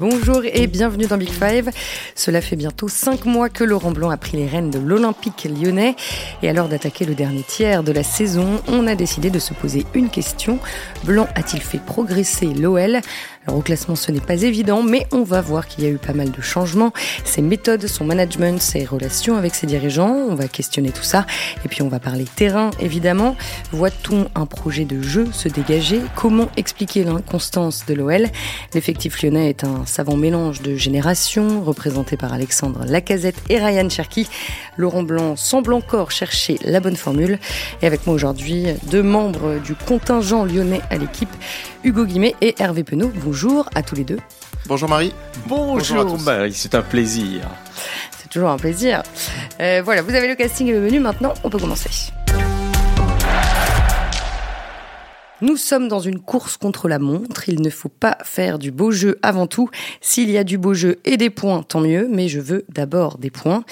Bonjour 0.00 0.42
et 0.44 0.66
bienvenue 0.66 1.06
dans 1.06 1.16
Big 1.16 1.30
Five. 1.30 1.70
Cela 2.16 2.40
fait 2.40 2.56
bientôt 2.56 2.88
cinq 2.88 3.26
mois 3.26 3.48
que 3.48 3.62
Laurent 3.62 3.92
Blanc 3.92 4.10
a 4.10 4.16
pris 4.16 4.36
les 4.36 4.48
rênes 4.48 4.72
de 4.72 4.80
l'Olympique 4.80 5.44
lyonnais. 5.44 5.94
Et 6.42 6.48
alors 6.48 6.66
d'attaquer 6.68 7.04
le 7.04 7.14
dernier 7.14 7.44
tiers 7.44 7.84
de 7.84 7.92
la 7.92 8.02
saison, 8.02 8.60
on 8.66 8.88
a 8.88 8.96
décidé 8.96 9.30
de 9.30 9.38
se 9.38 9.54
poser 9.54 9.86
une 9.94 10.10
question. 10.10 10.58
Blanc 11.04 11.28
a-t-il 11.36 11.62
fait 11.62 11.78
progresser 11.78 12.46
l'OL 12.46 13.02
alors 13.46 13.58
au 13.58 13.62
classement, 13.62 13.94
ce 13.94 14.10
n'est 14.10 14.20
pas 14.20 14.42
évident, 14.42 14.82
mais 14.82 15.06
on 15.12 15.22
va 15.22 15.42
voir 15.42 15.66
qu'il 15.66 15.84
y 15.84 15.86
a 15.86 15.90
eu 15.90 15.98
pas 15.98 16.14
mal 16.14 16.30
de 16.30 16.40
changements. 16.40 16.92
Ses 17.24 17.42
méthodes, 17.42 17.86
son 17.86 18.04
management, 18.04 18.60
ses 18.60 18.84
relations 18.84 19.36
avec 19.36 19.54
ses 19.54 19.66
dirigeants, 19.66 20.14
on 20.28 20.34
va 20.34 20.48
questionner 20.48 20.90
tout 20.90 21.02
ça. 21.02 21.26
Et 21.64 21.68
puis 21.68 21.82
on 21.82 21.88
va 21.88 21.98
parler 21.98 22.24
terrain, 22.24 22.70
évidemment. 22.80 23.36
Voit-on 23.72 24.28
un 24.34 24.46
projet 24.46 24.86
de 24.86 25.02
jeu 25.02 25.26
se 25.32 25.48
dégager? 25.48 26.00
Comment 26.16 26.48
expliquer 26.56 27.04
l'inconstance 27.04 27.84
de 27.86 27.92
l'OL 27.92 28.28
L'effectif 28.72 29.22
lyonnais 29.22 29.50
est 29.50 29.64
un 29.64 29.84
savant 29.84 30.16
mélange 30.16 30.62
de 30.62 30.76
générations, 30.76 31.62
représenté 31.62 32.16
par 32.16 32.32
Alexandre 32.32 32.84
Lacazette 32.86 33.36
et 33.50 33.58
Ryan 33.58 33.88
Cherky. 33.90 34.26
Laurent 34.78 35.02
Blanc 35.02 35.36
semble 35.36 35.74
encore 35.74 36.10
chercher 36.10 36.58
la 36.64 36.80
bonne 36.80 36.96
formule. 36.96 37.38
Et 37.82 37.86
avec 37.86 38.06
moi 38.06 38.14
aujourd'hui, 38.14 38.66
deux 38.90 39.02
membres 39.02 39.60
du 39.62 39.74
contingent 39.74 40.44
lyonnais 40.44 40.80
à 40.90 40.96
l'équipe, 40.96 41.28
Hugo 41.84 42.06
Guimet 42.06 42.34
et 42.40 42.54
Hervé 42.58 42.82
Penaud. 42.82 43.12
Bonjour 43.22 43.68
à 43.74 43.82
tous 43.82 43.94
les 43.94 44.04
deux. 44.04 44.18
Bonjour 44.66 44.88
Marie. 44.88 45.12
Bonjour, 45.46 46.18
Marie, 46.20 46.54
c'est 46.54 46.74
un 46.74 46.80
plaisir. 46.82 47.42
C'est 48.18 48.30
toujours 48.30 48.48
un 48.48 48.56
plaisir. 48.56 49.02
Euh, 49.60 49.82
voilà, 49.84 50.00
vous 50.00 50.14
avez 50.14 50.26
le 50.26 50.34
casting 50.34 50.66
et 50.68 50.72
le 50.72 50.80
menu 50.80 50.98
maintenant, 50.98 51.34
on 51.44 51.50
peut 51.50 51.58
commencer. 51.58 51.90
Nous 55.44 55.58
sommes 55.58 55.88
dans 55.88 56.00
une 56.00 56.20
course 56.20 56.56
contre 56.56 56.88
la 56.88 56.98
montre. 56.98 57.50
Il 57.50 57.60
ne 57.60 57.68
faut 57.68 57.90
pas 57.90 58.16
faire 58.24 58.58
du 58.58 58.70
beau 58.70 58.92
jeu 58.92 59.18
avant 59.20 59.46
tout. 59.46 59.68
S'il 60.00 60.30
y 60.30 60.38
a 60.38 60.42
du 60.42 60.56
beau 60.56 60.72
jeu 60.72 61.00
et 61.04 61.18
des 61.18 61.28
points, 61.28 61.62
tant 61.62 61.80
mieux. 61.80 62.08
Mais 62.10 62.28
je 62.28 62.40
veux 62.40 62.64
d'abord 62.70 63.18
des 63.18 63.28
points. 63.28 63.62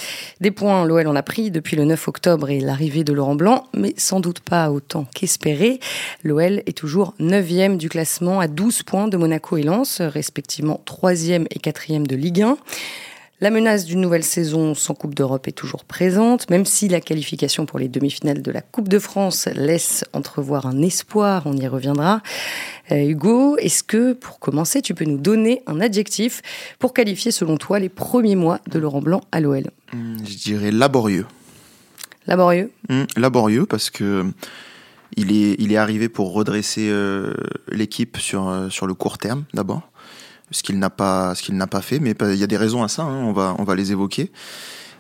Des 0.43 0.51
points, 0.51 0.85
l'OL 0.85 1.07
en 1.07 1.17
a 1.17 1.23
pris 1.23 1.51
depuis 1.51 1.75
le 1.75 1.87
9 1.87 2.09
octobre 2.09 2.51
et 2.51 2.61
l'arrivée 2.61 3.05
de 3.05 3.15
Laurent 3.15 3.37
Blanc, 3.37 3.65
mais 3.73 3.95
sans 3.97 4.21
doute 4.21 4.41
pas 4.41 4.71
autant 4.71 5.07
qu'espéré. 5.15 5.81
L'OL 6.23 6.63
est 6.67 6.77
toujours 6.77 7.15
9e 7.21 7.79
du 7.79 7.89
classement 7.89 8.39
à 8.39 8.49
12 8.49 8.83
points 8.83 9.09
de 9.09 9.17
Monaco 9.17 9.57
et 9.57 9.63
Lens, 9.63 10.03
respectivement 10.03 10.79
3e 10.87 11.47
et 11.49 11.59
4e 11.59 12.07
de 12.07 12.17
Ligue 12.17 12.43
1. 12.43 12.59
La 13.43 13.51
menace 13.51 13.87
d'une 13.87 14.01
nouvelle 14.01 14.23
saison 14.23 14.73
sans 14.77 14.95
Coupe 14.95 15.17
d'Europe 15.17 15.49
est 15.49 15.53
toujours 15.53 15.83
présente, 15.83 16.49
même 16.49 16.65
si 16.65 16.87
la 16.87 17.01
qualification 17.01 17.67
pour 17.67 17.81
les 17.81 17.89
demi-finales 17.89 18.41
de 18.41 18.53
la 18.53 18.61
Coupe 18.61 18.89
de 18.89 19.01
France 19.01 19.49
laisse 19.57 20.05
entrevoir 20.13 20.65
un 20.67 20.81
espoir, 20.81 21.43
on 21.47 21.57
y 21.57 21.67
reviendra. 21.67 22.23
Euh, 22.93 23.05
Hugo, 23.05 23.57
est-ce 23.57 23.83
que, 23.83 24.13
pour 24.13 24.39
commencer, 24.39 24.81
tu 24.81 24.95
peux 24.95 25.07
nous 25.07 25.19
donner 25.19 25.65
un 25.67 25.81
adjectif 25.81 26.41
pour 26.79 26.95
qualifier, 26.95 27.33
selon 27.33 27.57
toi, 27.57 27.81
les 27.81 27.89
premiers 27.89 28.37
mois 28.37 28.61
de 28.71 28.79
Laurent 28.79 29.01
Blanc 29.01 29.23
à 29.33 29.41
l'OL 29.41 29.65
hmm, 29.93 30.19
Je 30.25 30.37
dirais 30.37 30.71
laborieux. 30.71 31.27
Laborieux 32.29 32.71
hmm, 32.91 33.07
Laborieux 33.17 33.67
parce 33.67 33.91
que 33.91 34.25
il 35.17 35.33
est, 35.33 35.57
il 35.59 35.73
est 35.73 35.77
arrivé 35.77 36.09
pour 36.09 36.33
redresser 36.33 36.89
euh, 36.91 37.35
l'équipe 37.73 38.19
sur, 38.19 38.49
euh, 38.49 38.69
sur 38.69 38.87
le 38.87 38.95
court 38.95 39.19
terme, 39.19 39.47
d'abord 39.53 39.92
ce 40.53 40.63
qu'il 40.63 40.79
n'a 40.79 40.91
pas, 40.91 41.35
ce 41.35 41.43
qu'il 41.43 41.57
n'a 41.57 41.67
pas 41.67 41.83
fait, 41.83 41.99
mais 41.99 42.15
il 42.21 42.37
y 42.37 42.45
a 42.45 42.47
des 42.47 42.57
raisons 42.57 42.83
à 42.83 42.89
ça. 42.89 43.03
Hein, 43.03 43.25
on 43.25 43.33
va, 43.33 43.57
on 43.59 43.65
va 43.65 43.75
les 43.75 43.91
évoquer. 43.93 44.31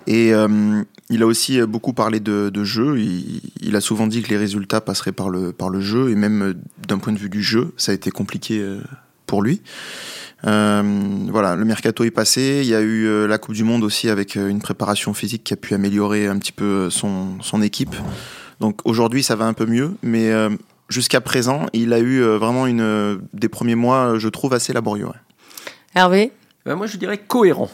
Et 0.06 0.34
euh, 0.34 0.83
il 1.11 1.22
a 1.22 1.27
aussi 1.27 1.61
beaucoup 1.62 1.92
parlé 1.92 2.20
de, 2.20 2.48
de 2.48 2.64
jeu. 2.64 2.98
Il, 2.98 3.77
a 3.77 3.81
souvent 3.81 4.06
dit 4.06 4.22
que 4.22 4.31
les 4.31 4.36
résultats 4.36 4.81
passeraient 4.81 5.12
par 5.12 5.28
le, 5.28 5.53
par 5.53 5.69
le 5.69 5.81
jeu, 5.81 6.11
et 6.11 6.14
même 6.14 6.42
euh, 6.42 6.55
d'un 6.89 6.98
point 6.98 7.12
de 7.12 7.19
vue 7.19 7.28
du 7.28 7.42
jeu, 7.42 7.72
ça 7.77 7.92
a 7.92 7.94
été 7.94 8.11
compliqué 8.11 8.59
euh, 8.59 8.81
pour 9.27 9.42
lui. 9.42 9.62
Euh, 10.47 10.83
voilà, 11.28 11.55
le 11.55 11.64
mercato 11.64 12.05
est 12.05 12.11
passé. 12.11 12.61
Il 12.62 12.69
y 12.69 12.75
a 12.75 12.81
eu 12.81 13.28
la 13.28 13.39
Coupe 13.39 13.55
du 13.55 13.62
Monde 13.62 13.84
aussi 13.84 14.09
avec 14.09 14.34
une 14.34 14.61
préparation 14.61 15.14
physique 15.14 15.44
qui 15.44 15.54
a 15.54 15.56
pu 15.56 15.75
améliorer 15.75 16.27
un 16.27 16.37
petit 16.38 16.50
peu 16.50 16.91
son, 16.91 17.41
son 17.41 17.62
équipe. 17.62 17.94
Donc 18.59 18.81
aujourd'hui, 18.84 19.22
ça 19.22 19.37
va 19.37 19.44
un 19.44 19.53
peu 19.53 19.66
mieux, 19.66 19.93
mais 20.03 20.32
jusqu'à 20.88 21.21
présent, 21.21 21.66
il 21.72 21.93
a 21.93 22.00
eu 22.00 22.22
vraiment 22.22 22.66
une 22.66 23.21
des 23.32 23.48
premiers 23.48 23.77
mois, 23.77 24.19
je 24.19 24.28
trouve, 24.28 24.53
assez 24.53 24.72
laborieux. 24.72 25.06
Hervé 25.94 26.32
ben 26.64 26.75
Moi, 26.76 26.86
je 26.86 26.97
dirais 26.97 27.19
cohérent 27.19 27.70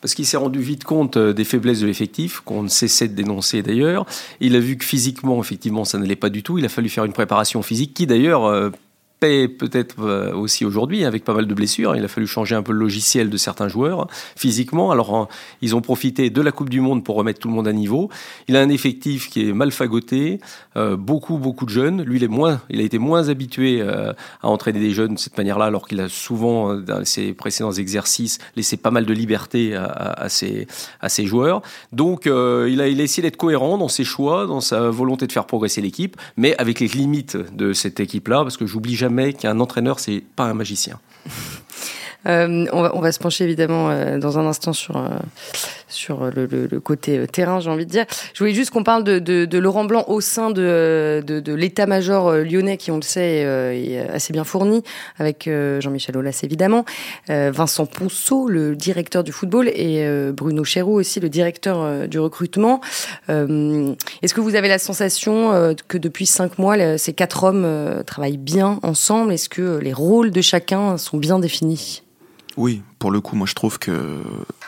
parce 0.00 0.12
qu'il 0.12 0.26
s'est 0.26 0.36
rendu 0.36 0.60
vite 0.60 0.84
compte 0.84 1.16
euh, 1.16 1.32
des 1.32 1.44
faiblesses 1.44 1.80
de 1.80 1.86
l'effectif, 1.86 2.40
qu'on 2.40 2.62
ne 2.62 2.68
cessait 2.68 3.08
de 3.08 3.14
dénoncer 3.14 3.62
d'ailleurs. 3.62 4.04
Il 4.38 4.54
a 4.54 4.60
vu 4.60 4.76
que 4.76 4.84
physiquement, 4.84 5.40
effectivement, 5.40 5.86
ça 5.86 5.96
n'allait 5.96 6.14
pas 6.14 6.28
du 6.28 6.42
tout. 6.42 6.58
Il 6.58 6.64
a 6.66 6.68
fallu 6.68 6.90
faire 6.90 7.06
une 7.06 7.14
préparation 7.14 7.62
physique 7.62 7.94
qui 7.94 8.06
d'ailleurs 8.06 8.70
peut-être 9.48 9.96
euh, 10.00 10.32
aussi 10.34 10.64
aujourd'hui 10.64 11.04
avec 11.04 11.24
pas 11.24 11.34
mal 11.34 11.46
de 11.46 11.54
blessures. 11.54 11.96
Il 11.96 12.04
a 12.04 12.08
fallu 12.08 12.26
changer 12.26 12.54
un 12.54 12.62
peu 12.62 12.72
le 12.72 12.78
logiciel 12.78 13.30
de 13.30 13.36
certains 13.36 13.68
joueurs 13.68 14.06
physiquement. 14.36 14.90
Alors 14.90 15.28
ils 15.62 15.74
ont 15.74 15.80
profité 15.80 16.30
de 16.30 16.40
la 16.40 16.52
Coupe 16.52 16.70
du 16.70 16.80
Monde 16.80 17.04
pour 17.04 17.16
remettre 17.16 17.40
tout 17.40 17.48
le 17.48 17.54
monde 17.54 17.68
à 17.68 17.72
niveau. 17.72 18.10
Il 18.48 18.56
a 18.56 18.60
un 18.60 18.68
effectif 18.68 19.30
qui 19.30 19.48
est 19.48 19.52
mal 19.52 19.70
fagoté, 19.70 20.40
euh, 20.76 20.96
beaucoup 20.96 21.38
beaucoup 21.38 21.64
de 21.64 21.70
jeunes. 21.70 22.02
Lui, 22.02 22.16
il 22.18 22.24
est 22.24 22.28
moins, 22.28 22.60
il 22.70 22.80
a 22.80 22.82
été 22.82 22.98
moins 22.98 23.28
habitué 23.28 23.80
euh, 23.80 24.12
à 24.42 24.48
entraîner 24.48 24.80
des 24.80 24.90
jeunes 24.90 25.14
de 25.14 25.18
cette 25.18 25.36
manière-là, 25.38 25.66
alors 25.66 25.86
qu'il 25.88 26.00
a 26.00 26.08
souvent 26.08 26.74
dans 26.74 27.04
ses 27.04 27.32
précédents 27.32 27.72
exercices 27.72 28.38
laissé 28.56 28.76
pas 28.76 28.90
mal 28.90 29.06
de 29.06 29.12
liberté 29.12 29.74
à, 29.74 30.28
ses, 30.28 30.66
à 31.00 31.08
ses 31.08 31.26
joueurs. 31.26 31.62
Donc 31.92 32.26
il 32.26 32.30
a, 32.80 32.88
il 32.88 33.00
a 33.00 33.04
essayé 33.04 33.22
d'être 33.22 33.36
cohérent 33.36 33.78
dans 33.78 33.88
ses 33.88 34.04
choix, 34.04 34.46
dans 34.46 34.60
sa 34.60 34.90
volonté 34.90 35.26
de 35.26 35.32
faire 35.32 35.46
progresser 35.46 35.80
l'équipe, 35.80 36.16
mais 36.36 36.56
avec 36.58 36.80
les 36.80 36.88
limites 36.88 37.36
de 37.54 37.72
cette 37.72 38.00
équipe-là, 38.00 38.42
parce 38.42 38.56
que 38.56 38.66
j'oublie 38.66 38.94
jamais 38.94 39.13
qu'un 39.32 39.60
entraîneur, 39.60 40.00
c'est 40.00 40.22
pas 40.36 40.44
un 40.44 40.54
magicien. 40.54 40.98
Euh, 42.26 42.64
on, 42.72 42.80
va, 42.80 42.96
on, 42.96 43.00
va, 43.00 43.12
se 43.12 43.18
pencher 43.18 43.44
évidemment 43.44 43.90
euh, 43.90 44.16
dans 44.16 44.38
un 44.38 44.46
instant 44.46 44.72
sur, 44.72 44.96
euh, 44.96 45.10
sur 45.88 46.30
le, 46.34 46.80
côté 46.80 47.18
euh, 47.18 47.26
terrain, 47.26 47.60
j'ai 47.60 47.70
envie 47.70 47.86
de 47.86 47.90
dire. 47.90 48.04
Je 48.32 48.38
voulais 48.38 48.54
juste 48.54 48.70
qu'on 48.70 48.84
parle 48.84 49.04
de, 49.04 49.58
Laurent 49.58 49.84
Blanc 49.84 50.04
au 50.08 50.20
sein 50.20 50.50
de, 50.50 51.22
l'état-major 51.46 52.32
lyonnais, 52.38 52.76
qui, 52.76 52.90
on 52.90 52.96
le 52.96 53.02
sait, 53.02 53.42
est 53.42 53.98
assez 54.08 54.32
bien 54.32 54.44
fourni, 54.44 54.82
avec 55.18 55.48
Jean-Michel 55.80 56.16
Aulas 56.16 56.40
évidemment, 56.42 56.84
Vincent 57.28 57.86
Ponceau, 57.86 58.48
le 58.48 58.76
directeur 58.76 59.24
du 59.24 59.32
football, 59.32 59.68
et 59.68 60.06
Bruno 60.32 60.64
Chéroux 60.64 60.98
aussi, 60.98 61.20
le 61.20 61.28
directeur 61.28 62.08
du 62.08 62.18
recrutement. 62.18 62.80
Est-ce 63.28 64.34
que 64.34 64.40
vous 64.40 64.54
avez 64.54 64.68
la 64.68 64.78
sensation 64.78 65.74
que 65.88 65.98
depuis 65.98 66.26
cinq 66.26 66.58
mois, 66.58 66.98
ces 66.98 67.12
quatre 67.12 67.44
hommes 67.44 68.02
travaillent 68.06 68.36
bien 68.36 68.78
ensemble? 68.82 69.32
Est-ce 69.32 69.48
que 69.48 69.78
les 69.78 69.92
rôles 69.92 70.30
de 70.30 70.40
chacun 70.40 70.98
sont 70.98 71.16
bien 71.16 71.38
définis? 71.38 72.02
Oui, 72.56 72.82
pour 72.98 73.10
le 73.10 73.20
coup, 73.20 73.36
moi 73.36 73.46
je 73.46 73.54
trouve 73.54 73.78
que 73.78 74.22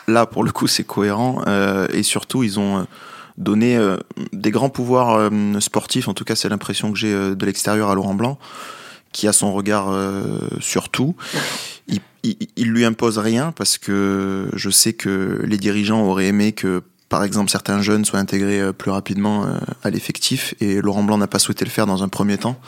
là, 0.07 0.25
pour 0.25 0.43
le 0.43 0.51
coup, 0.51 0.67
c'est 0.67 0.83
cohérent 0.83 1.41
euh, 1.47 1.87
et 1.93 2.03
surtout, 2.03 2.43
ils 2.43 2.59
ont 2.59 2.79
euh, 2.79 2.83
donné 3.37 3.77
euh, 3.77 3.97
des 4.33 4.51
grands 4.51 4.69
pouvoirs 4.69 5.29
sportifs. 5.59 6.07
En 6.07 6.13
tout 6.13 6.23
cas, 6.23 6.35
c'est 6.35 6.49
l'impression 6.49 6.91
que 6.91 6.97
j'ai 6.97 7.13
de 7.13 7.45
l'extérieur 7.45 7.89
à 7.89 7.95
Laurent 7.95 8.15
Blanc, 8.15 8.39
qui 9.11 9.27
a 9.27 9.33
son 9.33 9.53
regard 9.53 9.93
sur 10.59 10.89
tout. 10.89 11.15
Il, 11.87 12.01
il, 12.57 12.67
lui 12.67 12.83
impose 12.83 13.19
rien 13.19 13.53
parce 13.53 13.77
que 13.77 14.49
je 14.53 14.69
sais 14.69 14.93
que 14.93 15.41
les 15.45 15.57
dirigeants 15.57 16.01
auraient 16.01 16.27
aimé 16.27 16.51
que 16.51 16.81
par 17.07 17.23
exemple, 17.23 17.49
certains 17.49 17.81
jeunes 17.81 18.03
soient 18.03 18.19
intégrés 18.19 18.73
plus 18.73 18.91
rapidement 18.91 19.45
à 19.83 19.89
l'effectif 19.89 20.55
et 20.59 20.81
Laurent 20.81 21.03
Blanc 21.03 21.17
n'a 21.17 21.27
pas 21.27 21.39
souhaité 21.39 21.63
le 21.63 21.71
faire 21.71 21.85
dans 21.85 22.03
un 22.03 22.09
premier 22.09 22.37
temps 22.37 22.59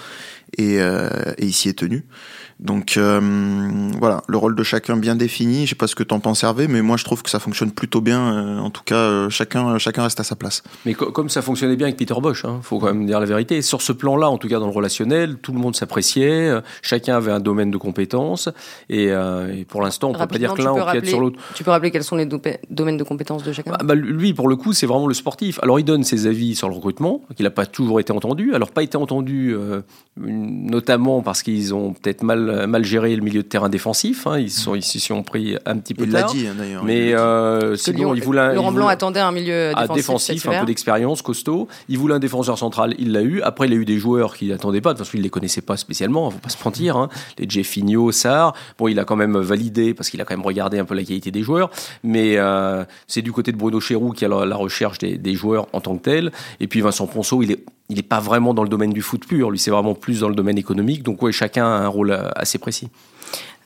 et, 0.57 0.75
et 0.75 1.45
il 1.45 1.51
s'y 1.51 1.67
est 1.67 1.77
tenu. 1.77 2.05
Donc 2.59 2.97
euh, 2.97 3.21
voilà, 3.99 4.21
le 4.27 4.37
rôle 4.37 4.53
de 4.53 4.63
chacun 4.63 4.97
bien 4.97 5.15
défini. 5.15 5.65
Je 5.65 5.69
sais 5.69 5.75
pas 5.75 5.87
ce 5.87 5.95
que 5.95 6.03
t'en 6.03 6.19
penses 6.19 6.43
Hervé, 6.43 6.67
mais 6.67 6.81
moi 6.81 6.97
je 6.97 7.05
trouve 7.05 7.23
que 7.23 7.29
ça 7.29 7.39
fonctionne 7.39 7.71
plutôt 7.71 8.01
bien. 8.01 8.33
Euh, 8.33 8.59
en 8.59 8.69
tout 8.69 8.83
cas, 8.83 8.95
euh, 8.95 9.29
chacun, 9.29 9.77
chacun 9.77 10.03
reste 10.03 10.19
à 10.19 10.25
sa 10.25 10.35
place. 10.35 10.61
Mais 10.85 10.93
comme 10.93 11.29
ça 11.29 11.41
fonctionnait 11.41 11.77
bien 11.77 11.87
avec 11.87 11.95
Peter 11.95 12.15
Bosch, 12.21 12.43
hein, 12.43 12.59
faut 12.61 12.77
quand 12.79 12.87
même 12.87 13.05
dire 13.05 13.21
la 13.21 13.25
vérité. 13.25 13.61
Sur 13.61 13.81
ce 13.81 13.93
plan-là, 13.93 14.29
en 14.29 14.37
tout 14.37 14.49
cas 14.49 14.59
dans 14.59 14.65
le 14.65 14.73
relationnel, 14.73 15.37
tout 15.37 15.53
le 15.53 15.59
monde 15.59 15.73
s'appréciait. 15.73 16.51
chacun 16.81 17.15
avait 17.15 17.31
un 17.31 17.39
domaine 17.39 17.71
de 17.71 17.77
compétences. 17.77 18.49
Et, 18.89 19.09
pour 19.69 19.81
l'instant, 19.81 20.09
on 20.09 20.13
peut 20.13 20.27
pas 20.27 20.37
dire 20.37 20.53
que 20.53 20.61
l'un 20.61 20.71
empiète 20.71 21.05
sur 21.05 21.21
l'autre. 21.21 21.39
Tu 21.55 21.63
peux 21.63 21.71
rappeler 21.71 21.91
quels 21.91 22.03
sont 22.03 22.17
les 22.17 22.27
domaines 22.69 22.97
de 22.97 23.03
compétences 23.03 23.43
de 23.43 23.53
chacun? 23.53 23.71
Bah, 23.71 23.77
bah, 23.83 23.95
Lui, 23.95 24.33
pour 24.33 24.49
le 24.49 24.57
coup, 24.57 24.73
c'est 24.73 24.85
vraiment 24.85 25.07
le 25.07 25.13
sportif. 25.13 25.59
Alors 25.63 25.79
il 25.79 25.85
donne 25.85 26.03
ses 26.03 26.27
avis 26.27 26.55
sur 26.55 26.67
le 26.67 26.75
recrutement, 26.75 27.21
qu'il 27.37 27.45
n'a 27.45 27.51
pas 27.51 27.65
toujours 27.65 28.01
été 28.01 28.11
entendu. 28.11 28.53
Alors 28.53 28.71
pas 28.71 28.83
été 28.83 28.97
entendu, 28.97 29.55
notamment 30.17 31.21
parce 31.21 31.41
qu'ils 31.41 31.73
ont 31.73 31.93
peut-être 31.93 32.23
mal 32.23 32.48
mal, 32.67 32.83
géré 32.83 33.15
le 33.15 33.21
milieu 33.21 33.43
de 33.43 33.47
terrain 33.47 33.69
défensif. 33.69 34.27
Hein. 34.27 34.39
Ils 34.39 34.51
sont 34.51 34.79
s'y 34.81 34.99
sont 34.99 35.23
pris 35.23 35.57
un 35.65 35.77
petit 35.77 35.93
peu 35.93 36.05
il 36.05 36.11
tard. 36.11 36.31
Il 36.33 36.37
l'a 36.37 36.41
dit 36.41 36.47
hein, 36.47 36.55
d'ailleurs. 36.57 36.83
Mais 36.83 37.13
euh, 37.13 37.75
sinon, 37.75 38.13
il 38.13 38.23
voulait 38.23 38.53
Laurent 38.53 38.71
Blanc 38.71 38.87
attendait 38.87 39.19
un 39.19 39.31
milieu 39.31 39.71
défensif, 39.73 39.95
défensif 39.95 40.47
un 40.47 40.59
peu 40.61 40.65
d'expérience, 40.65 41.21
costaud. 41.21 41.67
Il 41.87 41.97
voulait 41.97 42.15
un 42.15 42.19
défenseur 42.19 42.57
central, 42.57 42.95
il 42.97 43.11
l'a 43.11 43.21
eu. 43.21 43.41
Après, 43.41 43.67
il 43.67 43.73
a 43.73 43.75
eu 43.75 43.85
des 43.85 43.97
joueurs 43.97 44.35
qui 44.35 44.47
n'attendaient 44.47 44.81
pas. 44.81 44.93
De 44.93 44.97
toute 44.97 45.05
façon, 45.05 45.17
il 45.17 45.23
les 45.23 45.29
connaissait 45.29 45.61
pas 45.61 45.77
spécialement. 45.77 46.29
Faut 46.31 46.39
pas 46.39 46.49
se 46.49 46.57
mentir. 46.63 46.97
Hein. 46.97 47.09
Les 47.37 47.49
Jeffinho, 47.49 48.11
Sarr. 48.11 48.53
Bon, 48.77 48.87
il 48.87 48.99
a 48.99 49.05
quand 49.05 49.15
même 49.15 49.37
validé 49.37 49.93
parce 49.93 50.09
qu'il 50.09 50.21
a 50.21 50.25
quand 50.25 50.35
même 50.35 50.45
regardé 50.45 50.79
un 50.79 50.85
peu 50.85 50.95
la 50.95 51.03
qualité 51.03 51.31
des 51.31 51.43
joueurs. 51.43 51.69
Mais 52.03 52.37
euh, 52.37 52.83
c'est 53.07 53.21
du 53.21 53.31
côté 53.31 53.51
de 53.51 53.57
Bruno 53.57 53.79
Chéroux 53.79 54.11
qui 54.11 54.25
a 54.25 54.27
la, 54.27 54.45
la 54.45 54.55
recherche 54.55 54.97
des, 54.99 55.17
des, 55.17 55.33
joueurs 55.33 55.67
en 55.73 55.81
tant 55.81 55.97
que 55.97 56.03
tel. 56.03 56.31
Et 56.59 56.67
puis 56.67 56.81
Vincent 56.81 57.07
Ponceau, 57.07 57.41
il 57.43 57.51
est 57.51 57.63
il 57.89 57.95
n'est 57.95 58.03
pas 58.03 58.19
vraiment 58.19 58.53
dans 58.53 58.63
le 58.63 58.69
domaine 58.69 58.93
du 58.93 59.01
foot 59.01 59.25
pur, 59.25 59.51
lui 59.51 59.59
c'est 59.59 59.71
vraiment 59.71 59.95
plus 59.95 60.21
dans 60.21 60.29
le 60.29 60.35
domaine 60.35 60.57
économique, 60.57 61.03
donc 61.03 61.21
ouais, 61.21 61.31
chacun 61.31 61.65
a 61.65 61.79
un 61.79 61.87
rôle 61.87 62.11
assez 62.35 62.57
précis. 62.57 62.89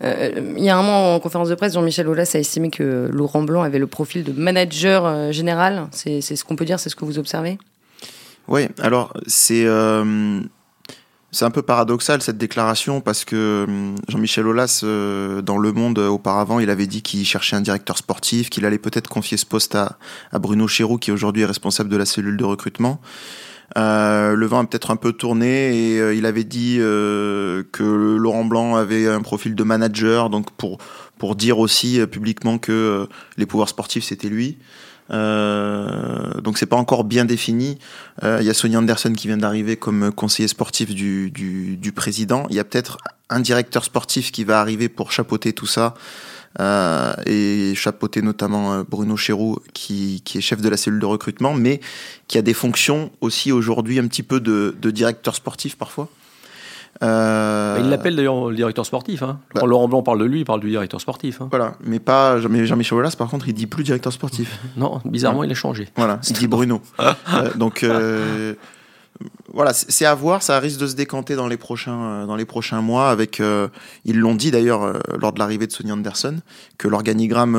Euh, 0.04 0.54
il 0.58 0.64
y 0.64 0.70
a 0.70 0.78
un 0.78 0.82
moment 0.82 1.16
en 1.16 1.20
conférence 1.20 1.50
de 1.50 1.56
presse, 1.56 1.74
Jean-Michel 1.74 2.08
Aulas 2.08 2.32
a 2.34 2.40
estimé 2.40 2.70
que 2.70 3.10
Laurent 3.12 3.44
Blanc 3.44 3.62
avait 3.62 3.80
le 3.80 3.88
profil 3.88 4.24
de 4.24 4.34
manager 4.34 5.06
euh, 5.06 5.32
général. 5.32 5.88
C'est 5.92 6.22
ce 6.22 6.44
qu'on 6.44 6.56
peut 6.56 6.66
dire, 6.66 6.80
c'est 6.80 6.90
ce 6.90 6.96
que 6.96 7.06
vous 7.06 7.20
observez? 7.20 7.58
Oui, 8.48 8.68
alors 8.82 9.14
c'est 9.28 9.66
euh, 9.66 10.42
c'est 11.32 11.46
un 11.46 11.52
peu 11.52 11.62
paradoxal 11.62 12.22
cette 12.22 12.38
déclaration 12.38 13.00
parce 13.00 13.24
que 13.24 13.66
Jean-Michel 14.10 14.46
Aulas, 14.46 14.84
dans 14.84 15.58
Le 15.58 15.72
Monde 15.72 15.98
auparavant, 16.00 16.60
il 16.60 16.70
avait 16.70 16.86
dit 16.86 17.02
qu'il 17.02 17.26
cherchait 17.26 17.56
un 17.56 17.62
directeur 17.62 17.98
sportif, 17.98 18.50
qu'il 18.50 18.66
allait 18.66 18.78
peut-être 18.78 19.08
confier 19.08 19.38
ce 19.38 19.46
poste 19.46 19.76
à, 19.76 19.98
à 20.32 20.40
Bruno 20.40 20.68
Chéroux, 20.68 20.98
qui 20.98 21.12
aujourd'hui 21.12 21.44
est 21.44 21.48
responsable 21.48 21.90
de 21.90 21.98
la 21.98 22.06
cellule 22.06 22.38
de 22.38 22.44
recrutement. 22.44 23.00
Euh, 23.78 24.36
le 24.36 24.46
vent 24.46 24.60
a 24.60 24.66
peut-être 24.66 24.92
un 24.92 24.96
peu 24.96 25.14
tourné 25.14 25.94
et 25.94 26.00
euh, 26.00 26.14
il 26.14 26.26
avait 26.26 26.44
dit 26.44 26.78
euh, 26.80 27.64
que 27.72 27.84
Laurent 27.84 28.46
Blanc 28.46 28.76
avait 28.76 29.08
un 29.08 29.22
profil 29.22 29.56
de 29.56 29.64
manager, 29.64 30.30
donc 30.30 30.52
pour, 30.52 30.78
pour 31.18 31.36
dire 31.36 31.60
aussi 31.60 32.06
publiquement 32.06 32.58
que 32.58 33.08
les 33.38 33.46
pouvoirs 33.46 33.70
sportifs 33.70 34.04
c'était 34.04 34.30
lui. 34.30 34.58
donc 35.10 36.58
c'est 36.58 36.66
pas 36.68 36.76
encore 36.76 37.04
bien 37.04 37.26
défini. 37.26 37.78
Il 38.22 38.44
y 38.44 38.50
a 38.50 38.54
Sonia 38.54 38.80
Anderson 38.80 39.14
qui 39.14 39.28
vient 39.28 39.38
d'arriver 39.38 39.76
comme 39.76 40.12
conseiller 40.12 40.48
sportif 40.48 40.94
du, 40.94 41.32
du, 41.32 41.78
du 41.78 41.92
président. 41.92 42.46
Il 42.50 42.56
y 42.56 42.60
a 42.60 42.64
peut-être 42.64 42.98
un 43.30 43.40
directeur 43.40 43.84
sportif 43.84 44.32
qui 44.32 44.44
va 44.44 44.60
arriver 44.60 44.90
pour 44.90 45.12
chapeauter 45.12 45.54
tout 45.54 45.66
ça. 45.66 45.96
Euh, 46.60 47.14
et 47.26 47.74
chapeauter 47.76 48.22
notamment 48.22 48.74
euh, 48.74 48.84
Bruno 48.88 49.18
Chéroux, 49.18 49.58
qui, 49.74 50.22
qui, 50.24 50.38
est 50.38 50.42
chef 50.42 50.62
de 50.62 50.70
la 50.70 50.78
cellule 50.78 51.00
de 51.00 51.06
recrutement, 51.06 51.54
mais 51.54 51.80
qui 52.28 52.38
a 52.38 52.44
des 52.44 52.54
fonctions 52.54 53.10
aussi 53.22 53.52
aujourd'hui 53.52 53.98
un 53.98 54.08
petit 54.08 54.22
peu 54.22 54.40
de, 54.40 54.76
de 54.80 54.92
directeur 54.92 55.36
sportif 55.36 55.78
parfois. 55.78 56.10
Euh... 57.02 57.78
Il 57.80 57.90
l'appelle 57.90 58.16
d'ailleurs 58.16 58.50
le 58.50 58.56
directeur 58.56 58.86
sportif. 58.86 59.24
Hein. 59.24 59.40
Bah, 59.56 59.66
Laurent 59.66 59.88
Blanc 59.88 60.04
parle 60.04 60.20
de 60.20 60.26
lui, 60.26 60.42
il 60.42 60.46
parle 60.46 60.60
du 60.60 60.70
directeur 60.70 61.02
sportif. 61.02 61.42
Hein. 61.42 61.48
Voilà, 61.50 61.74
mais 61.84 62.00
pas 62.00 62.40
Jean-Michel 62.40 62.98
Aulas, 62.98 63.16
par 63.18 63.30
contre, 63.30 63.48
il 63.48 63.54
dit 63.54 63.68
plus 63.68 63.84
directeur 63.84 64.14
sportif. 64.14 64.60
non, 64.78 65.02
bizarrement, 65.06 65.44
il 65.44 65.52
a 65.52 65.56
changé. 65.56 65.88
Voilà, 65.96 66.20
il 66.28 66.34
dit 66.34 66.48
Bruno. 66.48 66.82
euh, 67.00 67.54
donc, 67.56 67.84
euh, 67.84 68.54
voilà, 69.54 69.72
c'est 69.74 70.06
à 70.06 70.16
voir. 70.16 70.42
Ça 70.42 70.60
risque 70.60 70.80
de 70.80 70.88
se 70.88 70.96
décanter 70.96 71.36
dans 71.36 71.48
les 71.48 71.58
prochains, 71.58 72.04
euh, 72.04 72.26
dans 72.26 72.36
les 72.36 72.46
prochains 72.46 72.82
mois. 72.82 73.12
Avec, 73.12 73.40
euh, 73.40 73.68
ils 74.04 74.18
l'ont 74.18 74.34
dit 74.34 74.50
d'ailleurs 74.50 74.84
euh, 74.84 75.00
lors 75.20 75.32
de 75.32 75.38
l'arrivée 75.40 75.68
de 75.68 75.72
Sonia 75.72 75.94
Anderson, 75.94 76.38
que 76.80 76.88
l'organigramme, 76.88 77.58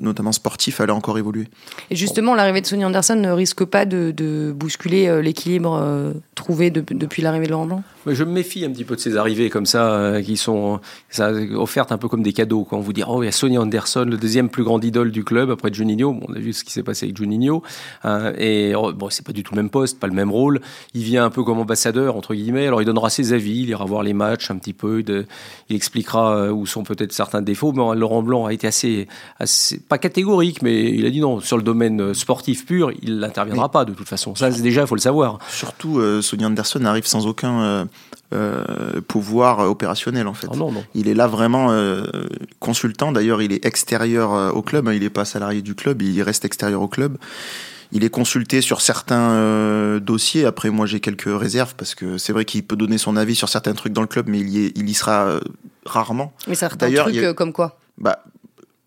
notamment 0.00 0.32
sportif, 0.32 0.80
allait 0.80 0.92
encore 0.92 1.18
évoluer. 1.18 1.48
Et 1.90 1.96
justement, 1.96 2.34
l'arrivée 2.34 2.60
de 2.60 2.66
Sonia 2.66 2.86
Anderson 2.86 3.16
ne 3.16 3.30
risque 3.30 3.64
pas 3.64 3.84
de, 3.84 4.52
bousculer 4.54 5.20
l'équilibre 5.22 6.14
trouvé 6.34 6.70
depuis 6.70 7.22
l'arrivée 7.22 7.46
de 7.46 7.50
Laurent 7.50 7.66
Blanc? 7.66 7.82
Je 8.06 8.24
me 8.24 8.32
méfie 8.32 8.64
un 8.64 8.70
petit 8.70 8.84
peu 8.84 8.96
de 8.96 9.00
ces 9.00 9.16
arrivées 9.16 9.50
comme 9.50 9.66
ça, 9.66 9.92
euh, 9.92 10.22
qui 10.22 10.38
sont 10.38 10.80
ça, 11.10 11.32
offertes 11.32 11.92
un 11.92 11.98
peu 11.98 12.08
comme 12.08 12.22
des 12.22 12.32
cadeaux. 12.32 12.64
Quand 12.64 12.78
on 12.78 12.80
vous 12.80 12.94
dit, 12.94 13.02
oh, 13.06 13.22
il 13.22 13.26
y 13.26 13.28
a 13.28 13.32
Sonny 13.32 13.58
Anderson, 13.58 14.06
le 14.08 14.16
deuxième 14.16 14.48
plus 14.48 14.64
grand 14.64 14.82
idole 14.82 15.10
du 15.10 15.22
club 15.22 15.50
après 15.50 15.72
Juninho. 15.72 16.14
Bon, 16.14 16.26
on 16.28 16.34
a 16.34 16.38
vu 16.38 16.54
ce 16.54 16.64
qui 16.64 16.72
s'est 16.72 16.82
passé 16.82 17.06
avec 17.06 17.18
Juninho. 17.18 17.62
Hein, 18.02 18.32
et 18.38 18.74
oh, 18.74 18.92
bon, 18.92 19.10
c'est 19.10 19.24
pas 19.24 19.32
du 19.32 19.42
tout 19.42 19.54
le 19.54 19.60
même 19.60 19.70
poste, 19.70 20.00
pas 20.00 20.06
le 20.06 20.14
même 20.14 20.30
rôle. 20.30 20.60
Il 20.94 20.99
vient 21.02 21.24
un 21.24 21.30
peu 21.30 21.42
comme 21.44 21.58
ambassadeur, 21.58 22.16
entre 22.16 22.34
guillemets. 22.34 22.66
Alors, 22.66 22.82
il 22.82 22.84
donnera 22.84 23.10
ses 23.10 23.32
avis, 23.32 23.62
il 23.62 23.68
ira 23.70 23.84
voir 23.84 24.02
les 24.02 24.12
matchs 24.12 24.50
un 24.50 24.56
petit 24.56 24.72
peu. 24.72 25.02
De, 25.02 25.26
il 25.68 25.76
expliquera 25.76 26.36
euh, 26.36 26.50
où 26.50 26.66
sont 26.66 26.82
peut-être 26.82 27.12
certains 27.12 27.42
défauts. 27.42 27.72
Mais 27.72 27.96
Laurent 27.96 28.22
Blanc 28.22 28.46
a 28.46 28.52
été 28.52 28.66
assez, 28.66 29.08
assez, 29.38 29.78
pas 29.78 29.98
catégorique, 29.98 30.62
mais 30.62 30.90
il 30.92 31.06
a 31.06 31.10
dit 31.10 31.20
non, 31.20 31.40
sur 31.40 31.56
le 31.56 31.62
domaine 31.62 32.14
sportif 32.14 32.66
pur, 32.66 32.90
il 33.02 33.18
n'interviendra 33.18 33.70
pas 33.70 33.84
de 33.84 33.92
toute 33.92 34.08
façon. 34.08 34.34
Ça, 34.34 34.50
déjà, 34.50 34.82
il 34.82 34.86
faut 34.86 34.94
le 34.94 35.00
savoir. 35.00 35.38
Surtout, 35.48 35.98
euh, 35.98 36.22
Sonny 36.22 36.44
Anderson 36.44 36.84
arrive 36.84 37.06
sans 37.06 37.26
aucun 37.26 37.60
euh, 37.62 37.84
euh, 38.32 39.00
pouvoir 39.06 39.68
opérationnel 39.68 40.28
en 40.28 40.34
fait. 40.34 40.46
Ah 40.52 40.56
non, 40.56 40.70
non. 40.70 40.84
Il 40.94 41.08
est 41.08 41.14
là 41.14 41.26
vraiment 41.26 41.72
euh, 41.72 42.04
consultant. 42.60 43.10
D'ailleurs, 43.12 43.42
il 43.42 43.52
est 43.52 43.64
extérieur 43.64 44.34
euh, 44.34 44.50
au 44.50 44.62
club. 44.62 44.86
Hein. 44.86 44.92
Il 44.92 45.02
n'est 45.02 45.10
pas 45.10 45.24
salarié 45.24 45.62
du 45.62 45.74
club. 45.74 46.02
Il 46.02 46.22
reste 46.22 46.44
extérieur 46.44 46.82
au 46.82 46.88
club. 46.88 47.16
Il 47.92 48.04
est 48.04 48.10
consulté 48.10 48.60
sur 48.60 48.80
certains 48.80 49.98
dossiers. 49.98 50.44
Après, 50.44 50.70
moi, 50.70 50.86
j'ai 50.86 51.00
quelques 51.00 51.28
réserves 51.28 51.74
parce 51.76 51.94
que 51.94 52.18
c'est 52.18 52.32
vrai 52.32 52.44
qu'il 52.44 52.64
peut 52.64 52.76
donner 52.76 52.98
son 52.98 53.16
avis 53.16 53.34
sur 53.34 53.48
certains 53.48 53.74
trucs 53.74 53.92
dans 53.92 54.02
le 54.02 54.06
club, 54.06 54.28
mais 54.28 54.38
il 54.38 54.48
y, 54.48 54.66
est, 54.66 54.72
il 54.76 54.88
y 54.88 54.94
sera 54.94 55.40
rarement. 55.84 56.32
Mais 56.46 56.54
certains 56.54 56.90
trucs 56.92 57.34
comme 57.34 57.52
quoi 57.52 57.78
bah, 57.98 58.24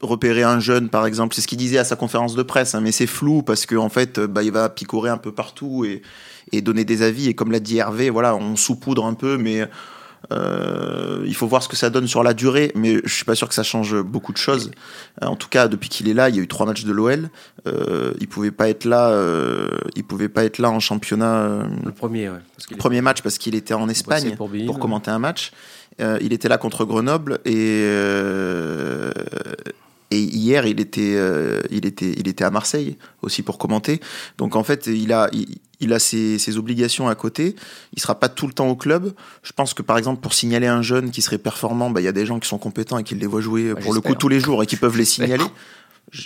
repérer 0.02 0.44
un 0.44 0.60
jeune, 0.60 0.90
par 0.90 1.06
exemple, 1.06 1.36
c'est 1.36 1.42
ce 1.42 1.48
qu'il 1.48 1.58
disait 1.58 1.78
à 1.78 1.84
sa 1.84 1.96
conférence 1.96 2.36
de 2.36 2.44
presse, 2.44 2.76
hein, 2.76 2.82
mais 2.82 2.92
c'est 2.92 3.08
flou 3.08 3.44
parce 3.44 3.66
qu'en 3.66 3.86
en 3.86 3.90
fait, 3.90 4.20
bah, 4.20 4.42
il 4.42 4.52
va 4.52 4.70
picorer 4.70 5.10
un 5.10 5.18
peu 5.18 5.32
partout 5.32 5.86
et 5.86 6.02
et 6.52 6.62
donner 6.62 6.86
des 6.86 7.02
avis. 7.02 7.30
Et 7.30 7.34
comme 7.34 7.52
l'a 7.52 7.60
dit 7.60 7.78
Hervé, 7.78 8.10
voilà, 8.10 8.36
on 8.36 8.56
saupoudre 8.56 9.06
un 9.06 9.14
peu, 9.14 9.38
mais 9.38 9.68
euh, 10.34 11.24
il 11.26 11.36
faut 11.36 11.48
voir 11.48 11.64
ce 11.64 11.68
que 11.68 11.76
ça 11.76 11.90
donne 11.90 12.08
sur 12.08 12.24
la 12.24 12.34
durée, 12.34 12.72
mais 12.76 13.00
je 13.04 13.14
suis 13.14 13.26
pas 13.26 13.36
sûr 13.36 13.48
que 13.48 13.56
ça 13.56 13.64
change 13.64 14.02
beaucoup 14.02 14.32
de 14.32 14.38
choses. 14.38 14.72
Euh, 15.22 15.28
en 15.28 15.36
tout 15.36 15.50
cas, 15.50 15.68
depuis 15.68 15.90
qu'il 15.90 16.08
est 16.08 16.14
là, 16.14 16.30
il 16.30 16.36
y 16.36 16.40
a 16.40 16.42
eu 16.42 16.48
trois 16.48 16.66
matchs 16.66 16.86
de 16.86 16.92
l'OL. 16.92 17.30
Euh, 17.68 18.14
il 18.20 18.28
pouvait 18.28 18.52
pas 18.52 18.70
être 18.70 18.86
là. 18.86 19.10
Euh, 19.10 19.70
il 19.96 20.04
pouvait 20.04 20.30
pas 20.30 20.44
être 20.44 20.60
là 20.60 20.70
en 20.70 20.80
championnat. 20.80 21.64
Le 21.84 21.92
premier, 21.92 22.30
ouais, 22.30 22.40
parce 22.56 22.68
premier 22.78 23.02
match 23.02 23.22
parce 23.22 23.38
qu'il 23.38 23.56
était 23.56 23.74
en 23.74 23.90
Espagne 23.90 24.36
pour, 24.36 24.50
pour, 24.66 24.80
commenter 24.80 25.12
un 25.12 25.20
match. 25.20 25.52
il 26.00 26.34
était 26.34 26.50
là 26.50 26.58
contre 26.58 26.86
Grenoble 26.86 27.40
et 27.46 27.88
et 30.12 30.20
hier, 30.20 30.68
il 30.68 30.80
était, 30.80 31.18
il 31.72 31.88
était, 31.88 32.14
il 32.16 32.28
était 32.28 32.44
à 32.44 32.52
Marseille 32.52 32.98
aussi 33.24 33.42
pour 33.42 33.58
commenter. 33.58 34.00
Donc 34.38 34.56
en 34.56 34.64
fait, 34.64 34.86
il 34.86 35.12
a, 35.12 35.28
il 35.34 35.60
a 35.92 36.00
ses, 36.00 36.58
obligations 36.58 37.10
à 37.10 37.16
côté. 37.16 37.56
Il 37.94 38.02
sera 38.02 38.18
pas 38.20 38.30
tout 38.30 38.48
le 38.48 38.54
temps 38.54 38.70
au 38.70 38.76
club. 38.76 39.14
Je 39.42 39.52
pense 39.52 39.74
que 39.74 39.82
par 39.82 39.98
exemple 39.98 40.22
pour 40.22 40.34
signaler 40.34 40.68
un 40.68 40.82
jeune 40.82 41.12
qui 41.12 41.22
serait 41.22 41.38
performant, 41.38 41.90
bah, 41.90 42.00
il 42.00 42.06
y 42.06 42.08
a 42.08 42.14
des 42.14 42.26
gens 42.26 42.40
qui 42.40 42.48
sont 42.48 42.60
compétents 42.60 42.98
et 43.00 43.04
qui 43.04 43.16
les 43.16 43.28
voient 43.28 43.42
jouer 43.42 43.74
pour 43.76 43.94
le 43.94 44.00
coup 44.00 44.16
tous 44.16 44.30
les 44.30 44.40
jours 44.40 44.64
et 44.64 44.66
qui 44.66 44.78
peuvent 44.78 44.98
les 44.98 45.06
signaler. 45.06 45.44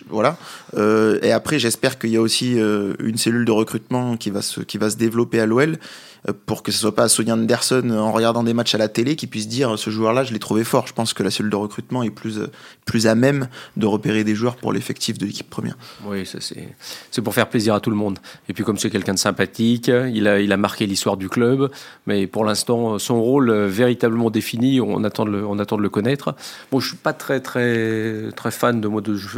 voilà. 0.09 0.37
Euh, 0.75 1.19
et 1.23 1.31
après, 1.31 1.57
j'espère 1.57 1.97
qu'il 1.97 2.11
y 2.11 2.17
a 2.17 2.21
aussi 2.21 2.59
euh, 2.59 2.93
une 2.99 3.17
cellule 3.17 3.45
de 3.45 3.51
recrutement 3.51 4.17
qui 4.17 4.29
va 4.29 4.41
se, 4.41 4.61
qui 4.61 4.77
va 4.77 4.89
se 4.89 4.97
développer 4.97 5.39
à 5.39 5.45
l'OL 5.45 5.77
pour 6.45 6.63
que 6.63 6.71
ce 6.71 6.79
soit 6.79 6.95
pas 6.95 7.07
Sonia 7.07 7.33
Anderson 7.33 7.89
en 7.91 8.11
regardant 8.11 8.43
des 8.43 8.53
matchs 8.53 8.75
à 8.75 8.77
la 8.77 8.87
télé 8.87 9.15
qui 9.15 9.27
puisse 9.27 9.47
dire 9.47 9.77
ce 9.77 9.89
joueur-là, 9.89 10.23
je 10.23 10.33
l'ai 10.33 10.39
trouvé 10.39 10.63
fort. 10.63 10.87
Je 10.87 10.93
pense 10.93 11.13
que 11.13 11.23
la 11.23 11.31
cellule 11.31 11.51
de 11.51 11.55
recrutement 11.55 12.03
est 12.03 12.09
plus, 12.09 12.39
plus 12.85 13.07
à 13.07 13.15
même 13.15 13.47
de 13.75 13.85
repérer 13.85 14.23
des 14.23 14.35
joueurs 14.35 14.55
pour 14.55 14.73
l'effectif 14.73 15.17
de 15.17 15.25
l'équipe 15.25 15.49
première. 15.49 15.77
Oui, 16.05 16.25
c'est, 16.25 17.21
pour 17.21 17.33
faire 17.33 17.49
plaisir 17.49 17.73
à 17.73 17.79
tout 17.79 17.89
le 17.89 17.95
monde. 17.95 18.19
Et 18.49 18.53
puis 18.53 18.63
comme 18.63 18.77
c'est 18.77 18.89
quelqu'un 18.89 19.13
de 19.13 19.19
sympathique, 19.19 19.87
il 19.87 20.27
a, 20.27 20.39
il 20.39 20.51
a 20.51 20.57
marqué 20.57 20.85
l'histoire 20.85 21.17
du 21.17 21.29
club, 21.29 21.69
mais 22.05 22.27
pour 22.27 22.45
l'instant, 22.45 22.99
son 22.99 23.21
rôle 23.21 23.51
véritablement 23.51 24.29
défini, 24.29 24.81
on 24.81 25.03
attend 25.03 25.25
de 25.25 25.31
le, 25.31 25.45
on 25.45 25.59
attend 25.59 25.77
de 25.77 25.81
le 25.81 25.89
connaître. 25.89 26.35
Bon, 26.71 26.79
je 26.79 26.89
suis 26.89 26.97
pas 26.97 27.13
très, 27.13 27.39
très, 27.39 28.31
très 28.35 28.51
fan 28.51 28.81
de 28.81 28.89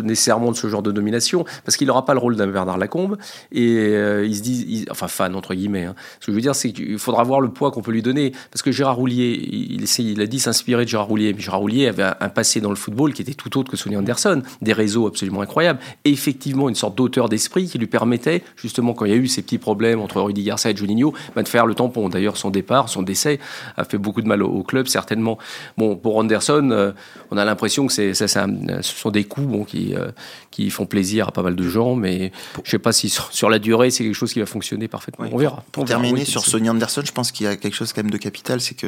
nécessairement 0.01 0.51
de 0.51 0.55
ce 0.55 0.67
genre 0.67 0.81
de 0.81 0.91
nomination, 0.91 1.45
parce 1.65 1.77
qu'il 1.77 1.87
n'aura 1.87 2.05
pas 2.05 2.13
le 2.13 2.19
rôle 2.19 2.35
d'un 2.35 2.47
Bernard 2.47 2.77
Lacombe, 2.77 3.17
et 3.51 3.77
euh, 3.77 4.25
il 4.25 4.35
se 4.35 4.41
dit, 4.41 4.85
enfin 4.89 5.07
fan 5.07 5.35
entre 5.35 5.53
guillemets. 5.53 5.85
Hein. 5.85 5.95
Ce 6.19 6.27
que 6.27 6.31
je 6.31 6.35
veux 6.35 6.41
dire, 6.41 6.55
c'est 6.55 6.68
il 6.77 6.99
faudra 6.99 7.23
voir 7.23 7.41
le 7.41 7.49
poids 7.49 7.71
qu'on 7.71 7.81
peut 7.81 7.91
lui 7.91 8.01
donner. 8.01 8.31
Parce 8.51 8.61
que 8.61 8.71
Gérard 8.71 8.97
Roulier, 8.97 9.39
il, 9.51 9.83
il 9.99 10.21
a 10.21 10.25
dit 10.27 10.39
s'inspirer 10.39 10.85
de 10.85 10.89
Gérard 10.89 11.07
Roulier. 11.07 11.33
Mais 11.33 11.41
Gérard 11.41 11.59
Roulier 11.59 11.87
avait 11.87 12.03
un 12.03 12.29
passé 12.29 12.61
dans 12.61 12.69
le 12.69 12.75
football 12.75 13.13
qui 13.13 13.21
était 13.21 13.33
tout 13.33 13.57
autre 13.57 13.71
que 13.71 13.77
Sonny 13.77 13.97
Anderson. 13.97 14.41
Des 14.61 14.73
réseaux 14.73 15.07
absolument 15.07 15.41
incroyables. 15.41 15.79
Et 16.05 16.11
effectivement, 16.11 16.69
une 16.69 16.75
sorte 16.75 16.95
d'auteur 16.95 17.29
d'esprit 17.29 17.67
qui 17.67 17.77
lui 17.77 17.87
permettait, 17.87 18.43
justement, 18.55 18.93
quand 18.93 19.05
il 19.05 19.11
y 19.11 19.15
a 19.15 19.17
eu 19.17 19.27
ces 19.27 19.41
petits 19.41 19.57
problèmes 19.57 19.99
entre 19.99 20.21
Rudy 20.21 20.43
Garcia 20.43 20.71
et 20.71 20.75
Juninho, 20.75 21.13
bah, 21.35 21.43
de 21.43 21.47
faire 21.47 21.65
le 21.65 21.75
tampon. 21.75 22.09
D'ailleurs, 22.09 22.37
son 22.37 22.49
départ, 22.49 22.89
son 22.89 23.01
décès 23.01 23.39
a 23.77 23.83
fait 23.83 23.97
beaucoup 23.97 24.21
de 24.21 24.27
mal 24.27 24.43
au, 24.43 24.63
club, 24.63 24.87
certainement. 24.87 25.37
Bon, 25.77 25.95
pour 25.95 26.17
Anderson, 26.17 26.69
euh, 26.71 26.91
on 27.31 27.37
a 27.37 27.45
l'impression 27.45 27.87
que 27.87 27.93
c'est, 27.93 28.13
ça, 28.13 28.27
ce 28.27 28.81
sont 28.81 29.11
des 29.11 29.23
coups 29.23 29.47
bon, 29.47 29.63
qui, 29.63 29.95
euh, 29.95 30.11
qui 30.51 30.69
font 30.69 30.85
plaisir 30.85 31.29
à 31.29 31.31
pas 31.31 31.41
mal 31.41 31.55
de 31.55 31.63
gens. 31.63 31.95
Mais 31.95 32.31
je 32.55 32.59
ne 32.59 32.65
sais 32.65 32.79
pas 32.79 32.91
si 32.91 33.09
sur, 33.09 33.49
la 33.49 33.59
durée, 33.59 33.89
c'est 33.91 34.03
quelque 34.03 34.13
chose 34.13 34.33
qui 34.33 34.39
va 34.39 34.45
fonctionner 34.45 34.87
parfaitement. 34.87 35.27
On 35.31 35.37
verra. 35.37 35.63
Pour 35.71 35.85
terminer 35.85 36.25
sur 36.25 36.43
Sonny 36.59 36.69
Anderson, 36.69 37.01
je 37.05 37.13
pense 37.13 37.31
qu'il 37.31 37.45
y 37.45 37.47
a 37.47 37.55
quelque 37.55 37.73
chose 37.73 37.93
quand 37.93 38.03
même 38.03 38.11
de 38.11 38.17
capital, 38.17 38.59
c'est 38.59 38.75
que 38.75 38.87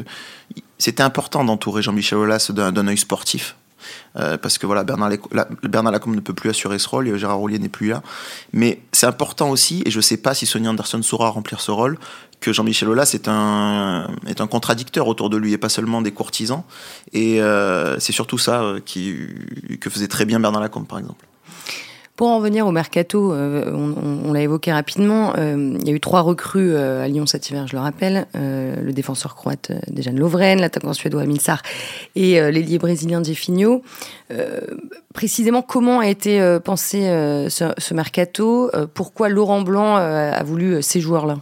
c'était 0.78 1.04
important 1.04 1.46
d'entourer 1.46 1.82
Jean-Michel 1.82 2.18
Aulas 2.18 2.52
d'un 2.54 2.88
œil 2.88 2.98
sportif. 2.98 3.56
Euh, 4.18 4.38
parce 4.38 4.58
que 4.58 4.66
voilà, 4.66 4.84
Bernard, 4.84 5.12
Bernard 5.64 5.94
Lacombe 5.94 6.16
ne 6.16 6.20
peut 6.20 6.34
plus 6.34 6.50
assurer 6.50 6.80
ce 6.80 6.88
rôle, 6.90 7.08
et 7.08 7.18
Gérard 7.18 7.38
Roulier 7.38 7.60
n'est 7.60 7.70
plus 7.70 7.88
là. 7.88 8.04
Mais 8.52 8.82
c'est 8.92 9.06
important 9.06 9.50
aussi, 9.50 9.84
et 9.86 9.90
je 9.92 9.98
ne 9.98 10.02
sais 10.02 10.18
pas 10.18 10.34
si 10.34 10.46
Sonny 10.46 10.68
Anderson 10.68 11.02
saura 11.02 11.30
remplir 11.30 11.62
ce 11.62 11.72
rôle, 11.72 11.98
que 12.42 12.52
Jean-Michel 12.52 12.90
Aulas 12.90 13.12
est 13.14 13.30
un, 13.30 14.08
est 14.28 14.42
un 14.42 14.48
contradicteur 14.48 15.08
autour 15.08 15.30
de 15.30 15.38
lui, 15.38 15.54
et 15.54 15.58
pas 15.58 15.70
seulement 15.70 16.02
des 16.02 16.12
courtisans. 16.12 16.64
Et 17.14 17.42
euh, 17.42 18.00
c'est 18.00 18.12
surtout 18.12 18.38
ça 18.38 18.64
euh, 18.64 18.82
qui, 18.82 19.16
que 19.80 19.90
faisait 19.90 20.10
très 20.10 20.26
bien 20.26 20.42
Bernard 20.42 20.62
Lacombe, 20.62 20.88
par 20.88 21.00
exemple. 21.00 21.26
Pour 22.22 22.30
en 22.30 22.40
venir 22.40 22.68
au 22.68 22.72
mercato, 22.72 23.34
euh, 23.34 23.74
on, 23.74 24.32
l'a 24.32 24.42
évoqué 24.42 24.72
rapidement, 24.72 25.34
euh, 25.40 25.76
il 25.82 25.88
y 25.88 25.92
a 25.92 25.96
eu 25.96 26.00
trois 26.00 26.22
recrues 26.22 26.72
euh, 26.72 27.04
à 27.04 27.08
Lyon 27.08 27.26
cet 27.26 27.50
hiver, 27.50 27.66
je 27.66 27.76
le 27.76 27.82
rappelle. 27.82 28.28
le 28.36 28.92
défenseur 28.92 29.34
croate 29.34 29.72
Dejan 29.90 30.12
Lovren, 30.12 30.62
l'attaquant 30.62 30.94
suédois 30.94 31.26
Milsar 31.26 31.64
et 32.16 32.40
l'ailier 32.52 32.78
brésilien 32.78 33.24
Jefinho. 33.24 33.82
précisément, 35.16 35.64
comment 35.64 36.00
a 36.00 36.10
été 36.10 36.60
pensé 36.64 37.00
ce, 37.50 37.94
mercato? 37.96 38.70
Pourquoi 38.94 39.30
Laurent 39.30 39.64
Blanc 39.64 39.96
a 39.96 40.44
voulu 40.44 40.84
ces 40.84 41.02
joueurs-là? 41.02 41.40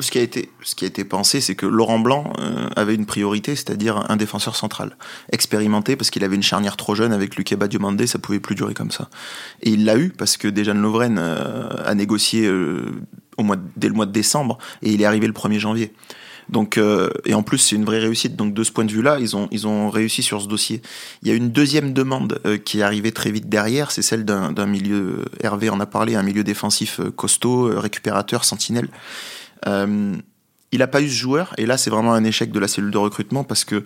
Ce 0.00 0.10
qui 0.10 0.18
a 0.18 0.22
été, 0.22 0.50
ce 0.62 0.74
qui 0.74 0.84
a 0.84 0.88
été 0.88 1.04
pensé, 1.04 1.40
c'est 1.40 1.54
que 1.54 1.66
Laurent 1.66 2.00
Blanc 2.00 2.32
euh, 2.40 2.68
avait 2.74 2.94
une 2.94 3.06
priorité, 3.06 3.54
c'est-à-dire 3.54 4.10
un 4.10 4.16
défenseur 4.16 4.56
central, 4.56 4.96
expérimenté 5.30 5.94
parce 5.94 6.10
qu'il 6.10 6.24
avait 6.24 6.34
une 6.34 6.42
charnière 6.42 6.76
trop 6.76 6.94
jeune 6.96 7.12
avec 7.12 7.36
Luque 7.36 7.54
Diomandé, 7.54 8.08
ça 8.08 8.18
pouvait 8.18 8.40
plus 8.40 8.56
durer 8.56 8.74
comme 8.74 8.90
ça. 8.90 9.08
Et 9.62 9.70
il 9.70 9.84
l'a 9.84 9.96
eu 9.96 10.10
parce 10.10 10.36
que 10.36 10.48
Dejan 10.48 10.74
Lovren 10.74 11.16
euh, 11.18 11.68
a 11.84 11.94
négocié 11.94 12.50
au 13.36 13.42
mois, 13.44 13.56
dès 13.76 13.88
le 13.88 13.94
mois 13.94 14.06
de 14.06 14.12
décembre 14.12 14.58
et 14.82 14.90
il 14.90 15.00
est 15.00 15.04
arrivé 15.04 15.26
le 15.26 15.32
1er 15.32 15.58
janvier. 15.58 15.92
Donc, 16.48 16.76
euh, 16.76 17.08
et 17.24 17.34
en 17.34 17.42
plus, 17.42 17.58
c'est 17.58 17.76
une 17.76 17.84
vraie 17.84 17.98
réussite. 17.98 18.36
Donc, 18.36 18.54
de 18.54 18.64
ce 18.64 18.72
point 18.72 18.84
de 18.84 18.92
vue-là, 18.92 19.18
ils 19.20 19.36
ont, 19.36 19.48
ils 19.50 19.66
ont 19.66 19.90
réussi 19.90 20.22
sur 20.22 20.42
ce 20.42 20.48
dossier. 20.48 20.82
Il 21.22 21.28
y 21.28 21.30
a 21.30 21.34
une 21.34 21.50
deuxième 21.50 21.92
demande 21.92 22.40
euh, 22.46 22.58
qui 22.58 22.80
est 22.80 22.82
arrivée 22.82 23.12
très 23.12 23.30
vite 23.30 23.48
derrière, 23.48 23.90
c'est 23.90 24.02
celle 24.02 24.24
d'un 24.24 24.66
milieu, 24.66 25.24
Hervé 25.40 25.70
en 25.70 25.80
a 25.80 25.86
parlé, 25.86 26.14
un 26.14 26.22
milieu 26.22 26.44
défensif 26.44 27.00
euh, 27.00 27.10
costaud, 27.10 27.70
récupérateur, 27.78 28.44
sentinelle. 28.44 28.88
Il 29.66 30.78
n'a 30.78 30.86
pas 30.86 31.02
eu 31.02 31.08
ce 31.08 31.14
joueur, 31.14 31.52
et 31.58 31.66
là, 31.66 31.76
c'est 31.76 31.90
vraiment 31.90 32.14
un 32.14 32.24
échec 32.24 32.50
de 32.50 32.58
la 32.58 32.66
cellule 32.66 32.90
de 32.90 32.98
recrutement 32.98 33.44
parce 33.44 33.64
que 33.64 33.82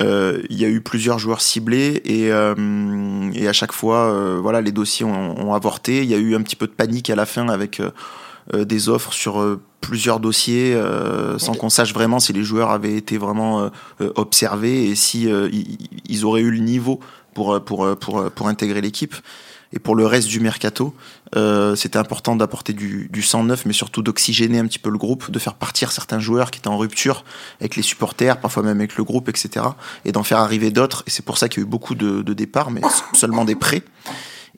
il 0.00 0.56
y 0.56 0.64
a 0.64 0.68
eu 0.68 0.80
plusieurs 0.80 1.18
joueurs 1.18 1.40
ciblés 1.40 2.02
et, 2.04 2.26
et 2.26 3.48
à 3.48 3.52
chaque 3.52 3.72
fois, 3.72 4.38
voilà, 4.40 4.60
les 4.60 4.72
dossiers 4.72 5.06
ont, 5.06 5.48
ont, 5.48 5.54
avorté. 5.54 6.02
Il 6.02 6.08
y 6.10 6.14
a 6.14 6.18
eu 6.18 6.34
un 6.34 6.42
petit 6.42 6.56
peu 6.56 6.66
de 6.66 6.72
panique 6.72 7.10
à 7.10 7.16
la 7.16 7.26
fin 7.26 7.48
avec 7.48 7.80
des 8.52 8.88
offres 8.88 9.12
sur 9.12 9.58
plusieurs 9.80 10.20
dossiers 10.20 10.74
euh, 10.74 11.38
sans 11.38 11.54
qu'on 11.54 11.70
sache 11.70 11.94
vraiment 11.94 12.20
si 12.20 12.32
les 12.32 12.42
joueurs 12.42 12.70
avaient 12.70 12.94
été 12.94 13.16
vraiment 13.16 13.60
euh, 13.60 13.68
euh, 14.00 14.12
observés 14.16 14.88
et 14.88 14.94
si 14.94 15.28
ils 16.08 16.24
auraient 16.24 16.42
eu 16.42 16.50
le 16.50 16.58
niveau 16.58 17.00
pour 17.34 17.62
pour 17.64 17.96
pour 17.96 18.30
pour 18.30 18.48
intégrer 18.48 18.80
l'équipe. 18.80 19.14
Et 19.72 19.78
pour 19.78 19.94
le 19.94 20.06
reste 20.06 20.28
du 20.28 20.40
mercato, 20.40 20.94
c'était 21.76 21.98
important 21.98 22.36
d'apporter 22.36 22.72
du, 22.72 23.08
du 23.12 23.22
sang 23.22 23.44
neuf, 23.44 23.66
mais 23.66 23.74
surtout 23.74 24.02
d'oxygéner 24.02 24.58
un 24.58 24.66
petit 24.66 24.78
peu 24.78 24.90
le 24.90 24.98
groupe, 24.98 25.30
de 25.30 25.38
faire 25.38 25.54
partir 25.54 25.92
certains 25.92 26.20
joueurs 26.20 26.50
qui 26.50 26.58
étaient 26.58 26.68
en 26.68 26.78
rupture 26.78 27.24
avec 27.60 27.76
les 27.76 27.82
supporters, 27.82 28.40
parfois 28.40 28.62
même 28.62 28.78
avec 28.78 28.96
le 28.96 29.04
groupe, 29.04 29.28
etc. 29.28 29.66
Et 30.04 30.12
d'en 30.12 30.22
faire 30.22 30.38
arriver 30.38 30.70
d'autres. 30.70 31.04
Et 31.06 31.10
c'est 31.10 31.24
pour 31.24 31.36
ça 31.36 31.48
qu'il 31.48 31.62
y 31.62 31.64
a 31.64 31.66
eu 31.66 31.70
beaucoup 31.70 31.94
de, 31.94 32.22
départs, 32.32 32.70
mais 32.70 32.80
seulement 33.12 33.44
des 33.44 33.56
prêts. 33.56 33.82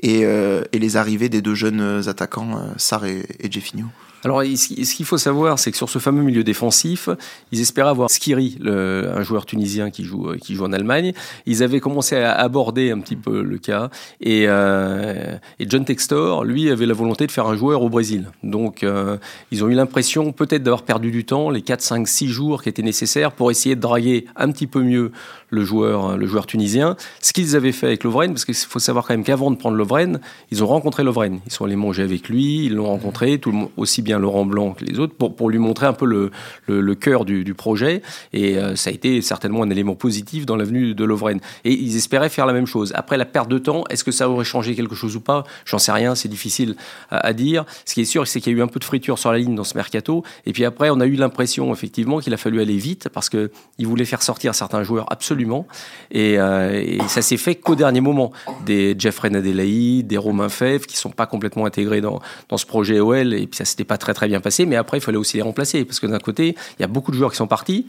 Et, 0.03 0.21
et, 0.21 0.79
les 0.79 0.97
arrivées 0.97 1.29
des 1.29 1.43
deux 1.43 1.57
jeunes 1.57 2.09
attaquants, 2.09 2.61
Sar 2.77 3.05
et, 3.05 3.27
et 3.41 3.51
Jeffinho. 3.51 3.87
Alors, 4.25 4.43
ce 4.43 4.95
qu'il 4.95 5.07
faut 5.07 5.19
savoir, 5.19 5.59
c'est 5.59 5.71
que 5.71 5.77
sur 5.77 5.89
ce 5.89 5.99
fameux 5.99 6.23
milieu 6.23 6.45
défensif, 6.45 7.09
ils 7.53 7.61
espéraient 7.61 7.91
avoir 7.91 8.11
Skiri, 8.11 8.59
un 8.67 9.23
joueur 9.23 9.47
tunisien 9.47 9.91
qui 9.91 10.05
joue, 10.05 10.33
qui 10.41 10.55
joue 10.55 10.65
en 10.65 10.73
Allemagne. 10.73 11.13
Ils 11.47 11.63
avaient 11.63 11.81
commencé 11.81 12.17
à 12.17 12.33
aborder 12.33 12.91
un 12.91 13.01
petit 13.01 13.17
peu 13.17 13.43
le 13.43 13.59
cas. 13.59 13.91
Et, 14.21 14.45
euh, 14.47 15.37
John 15.61 15.85
Textor, 15.85 16.45
lui, 16.45 16.71
avait 16.71 16.87
la 16.87 16.95
volonté 16.95 17.27
de 17.27 17.33
faire 17.33 17.47
un 17.47 17.57
joueur 17.57 17.83
au 17.83 17.89
Brésil. 17.89 18.31
Donc, 18.43 18.83
euh, 18.83 19.17
ils 19.51 19.65
ont 19.65 19.69
eu 19.69 19.75
l'impression 19.75 20.33
peut-être 20.33 20.63
d'avoir 20.63 20.83
perdu 20.83 21.11
du 21.11 21.25
temps, 21.25 21.51
les 21.51 21.63
4, 21.63 21.81
5, 21.81 22.09
6 22.09 22.29
jours 22.29 22.63
qui 22.63 22.69
étaient 22.69 22.83
nécessaires 22.83 23.33
pour 23.33 23.51
essayer 23.51 23.77
de 23.77 23.81
draguer 23.81 24.27
un 24.37 24.51
petit 24.51 24.67
peu 24.67 24.83
mieux 24.83 25.13
le 25.51 25.65
joueur, 25.65 26.17
le 26.17 26.27
joueur 26.27 26.47
tunisien. 26.47 26.97
Ce 27.21 27.33
qu'ils 27.33 27.57
avaient 27.57 27.73
fait 27.73 27.87
avec 27.87 28.05
Lovren, 28.05 28.33
parce 28.33 28.45
qu'il 28.45 28.55
faut 28.55 28.79
savoir 28.79 29.07
quand 29.07 29.15
même 29.15 29.25
qu'avant 29.25 29.51
de 29.51 29.57
prendre 29.57 29.77
Lovren, 29.77 30.21
ils 30.51 30.63
ont 30.63 30.67
rencontré 30.67 31.03
Lovren. 31.03 31.41
Ils 31.47 31.53
sont 31.53 31.65
allés 31.65 31.77
manger 31.77 32.03
avec 32.03 32.29
lui, 32.29 32.67
ils 32.67 32.75
l'ont 32.75 32.87
rencontré, 32.87 33.39
tout 33.39 33.51
le, 33.53 33.59
aussi 33.77 34.03
bien 34.03 34.10
Laurent 34.19 34.45
Blanc 34.45 34.73
que 34.73 34.85
les 34.85 34.99
autres, 34.99 35.15
pour, 35.15 35.35
pour 35.35 35.51
lui 35.51 35.59
montrer 35.59 35.87
un 35.87 35.93
peu 35.93 36.07
le, 36.07 36.31
le, 36.67 36.95
cœur 36.95 37.25
du, 37.25 37.45
du, 37.45 37.55
projet. 37.55 38.03
Et 38.33 38.57
euh, 38.57 38.77
ça 38.77 38.91
a 38.91 38.93
été 38.93 39.21
certainement 39.23 39.63
un 39.63 39.71
élément 39.71 39.95
positif 39.95 40.47
dans 40.47 40.57
l'avenue 40.57 40.95
de 40.95 41.05
Lovren. 41.05 41.41
Et 41.65 41.73
ils 41.73 41.97
espéraient 41.97 42.29
faire 42.29 42.47
la 42.47 42.53
même 42.53 42.67
chose. 42.67 42.93
Après 42.95 43.17
la 43.17 43.25
perte 43.25 43.49
de 43.49 43.59
temps, 43.59 43.85
est-ce 43.91 44.05
que 44.05 44.13
ça 44.13 44.29
aurait 44.29 44.45
changé 44.45 44.75
quelque 44.75 44.95
chose 44.95 45.17
ou 45.17 45.21
pas? 45.21 45.45
J'en 45.65 45.79
sais 45.79 45.93
rien, 45.93 46.15
c'est 46.15 46.29
difficile 46.29 46.77
à, 47.11 47.33
dire. 47.33 47.65
Ce 47.85 47.95
qui 47.95 48.03
est 48.03 48.05
sûr, 48.05 48.27
c'est 48.27 48.41
qu'il 48.41 48.53
y 48.53 48.57
a 48.57 48.59
eu 48.59 48.63
un 48.63 48.69
peu 48.69 48.81
de 48.81 48.85
friture 48.85 49.19
sur 49.19 49.33
la 49.33 49.39
ligne 49.39 49.55
dans 49.55 49.65
ce 49.65 49.77
mercato. 49.77 50.25
Et 50.47 50.53
puis 50.53 50.65
après, 50.65 50.91
on 50.91 51.01
a 51.01 51.07
eu 51.07 51.15
l'impression 51.15 51.73
effectivement 51.73 52.19
qu'il 52.19 52.35
a 52.35 52.37
fallu 52.37 52.61
aller 52.61 52.77
vite 52.77 53.09
parce 53.09 53.29
que 53.29 53.51
il 53.79 53.87
voulait 53.87 54.05
faire 54.05 54.23
sortir 54.23 54.55
certains 54.55 54.83
joueurs 54.83 55.07
absolument. 55.13 55.67
Et, 56.11 56.39
euh, 56.39 56.73
et 56.73 56.99
ça 57.09 57.23
s'est 57.23 57.37
fait 57.37 57.55
qu'au 57.55 57.75
dernier 57.75 58.01
moment. 58.01 58.33
Des 58.65 58.95
Jeffrey 58.99 59.31
Nadelaï, 59.31 60.03
des 60.05 60.17
Romain 60.17 60.49
Fèvre 60.49 60.87
qui 60.87 60.97
sont 60.97 61.11
pas 61.11 61.27
complètement 61.27 61.67
intégrés 61.67 62.01
dans, 62.01 62.21
dans 62.49 62.57
ce 62.57 62.67
projet 62.67 63.01
OL. 63.01 63.35
Et 63.35 63.47
puis 63.47 63.57
ça 63.57 63.65
s'était 63.65 63.85
pas 63.85 63.99
très 64.01 64.15
très 64.15 64.27
bien 64.27 64.41
passé. 64.41 64.67
Mais 64.67 64.77
après, 64.77 64.99
il 64.99 65.01
fallait 65.01 65.19
aussi 65.19 65.37
les 65.37 65.43
remplacer 65.43 65.85
parce 65.85 66.01
que 66.01 66.07
d'un 66.07 66.19
côté, 66.19 66.57
il 66.79 66.83
y 66.83 66.85
a 66.85 66.89
beaucoup 66.89 67.13
de 67.13 67.17
joueurs 67.17 67.31
qui 67.31 67.37
sont 67.37 67.47
partis. 67.47 67.87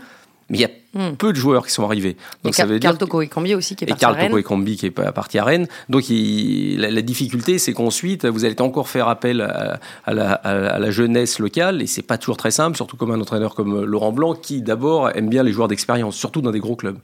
Mais 0.49 0.57
il 0.57 0.61
y 0.61 0.65
a 0.65 0.69
hmm. 0.95 1.15
peu 1.15 1.31
de 1.31 1.37
joueurs 1.37 1.65
qui 1.65 1.71
sont 1.71 1.85
arrivés. 1.85 2.17
Donc 2.43 2.51
et 2.51 2.55
ça 2.55 2.65
veut 2.65 2.77
dire 2.77 2.97
Carl 2.97 3.27
Cambi 3.29 3.55
aussi 3.55 3.77
qui 3.77 3.85
est 3.85 3.87
parti 3.87 4.03
à 4.03 4.09
Rennes. 4.09 4.37
Et 4.37 4.43
Carl 4.43 4.65
qui 4.65 4.85
est 4.85 4.91
parti 4.91 5.39
à 5.39 5.45
Rennes. 5.45 5.67
Donc 5.87 6.03
la, 6.09 6.91
la, 6.91 7.01
difficulté, 7.01 7.57
c'est 7.57 7.71
qu'ensuite 7.71 8.25
vous 8.25 8.43
allez 8.43 8.59
encore 8.61 8.89
faire 8.89 9.07
appel 9.07 9.39
à, 9.39 9.79
à, 10.03 10.13
la, 10.13 10.33
à, 10.33 10.77
la, 10.77 10.91
jeunesse 10.91 11.39
locale 11.39 11.81
et 11.81 11.87
c'est 11.87 12.01
pas 12.01 12.17
toujours 12.17 12.35
très 12.35 12.51
simple, 12.51 12.75
surtout 12.75 12.97
comme 12.97 13.11
un 13.11 13.21
entraîneur 13.21 13.55
comme 13.55 13.85
Laurent 13.85 14.11
Blanc 14.11 14.33
qui 14.33 14.61
d'abord 14.61 15.09
aime 15.15 15.29
bien 15.29 15.43
les 15.43 15.53
joueurs 15.53 15.69
d'expérience, 15.69 16.17
surtout 16.17 16.41
dans 16.41 16.51
des 16.51 16.59
gros 16.59 16.75
clubs. 16.75 16.97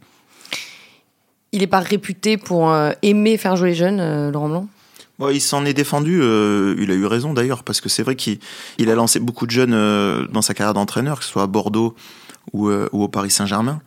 Il 1.54 1.62
n'est 1.62 1.68
pas 1.68 1.80
réputé 1.80 2.36
pour 2.36 2.70
euh, 2.70 2.92
aimer 3.02 3.38
faire 3.38 3.56
jouer 3.56 3.70
les 3.70 3.76
jeunes, 3.76 4.02
euh, 4.02 4.32
Laurent 4.32 4.50
Blanc? 4.50 4.68
Bon, 5.20 5.30
il 5.30 5.42
s'en 5.42 5.66
est 5.66 5.74
défendu, 5.74 6.20
euh, 6.22 6.76
il 6.80 6.92
a 6.92 6.94
eu 6.94 7.06
raison 7.06 7.34
d'ailleurs, 7.34 7.64
parce 7.64 7.82
que 7.82 7.90
c'est 7.90 8.04
vrai 8.04 8.16
qu'il 8.16 8.40
a 8.80 8.96
lancé 8.96 9.20
beaucoup 9.20 9.46
de 9.46 9.52
jeunes 9.52 10.28
dans 10.32 10.42
sa 10.42 10.54
carrière 10.54 10.74
d'entraîneur, 10.74 11.20
que 11.20 11.26
ce 11.26 11.32
soit 11.32 11.44
à 11.44 11.48
Bordeaux 11.48 11.96
ou, 12.54 12.70
ou 12.70 13.04
au 13.04 13.08
Paris 13.08 13.32
Saint-Germain. 13.32 13.82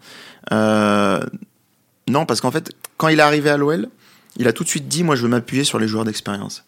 non, 0.51 2.27
parce 2.27 2.41
qu'en 2.41 2.51
fait, 2.51 2.73
quand 2.97 3.09
il 3.09 3.19
est 3.19 3.23
arrivé 3.23 3.49
à 3.51 3.57
l'OL, 3.57 3.89
il 4.37 4.49
a 4.49 4.53
tout 4.53 4.65
de 4.65 4.69
suite 4.69 4.89
dit, 4.89 5.05
moi 5.05 5.17
je 5.17 5.23
veux 5.23 5.29
m'appuyer 5.29 5.65
sur 5.65 5.79
les 5.79 5.89
joueurs 5.89 6.05
d'expérience. 6.05 6.65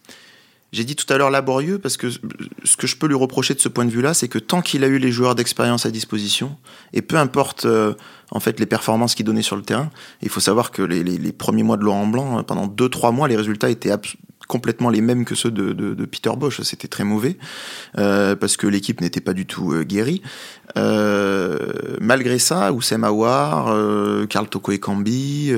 J'ai 0.73 0.83
dit 0.83 0.95
tout 0.95 1.11
à 1.13 1.17
l'heure 1.19 1.29
laborieux 1.29 1.77
parce 1.77 1.97
que 1.97 2.09
ce 2.09 2.77
que 2.77 2.87
je 2.87 2.97
peux 2.97 3.05
lui 3.05 3.15
reprocher 3.15 3.53
de 3.53 3.59
ce 3.59 3.69
point 3.69 3.85
de 3.85 3.91
vue-là, 3.91 4.15
c'est 4.15 4.27
que 4.27 4.39
tant 4.39 4.61
qu'il 4.61 4.83
a 4.83 4.87
eu 4.87 4.97
les 4.97 5.11
joueurs 5.11 5.35
d'expérience 5.35 5.85
à 5.85 5.91
disposition, 5.91 6.57
et 6.93 7.03
peu 7.03 7.17
importe 7.17 7.65
euh, 7.65 7.93
en 8.31 8.39
fait 8.39 8.59
les 8.59 8.65
performances 8.65 9.13
qu'il 9.13 9.27
donnait 9.27 9.43
sur 9.43 9.55
le 9.55 9.61
terrain, 9.61 9.91
il 10.23 10.29
faut 10.29 10.39
savoir 10.39 10.71
que 10.71 10.81
les, 10.81 11.31
premiers 11.31 11.61
mois 11.61 11.77
de 11.77 11.83
Laurent 11.83 12.07
Blanc, 12.07 12.39
euh, 12.39 12.41
pendant 12.41 12.65
2-3 12.65 13.13
mois, 13.13 13.27
les 13.27 13.35
résultats 13.35 13.69
étaient 13.69 13.91
complètement 14.53 14.91
les 14.91 15.01
mêmes 15.01 15.25
que 15.25 15.33
ceux 15.33 15.49
de, 15.49 16.05
Peter 16.05 16.29
Bosch. 16.37 16.61
C'était 16.61 16.87
très 16.87 17.03
mauvais 17.03 17.37
euh, 17.97 18.35
parce 18.35 18.55
que 18.55 18.67
l'équipe 18.67 19.01
n'était 19.01 19.19
pas 19.19 19.33
du 19.33 19.47
tout 19.47 19.73
euh, 19.73 19.83
guérie. 19.83 20.21
Euh, 20.77 21.57
malgré 21.99 22.37
ça, 22.37 22.71
Oussem 22.71 23.03
Aouar, 23.03 23.75
Karl 24.29 24.47
Toko 24.47 24.71
Ekambi, 24.71 25.53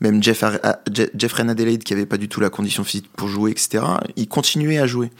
même 0.00 0.22
Jeff, 0.22 0.44
Jeff 0.92 1.40
Adelaide 1.40 1.82
qui 1.82 1.92
avait 1.92 2.06
pas 2.06 2.18
du 2.18 2.28
tout 2.28 2.40
la 2.40 2.48
condition 2.48 2.84
physique 2.84 3.10
pour 3.16 3.26
jouer, 3.26 3.50
etc. 3.50 3.82
Il 4.14 4.28
continuait 4.28 4.78
à 4.78 4.86
jouer. 4.86 5.10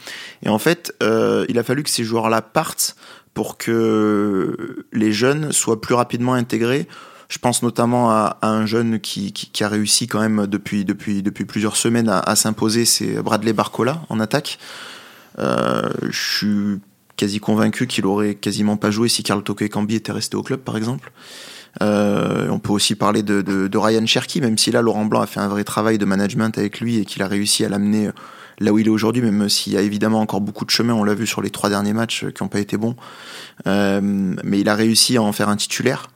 Et 0.43 0.47
en 0.47 0.59
fait, 0.59 0.95
il 1.01 1.59
a 1.59 1.63
fallu 1.63 1.83
que 1.83 1.89
ces 1.89 2.05
joueurs-là 2.05 2.41
partent 2.41 2.95
pour 3.33 3.57
que 3.57 4.85
les 4.93 5.11
jeunes 5.11 5.51
soient 5.51 5.81
plus 5.81 5.95
rapidement 5.95 6.33
intégrés 6.33 6.87
je 7.29 7.37
pense 7.39 7.61
notamment 7.63 8.09
à, 8.09 8.37
un 8.41 8.65
jeune 8.65 8.99
qui, 8.99 9.33
qui, 9.33 9.63
a 9.63 9.67
réussi 9.67 10.07
quand 10.07 10.19
même 10.19 10.47
depuis, 10.47 10.85
depuis, 10.85 11.21
depuis 11.21 11.45
plusieurs 11.45 11.75
semaines 11.75 12.09
à, 12.09 12.35
s'imposer, 12.35 12.85
c'est 12.85 13.21
Bradley 13.21 13.53
Barcola 13.53 14.01
en 14.09 14.19
attaque. 14.19 14.59
Euh, 15.39 15.89
je 16.09 16.37
suis 16.37 16.81
quasi 17.17 17.39
convaincu 17.39 17.87
qu'il 17.87 18.05
aurait 18.05 18.35
quasiment 18.35 18.77
pas 18.77 18.91
joué 18.91 19.09
si 19.09 19.23
Carl 19.23 19.43
Toko 19.43 19.67
Cambi 19.67 19.95
était 19.95 20.11
resté 20.11 20.37
au 20.37 20.43
club, 20.43 20.61
par 20.61 20.77
exemple. 20.77 21.11
Euh, 21.81 22.47
on 22.49 22.59
peut 22.59 22.71
aussi 22.71 22.95
parler 22.95 23.23
de, 23.23 23.41
de, 23.41 23.67
de, 23.67 23.77
Ryan 23.77 24.05
Cherky, 24.05 24.41
même 24.41 24.57
si 24.57 24.71
là 24.71 24.81
Laurent 24.81 25.05
Blanc 25.05 25.21
a 25.21 25.27
fait 25.27 25.39
un 25.39 25.47
vrai 25.47 25.63
travail 25.63 25.97
de 25.97 26.05
management 26.05 26.57
avec 26.57 26.79
lui 26.79 26.97
et 26.97 27.05
qu'il 27.05 27.21
a 27.21 27.27
réussi 27.27 27.65
à 27.65 27.69
l'amener 27.69 28.09
là 28.59 28.73
où 28.73 28.79
il 28.79 28.87
est 28.87 28.89
aujourd'hui, 28.89 29.21
même 29.21 29.47
s'il 29.49 29.73
y 29.73 29.77
a 29.77 29.81
évidemment 29.81 30.19
encore 30.19 30.41
beaucoup 30.41 30.65
de 30.65 30.69
chemin, 30.69 30.93
on 30.93 31.03
l'a 31.03 31.13
vu 31.13 31.27
sur 31.27 31.41
les 31.41 31.49
trois 31.49 31.69
derniers 31.69 31.93
matchs 31.93 32.25
qui 32.33 32.43
n'ont 32.43 32.49
pas 32.49 32.59
été 32.59 32.77
bons. 32.77 32.95
Euh, 33.67 34.01
mais 34.01 34.59
il 34.59 34.69
a 34.69 34.75
réussi 34.75 35.17
à 35.17 35.21
en 35.21 35.31
faire 35.31 35.49
un 35.49 35.55
titulaire. 35.55 36.09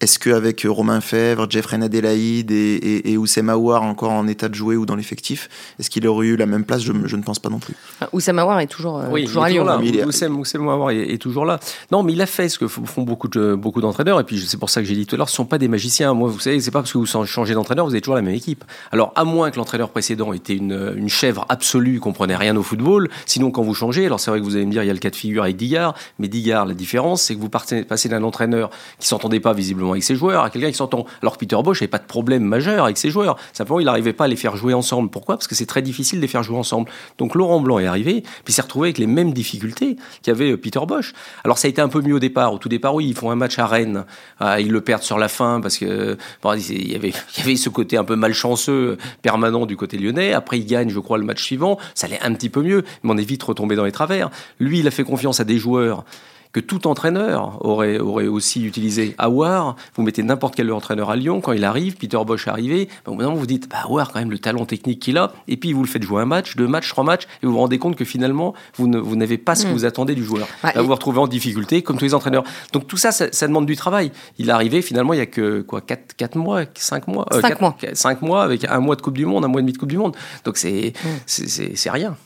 Est-ce 0.00 0.20
qu'avec 0.20 0.64
Romain 0.68 1.00
Fèvre, 1.00 1.50
Jeffrey 1.50 1.82
Adelaide 1.82 2.52
et, 2.52 2.74
et, 2.76 3.12
et 3.12 3.16
Oussem 3.16 3.50
Aouar 3.50 3.82
encore 3.82 4.12
en 4.12 4.28
état 4.28 4.48
de 4.48 4.54
jouer 4.54 4.76
ou 4.76 4.86
dans 4.86 4.94
l'effectif, 4.94 5.48
est-ce 5.80 5.90
qu'il 5.90 6.06
aurait 6.06 6.28
eu 6.28 6.36
la 6.36 6.46
même 6.46 6.64
place? 6.64 6.82
Je, 6.82 6.92
je, 7.04 7.16
ne 7.16 7.22
pense 7.22 7.40
pas 7.40 7.48
non 7.48 7.58
plus. 7.58 7.74
Ah, 8.00 8.08
Oussem 8.12 8.38
Aouar 8.38 8.60
est 8.60 8.68
toujours, 8.68 8.98
euh, 8.98 9.24
toujours 9.24 9.42
à 9.42 9.50
Lyon. 9.50 9.64
Là. 9.64 9.80
Oussem, 10.06 10.38
Oussem 10.38 10.68
Aouar 10.68 10.92
est, 10.92 11.14
est, 11.14 11.18
toujours 11.18 11.44
là. 11.44 11.58
Non, 11.90 12.04
mais 12.04 12.12
il 12.12 12.22
a 12.22 12.26
fait 12.26 12.48
ce 12.48 12.60
que 12.60 12.68
font 12.68 13.02
beaucoup 13.02 13.26
de 13.26 13.56
beaucoup 13.56 13.80
d'entraîneurs. 13.80 14.20
Et 14.20 14.24
puis 14.24 14.38
c'est 14.46 14.56
pour 14.56 14.70
ça 14.70 14.80
que 14.80 14.86
j'ai 14.86 14.94
dit 14.94 15.04
tout 15.04 15.16
à 15.16 15.18
l'heure, 15.18 15.28
ce 15.28 15.34
ne 15.34 15.38
sont 15.38 15.46
pas 15.46 15.58
des 15.58 15.66
magiciens. 15.66 16.14
Moi, 16.14 16.28
vous 16.28 16.38
savez, 16.38 16.60
c'est 16.60 16.70
pas 16.70 16.80
parce 16.80 16.92
que 16.92 16.98
vous 16.98 17.06
changez 17.06 17.54
d'entraîneur, 17.54 17.84
vous 17.84 17.92
avez 17.92 18.00
toujours 18.00 18.14
la 18.14 18.22
même 18.22 18.34
équipe. 18.34 18.64
Alors, 18.92 19.12
à 19.16 19.24
moins 19.24 19.50
que 19.50 19.56
l'entraîneur 19.56 19.90
précédent 19.90 20.32
était 20.32 20.54
une, 20.54 20.94
une 20.96 21.08
chèvre 21.08 21.44
absolue, 21.48 21.98
comprenait 21.98 22.36
rien 22.36 22.56
au 22.56 22.62
football. 22.62 23.10
Sinon, 23.26 23.50
quand 23.50 23.62
vous 23.62 23.74
changez, 23.74 24.06
alors 24.06 24.20
c'est 24.20 24.30
vrai 24.30 24.38
que 24.38 24.44
vous 24.44 24.54
allez 24.54 24.66
me 24.66 24.70
dire, 24.70 24.84
il 24.84 24.86
y 24.86 24.90
a 24.90 24.94
le 24.94 25.00
cas 25.00 25.10
de 25.10 25.16
figure 25.16 25.42
avec 25.42 25.56
Digard, 25.56 25.94
mais 26.20 26.28
Digard, 26.28 26.66
la 26.66 26.74
différence, 26.74 27.22
c'est 27.22 27.34
que 27.34 27.40
vous 27.40 27.48
partez, 27.48 27.82
passez 27.82 28.08
d'un 28.08 28.22
entraîneur 28.22 28.70
qui 29.00 29.08
s'entendait 29.08 29.40
pas 29.40 29.52
visiblement 29.52 29.87
avec 29.92 30.02
ses 30.02 30.16
joueurs 30.16 30.44
à 30.44 30.50
quelqu'un 30.50 30.70
qui 30.70 30.76
s'entend. 30.76 31.06
Alors 31.22 31.36
Peter 31.36 31.56
Bosch 31.62 31.80
n'avait 31.80 31.88
pas 31.88 31.98
de 31.98 32.06
problème 32.06 32.42
majeur 32.42 32.84
avec 32.84 32.98
ses 32.98 33.10
joueurs. 33.10 33.36
Simplement, 33.52 33.80
il 33.80 33.86
n'arrivait 33.86 34.12
pas 34.12 34.24
à 34.24 34.28
les 34.28 34.36
faire 34.36 34.56
jouer 34.56 34.74
ensemble. 34.74 35.10
Pourquoi? 35.10 35.36
Parce 35.36 35.46
que 35.46 35.54
c'est 35.54 35.66
très 35.66 35.82
difficile 35.82 36.18
de 36.18 36.22
les 36.22 36.28
faire 36.28 36.42
jouer 36.42 36.56
ensemble. 36.58 36.90
Donc 37.18 37.34
Laurent 37.34 37.60
Blanc 37.60 37.78
est 37.78 37.86
arrivé, 37.86 38.22
puis 38.44 38.52
s'est 38.52 38.62
retrouvé 38.62 38.88
avec 38.88 38.98
les 38.98 39.06
mêmes 39.06 39.32
difficultés 39.32 39.96
qu'avait 40.22 40.52
euh, 40.52 40.56
Peter 40.56 40.80
Bosch. 40.86 41.12
Alors 41.44 41.58
ça 41.58 41.66
a 41.66 41.70
été 41.70 41.80
un 41.80 41.88
peu 41.88 42.00
mieux 42.00 42.14
au 42.14 42.18
départ. 42.18 42.52
Au 42.52 42.58
tout 42.58 42.68
départ, 42.68 42.94
oui, 42.94 43.06
ils 43.08 43.14
font 43.14 43.30
un 43.30 43.36
match 43.36 43.58
à 43.58 43.66
Rennes. 43.66 44.04
Ah, 44.40 44.60
ils 44.60 44.70
le 44.70 44.80
perdent 44.80 45.02
sur 45.02 45.18
la 45.18 45.28
fin 45.28 45.60
parce 45.60 45.78
que 45.78 46.16
bon, 46.42 46.54
il, 46.54 46.92
y 46.92 46.94
avait, 46.94 47.12
il 47.36 47.40
y 47.40 47.42
avait 47.42 47.56
ce 47.56 47.68
côté 47.68 47.96
un 47.96 48.04
peu 48.04 48.16
malchanceux 48.16 48.96
permanent 49.22 49.66
du 49.66 49.76
côté 49.76 49.98
lyonnais. 49.98 50.32
Après, 50.32 50.58
ils 50.58 50.66
gagnent, 50.66 50.90
je 50.90 51.00
crois, 51.00 51.18
le 51.18 51.24
match 51.24 51.42
suivant. 51.42 51.78
Ça 51.94 52.06
allait 52.06 52.20
un 52.22 52.32
petit 52.34 52.48
peu 52.48 52.62
mieux, 52.62 52.84
mais 53.02 53.12
on 53.12 53.16
est 53.16 53.28
vite 53.28 53.42
retombé 53.42 53.76
dans 53.76 53.84
les 53.84 53.92
travers. 53.92 54.30
Lui, 54.58 54.80
il 54.80 54.86
a 54.86 54.90
fait 54.90 55.04
confiance 55.04 55.40
à 55.40 55.44
des 55.44 55.58
joueurs 55.58 56.04
que 56.52 56.60
tout 56.60 56.86
entraîneur 56.86 57.64
aurait, 57.64 57.98
aurait 57.98 58.26
aussi 58.26 58.64
utilisé. 58.64 59.14
Awar, 59.18 59.76
vous 59.94 60.02
mettez 60.02 60.22
n'importe 60.22 60.54
quel 60.54 60.72
entraîneur 60.72 61.10
à 61.10 61.16
Lyon, 61.16 61.40
quand 61.40 61.52
il 61.52 61.64
arrive, 61.64 61.96
Peter 61.96 62.18
Bosch 62.26 62.46
est 62.46 62.50
arrivé, 62.50 62.88
au 63.06 63.14
moment 63.14 63.34
vous 63.34 63.46
dites, 63.46 63.68
bah, 63.68 63.84
quand 63.86 64.14
même, 64.16 64.30
le 64.30 64.38
talent 64.38 64.64
technique 64.64 65.00
qu'il 65.00 65.18
a, 65.18 65.32
et 65.46 65.56
puis 65.56 65.72
vous 65.72 65.82
le 65.82 65.88
faites 65.88 66.02
jouer 66.02 66.22
un 66.22 66.26
match, 66.26 66.56
deux 66.56 66.66
matchs, 66.66 66.88
trois 66.90 67.04
matchs, 67.04 67.24
et 67.42 67.46
vous 67.46 67.52
vous 67.52 67.58
rendez 67.58 67.78
compte 67.78 67.96
que 67.96 68.04
finalement, 68.04 68.54
vous, 68.76 68.88
ne, 68.88 68.98
vous 68.98 69.16
n'avez 69.16 69.38
pas 69.38 69.54
ce 69.54 69.64
que 69.64 69.70
hmm. 69.70 69.72
vous 69.72 69.84
attendez 69.84 70.14
du 70.14 70.24
joueur. 70.24 70.46
Bah, 70.62 70.72
vous 70.76 70.86
vous 70.86 70.94
retrouvez 70.94 71.18
en 71.18 71.26
difficulté, 71.26 71.82
comme 71.82 71.96
tous 71.96 72.04
les 72.04 72.14
entraîneurs. 72.14 72.44
Donc 72.72 72.86
tout 72.86 72.96
ça, 72.96 73.12
ça, 73.12 73.46
demande 73.46 73.66
du 73.66 73.76
travail. 73.76 74.10
Il 74.38 74.48
est 74.48 74.52
arrivé, 74.52 74.82
finalement, 74.82 75.12
il 75.12 75.18
y 75.18 75.22
a 75.22 75.26
que, 75.26 75.62
quoi, 75.62 75.80
quatre, 75.80 76.14
quatre 76.16 76.36
mois, 76.36 76.62
cinq 76.74 77.08
mois? 77.08 77.26
Euh, 77.32 77.40
cinq 77.40 77.60
mois. 77.60 77.76
Cinq 77.92 78.22
mois, 78.22 78.42
avec 78.42 78.64
un 78.64 78.80
mois 78.80 78.96
de 78.96 79.02
Coupe 79.02 79.16
du 79.16 79.26
Monde, 79.26 79.44
un 79.44 79.48
mois 79.48 79.60
et 79.60 79.62
demi 79.62 79.72
de 79.72 79.78
Coupe 79.78 79.90
du 79.90 79.98
Monde. 79.98 80.16
Donc 80.44 80.56
c'est, 80.56 80.92
hmm. 81.04 81.08
c'est, 81.26 81.76
c'est 81.76 81.90
rien 81.90 82.16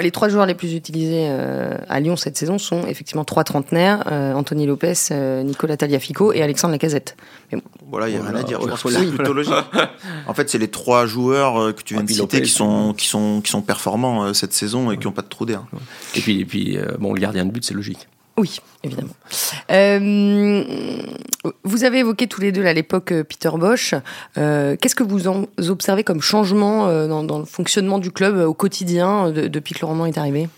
les 0.00 0.10
trois 0.10 0.28
joueurs 0.28 0.46
les 0.46 0.54
plus 0.54 0.74
utilisés 0.74 1.26
euh, 1.28 1.76
à 1.88 2.00
Lyon 2.00 2.16
cette 2.16 2.36
saison 2.36 2.58
sont 2.58 2.86
effectivement 2.86 3.24
trois 3.24 3.44
trentenaires 3.44 4.04
euh, 4.10 4.32
Anthony 4.32 4.66
Lopez, 4.66 4.94
euh, 5.10 5.42
Nicolas 5.42 5.76
Taliafico 5.76 6.32
et 6.32 6.42
Alexandre 6.42 6.72
Lacazette. 6.72 7.16
voilà, 7.88 8.08
il 8.08 8.14
n'y 8.14 8.20
a 8.20 8.28
rien 8.28 8.40
à 8.40 8.42
dire. 8.42 8.60
c'est 8.60 9.06
plutôt 9.08 9.32
logique. 9.32 9.54
En 10.26 10.34
fait, 10.34 10.50
c'est 10.50 10.58
les 10.58 10.68
trois 10.68 11.06
joueurs 11.06 11.74
que 11.74 11.82
tu 11.82 11.94
viens 11.94 12.04
de 12.04 12.10
citer 12.10 12.42
qui 12.42 12.50
sont, 12.50 12.94
qui, 12.94 13.06
sont, 13.06 13.40
qui 13.40 13.50
sont 13.50 13.62
performants 13.62 14.34
cette 14.34 14.52
saison 14.52 14.90
et 14.90 14.98
qui 14.98 15.06
n'ont 15.06 15.12
pas 15.12 15.22
de 15.22 15.28
trou 15.28 15.46
d'air. 15.46 15.64
Et 16.14 16.20
puis, 16.20 16.40
et 16.40 16.44
puis 16.44 16.78
bon, 16.98 17.12
le 17.12 17.20
gardien 17.20 17.44
de 17.44 17.50
but, 17.50 17.64
c'est 17.64 17.74
logique. 17.74 18.08
Oui, 18.38 18.60
évidemment. 18.84 19.14
Euh, 19.70 20.62
vous 21.64 21.84
avez 21.84 22.00
évoqué 22.00 22.26
tous 22.26 22.42
les 22.42 22.52
deux 22.52 22.66
à 22.66 22.72
l'époque 22.74 23.12
euh, 23.12 23.24
Peter 23.24 23.50
Bosch. 23.54 23.94
Euh, 24.36 24.76
qu'est-ce 24.76 24.94
que 24.94 25.02
vous 25.02 25.26
observez 25.70 26.04
comme 26.04 26.20
changement 26.20 26.86
dans, 27.06 27.38
le 27.38 27.44
fonctionnement 27.44 27.98
du 27.98 28.10
club 28.10 28.36
au 28.36 28.54
quotidien 28.54 29.30
depuis 29.30 29.74
que 29.74 29.80
Laurent 29.80 30.04
est 30.04 30.18
arrivé? 30.18 30.48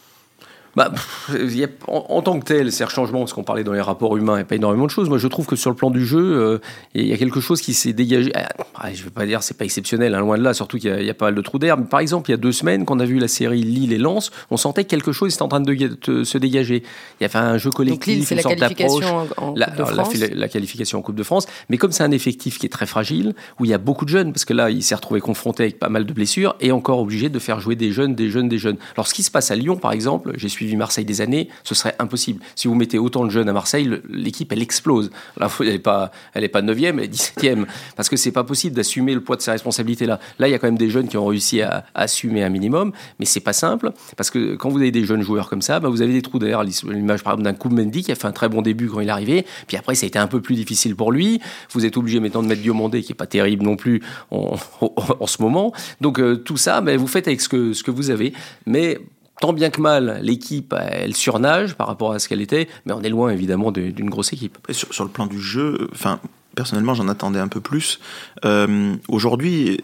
Bah, 0.78 0.92
y 1.36 1.64
a, 1.64 1.68
en, 1.88 2.22
tant 2.22 2.38
que 2.38 2.44
tel, 2.44 2.70
c'est 2.70 2.84
un 2.84 2.88
changement, 2.88 3.18
parce 3.18 3.32
qu'on 3.32 3.42
parlait 3.42 3.64
dans 3.64 3.72
les 3.72 3.80
rapports 3.80 4.16
humains, 4.16 4.34
il 4.34 4.36
n'y 4.36 4.42
a 4.42 4.44
pas 4.44 4.54
énormément 4.54 4.86
de 4.86 4.92
choses. 4.92 5.08
Moi, 5.08 5.18
je 5.18 5.26
trouve 5.26 5.44
que 5.44 5.56
sur 5.56 5.70
le 5.70 5.76
plan 5.76 5.90
du 5.90 6.06
jeu, 6.06 6.20
euh, 6.20 6.58
il 6.94 7.08
y 7.08 7.12
a 7.12 7.16
quelque 7.16 7.40
chose 7.40 7.60
qui 7.60 7.74
s'est 7.74 7.92
dégagé. 7.92 8.30
Ah, 8.36 8.48
ah, 8.76 8.92
je 8.94 9.00
ne 9.00 9.04
vais 9.04 9.10
pas 9.10 9.26
dire 9.26 9.42
c'est 9.42 9.56
pas 9.58 9.64
exceptionnel, 9.64 10.14
hein, 10.14 10.20
loin 10.20 10.38
de 10.38 10.44
là, 10.44 10.54
surtout 10.54 10.78
qu'il 10.78 11.02
y, 11.02 11.10
a 11.10 11.14
pas 11.14 11.26
mal 11.26 11.34
de 11.34 11.40
trous 11.40 11.58
d'air. 11.58 11.76
Mais 11.76 11.86
par 11.86 11.98
exemple, 11.98 12.30
il 12.30 12.32
y 12.32 12.34
a 12.34 12.38
deux 12.38 12.52
semaines, 12.52 12.84
quand 12.84 12.96
on 12.96 13.00
a 13.00 13.04
vu 13.04 13.18
la 13.18 13.26
série 13.26 13.62
Lille 13.62 13.92
et 13.92 13.98
Lens, 13.98 14.30
on 14.52 14.56
sentait 14.56 14.84
que 14.84 14.90
quelque 14.90 15.10
chose 15.10 15.34
était 15.34 15.42
en 15.42 15.48
train 15.48 15.60
de, 15.60 16.22
se 16.22 16.38
dégager. 16.38 16.84
Il 17.20 17.24
y 17.24 17.26
avait 17.26 17.38
un 17.38 17.58
jeu 17.58 17.70
collectif, 17.70 17.98
Donc 17.98 18.06
Lille, 18.06 18.24
c'est 18.24 18.36
la 18.36 18.42
qualification 18.44 19.26
en, 19.36 19.54
la, 19.56 19.66
Coupe 19.66 19.78
de 19.78 19.84
France. 19.84 20.14
La, 20.32 20.48
qualification 20.48 20.98
en 21.00 21.02
Coupe 21.02 21.16
de 21.16 21.24
France. 21.24 21.48
Mais 21.70 21.76
comme 21.76 21.90
c'est 21.90 22.04
un 22.04 22.12
effectif 22.12 22.60
qui 22.60 22.66
est 22.66 22.70
très 22.70 22.86
fragile, 22.86 23.34
où 23.58 23.64
il 23.64 23.70
y 23.72 23.74
a 23.74 23.78
beaucoup 23.78 24.04
de 24.04 24.10
jeunes, 24.10 24.32
parce 24.32 24.44
que 24.44 24.54
là, 24.54 24.70
il 24.70 24.84
s'est 24.84 24.94
retrouvé 24.94 25.20
confronté 25.20 25.64
avec 25.64 25.80
pas 25.80 25.88
mal 25.88 26.06
de 26.06 26.12
blessures, 26.12 26.54
et 26.60 26.70
encore 26.70 27.00
obligé 27.00 27.30
de 27.30 27.38
faire 27.40 27.58
jouer 27.58 27.74
des 27.74 27.90
jeunes, 27.90 28.14
des 28.14 28.30
jeunes, 28.30 28.48
des 28.48 28.58
jeunes. 28.58 28.76
Alors, 28.94 29.08
ce 29.08 29.14
qui 29.14 29.24
se 29.24 29.30
passe 29.32 29.50
à 29.50 29.56
Lyon, 29.56 29.76
par 29.76 29.90
exemple, 29.90 30.32
j'ai 30.36 30.48
suivi 30.48 30.67
Marseille 30.76 31.04
des 31.04 31.20
années, 31.20 31.48
ce 31.64 31.74
serait 31.74 31.94
impossible. 31.98 32.42
Si 32.54 32.68
vous 32.68 32.74
mettez 32.74 32.98
autant 32.98 33.24
de 33.24 33.30
jeunes 33.30 33.48
à 33.48 33.52
Marseille, 33.52 33.90
l'équipe, 34.08 34.52
elle 34.52 34.62
explose. 34.62 35.10
Elle 35.40 35.66
n'est 35.66 35.78
pas, 35.78 36.10
elle 36.34 36.44
est 36.44 36.48
pas 36.48 36.62
9e, 36.62 36.98
elle 36.98 37.04
est 37.04 37.14
17e. 37.14 37.66
Parce 37.96 38.08
que 38.08 38.16
c'est 38.16 38.32
pas 38.32 38.44
possible 38.44 38.76
d'assumer 38.76 39.14
le 39.14 39.20
poids 39.20 39.36
de 39.36 39.42
ces 39.42 39.50
responsabilités-là. 39.50 40.20
Là, 40.38 40.48
il 40.48 40.50
y 40.50 40.54
a 40.54 40.58
quand 40.58 40.66
même 40.66 40.78
des 40.78 40.90
jeunes 40.90 41.08
qui 41.08 41.16
ont 41.16 41.26
réussi 41.26 41.62
à, 41.62 41.84
assumer 41.94 42.42
un 42.42 42.48
minimum, 42.48 42.92
mais 43.18 43.24
c'est 43.24 43.40
pas 43.40 43.52
simple. 43.52 43.92
Parce 44.16 44.30
que 44.30 44.56
quand 44.56 44.68
vous 44.68 44.78
avez 44.78 44.90
des 44.90 45.04
jeunes 45.04 45.22
joueurs 45.22 45.48
comme 45.48 45.62
ça, 45.62 45.80
bah, 45.80 45.88
vous 45.88 46.02
avez 46.02 46.12
des 46.12 46.22
trous 46.22 46.38
d'air. 46.38 46.62
L'image, 46.62 47.22
par 47.22 47.34
exemple, 47.34 47.44
d'un 47.44 47.54
Koum-Mendy 47.54 48.02
qui 48.02 48.12
a 48.12 48.14
fait 48.14 48.26
un 48.26 48.32
très 48.32 48.48
bon 48.48 48.62
début 48.62 48.88
quand 48.88 49.00
il 49.00 49.08
est 49.08 49.12
arrivé. 49.12 49.46
Puis 49.66 49.76
après, 49.76 49.94
ça 49.94 50.04
a 50.04 50.08
été 50.08 50.18
un 50.18 50.26
peu 50.26 50.40
plus 50.40 50.54
difficile 50.54 50.96
pour 50.96 51.12
lui. 51.12 51.40
Vous 51.72 51.84
êtes 51.84 51.96
obligé 51.96 52.20
maintenant 52.20 52.42
de 52.42 52.48
mettre 52.48 52.62
Diomandé, 52.62 53.02
qui 53.02 53.12
est 53.12 53.14
pas 53.14 53.26
terrible 53.26 53.64
non 53.64 53.76
plus 53.76 54.02
en, 54.30 54.56
ce 55.26 55.42
moment. 55.42 55.72
Donc, 56.00 56.20
euh, 56.20 56.36
tout 56.36 56.56
ça, 56.56 56.80
bah, 56.80 56.96
vous 56.96 57.06
faites 57.06 57.28
avec 57.28 57.40
ce 57.40 57.48
que, 57.48 57.72
ce 57.72 57.82
que 57.82 57.90
vous 57.90 58.10
avez. 58.10 58.32
Mais 58.66 58.98
tant 59.40 59.52
bien 59.52 59.70
que 59.70 59.80
mal, 59.80 60.20
l'équipe, 60.22 60.74
elle 60.78 61.14
surnage 61.14 61.74
par 61.74 61.86
rapport 61.86 62.12
à 62.12 62.18
ce 62.18 62.28
qu'elle 62.28 62.40
était, 62.40 62.68
mais 62.86 62.92
on 62.92 63.02
est 63.02 63.08
loin 63.08 63.30
évidemment 63.30 63.70
d'une 63.72 64.10
grosse 64.10 64.32
équipe. 64.32 64.58
sur, 64.70 65.04
le 65.04 65.10
plan 65.10 65.26
du 65.26 65.40
jeu, 65.40 65.88
enfin, 65.92 66.20
personnellement, 66.54 66.94
j'en 66.94 67.08
attendais 67.08 67.38
un 67.38 67.48
peu 67.48 67.60
plus. 67.60 68.00
Euh, 68.44 68.94
aujourd'hui, 69.08 69.80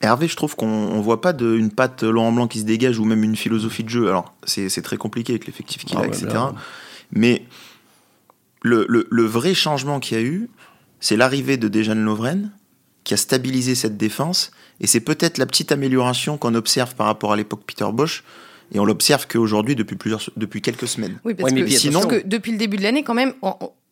Hervé, 0.00 0.28
je 0.28 0.36
trouve 0.36 0.56
qu'on 0.56 0.96
ne 0.96 1.02
voit 1.02 1.20
pas 1.20 1.32
de, 1.32 1.56
une 1.56 1.70
patte 1.70 2.02
Laurent 2.02 2.32
Blanc 2.32 2.48
qui 2.48 2.60
se 2.60 2.64
dégage 2.64 2.98
ou 2.98 3.04
même 3.04 3.24
une 3.24 3.36
philosophie 3.36 3.84
de 3.84 3.88
jeu. 3.88 4.08
Alors, 4.08 4.34
c'est 4.44 4.82
très 4.82 4.96
compliqué 4.96 5.32
avec 5.32 5.46
l'effectif 5.46 5.84
qu'il 5.84 5.96
a, 5.96 6.02
ah 6.02 6.06
etc. 6.06 6.28
Mais 7.12 7.44
le, 8.62 8.86
le, 8.88 9.22
vrai 9.24 9.54
changement 9.54 10.00
qu'il 10.00 10.18
y 10.18 10.20
a 10.20 10.24
eu, 10.24 10.50
c'est 11.00 11.16
l'arrivée 11.16 11.56
de 11.56 11.68
Dejan 11.68 11.94
Lovren 11.94 12.50
qui 13.04 13.14
a 13.14 13.16
stabilisé 13.16 13.74
cette 13.74 13.96
défense. 13.96 14.50
Et 14.80 14.86
c'est 14.86 15.00
peut-être 15.00 15.38
la 15.38 15.46
petite 15.46 15.72
amélioration 15.72 16.36
qu'on 16.36 16.54
observe 16.54 16.94
par 16.96 17.06
rapport 17.06 17.32
à 17.32 17.36
l'époque 17.36 17.62
Peter 17.64 17.86
Bosch 17.92 18.24
et 18.72 18.80
on 18.80 18.84
l'observe 18.84 19.26
qu'aujourd'hui 19.26 19.76
depuis 19.76 19.96
plusieurs, 19.96 20.22
depuis 20.36 20.60
quelques 20.60 20.88
semaines. 20.88 21.18
Oui, 21.24 21.34
parce 21.34 21.52
que 21.52 21.66
sinon, 21.68 22.02
que 22.06 22.26
depuis 22.26 22.52
le 22.52 22.58
début 22.58 22.76
de 22.76 22.82
l'année, 22.82 23.02
quand 23.02 23.14
même, 23.14 23.32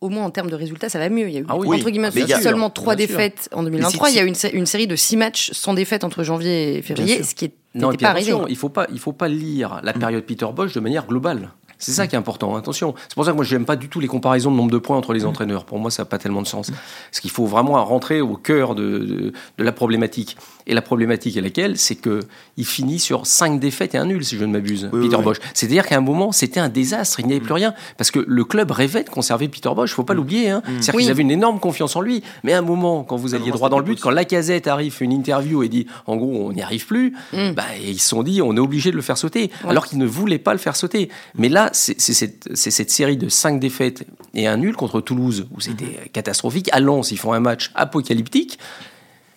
au 0.01 0.09
moins 0.09 0.23
en 0.23 0.29
termes 0.29 0.49
de 0.49 0.55
résultats, 0.55 0.89
ça 0.89 0.99
va 0.99 1.09
mieux. 1.09 1.27
Il 1.27 1.33
y 1.33 1.37
a 1.37 1.41
eu 1.41 1.45
ah 1.47 1.55
entre 1.55 1.89
guillemets 1.89 2.11
seulement 2.41 2.69
trois 2.69 2.95
défaites 2.95 3.49
en 3.53 3.63
2023. 3.63 4.09
il 4.09 4.15
y 4.15 4.19
a 4.19 4.23
eu 4.23 4.27
une, 4.53 4.65
série 4.65 4.87
de 4.87 4.95
six 4.95 5.17
matchs 5.17 5.51
sans 5.51 5.73
défaite 5.73 6.03
entre 6.03 6.23
janvier 6.23 6.77
et 6.77 6.81
février, 6.81 7.23
ce 7.23 7.35
qui 7.35 7.45
est 7.45 7.53
non, 7.73 7.93
pas 7.93 8.09
arrivé. 8.09 8.33
Il 8.47 8.55
faut 8.55 8.69
pas, 8.69 8.87
il 8.91 8.99
faut 8.99 9.11
pas 9.11 9.27
lire 9.27 9.81
la 9.83 9.93
période 9.93 10.23
Peter 10.23 10.47
Bosch 10.55 10.73
de 10.73 10.79
manière 10.79 11.05
globale. 11.05 11.49
C'est 11.77 11.91
ça 11.91 12.07
qui 12.07 12.15
est 12.15 12.17
important, 12.17 12.55
attention. 12.55 12.95
C'est 13.07 13.15
pour 13.15 13.25
ça 13.25 13.31
que 13.31 13.35
moi, 13.35 13.45
je 13.45 13.55
n'aime 13.55 13.65
pas 13.65 13.75
du 13.75 13.89
tout 13.89 13.99
les 13.99 14.07
comparaisons 14.07 14.51
de 14.51 14.55
nombre 14.55 14.71
de 14.71 14.77
points 14.77 14.97
entre 14.97 15.13
les 15.13 15.21
mm. 15.21 15.27
entraîneurs. 15.27 15.65
Pour 15.65 15.79
moi, 15.79 15.91
ça 15.91 16.03
n'a 16.03 16.05
pas 16.05 16.17
tellement 16.17 16.41
de 16.41 16.47
sens. 16.47 16.71
Parce 17.11 17.19
qu'il 17.19 17.31
faut 17.31 17.45
vraiment 17.45 17.83
rentrer 17.83 18.21
au 18.21 18.35
cœur 18.35 18.75
de, 18.75 19.33
de, 19.57 19.63
la 19.63 19.71
problématique. 19.71 20.37
Et 20.67 20.73
la 20.73 20.81
problématique 20.81 21.37
est 21.37 21.41
laquelle? 21.41 21.77
C'est 21.77 21.95
qu'il 21.95 22.65
finit 22.65 22.99
sur 22.99 23.27
5 23.27 23.59
défaites 23.59 23.95
et 23.95 23.97
un 23.97 24.05
nul, 24.05 24.23
si 24.23 24.37
je 24.37 24.45
ne 24.45 24.51
m'abuse, 24.51 24.89
Peter 24.91 25.17
Bosch. 25.21 25.37
C'est-à-dire 25.53 25.85
qu'à 25.85 25.97
un 25.97 26.01
moment, 26.01 26.31
c'était 26.31 26.59
un 26.59 26.69
désastre, 26.69 27.19
il 27.19 27.27
n'y 27.27 27.33
avait 27.33 27.41
mm. 27.41 27.45
plus 27.45 27.53
rien. 27.53 27.73
Parce 27.97 28.11
que 28.11 28.23
le 28.25 28.43
club 28.43 28.71
rêvait 28.71 29.03
de 29.03 29.09
conserver 29.09 29.47
Peter 29.47 29.69
Bosch, 29.75 29.89
il 29.89 29.93
ne 29.93 29.95
faut 29.95 30.03
pas 30.03 30.13
mm. 30.13 30.17
l'oublier. 30.17 30.49
Hein. 30.49 30.61
C'est-à-dire 30.65 31.01
qu'ils 31.01 31.11
avaient 31.11 31.21
une 31.21 31.31
énorme 31.31 31.59
confiance 31.59 31.95
en 31.95 32.01
lui. 32.01 32.23
Mais 32.43 32.53
à 32.53 32.59
un 32.59 32.63
moment, 32.63 33.03
quand 33.03 33.17
vous 33.17 33.35
alliez 33.35 33.51
droit 33.51 33.69
dans 33.69 33.79
le 33.79 33.85
but, 33.85 33.99
quand 33.99 34.11
Lacazette 34.11 34.67
arrive, 34.67 34.93
fait 34.93 35.05
une 35.05 35.13
interview 35.13 35.63
et 35.63 35.69
dit, 35.69 35.87
en 36.07 36.15
gros, 36.15 36.47
on 36.47 36.53
n'y 36.53 36.61
arrive 36.61 36.85
plus, 36.85 37.13
bah, 37.33 37.63
ils 37.83 37.99
se 37.99 38.09
sont 38.09 38.23
dit, 38.23 38.41
on 38.41 38.55
est 38.55 38.59
obligé 38.59 38.91
de 38.91 38.95
le 38.95 39.01
faire 39.01 39.17
sauter. 39.17 39.51
Alors 39.67 39.85
qu'ils 39.85 39.99
ne 39.99 40.05
voulaient 40.05 40.39
pas 40.39 40.53
le 40.53 40.59
faire 40.59 40.75
sauter. 40.75 41.09
Mais 41.35 41.49
là, 41.49 41.64
c'est 41.73 41.99
cette 41.99 42.89
série 42.89 43.17
de 43.17 43.29
cinq 43.29 43.59
défaites 43.59 44.05
et 44.33 44.47
un 44.47 44.57
nul 44.57 44.75
contre 44.75 45.01
Toulouse, 45.01 45.47
où 45.51 45.61
c'était 45.61 45.85
mhm. 45.85 46.09
catastrophique. 46.13 46.69
À 46.71 46.79
Lens, 46.79 47.11
ils 47.11 47.17
font 47.17 47.33
un 47.33 47.39
match 47.39 47.71
apocalyptique. 47.75 48.59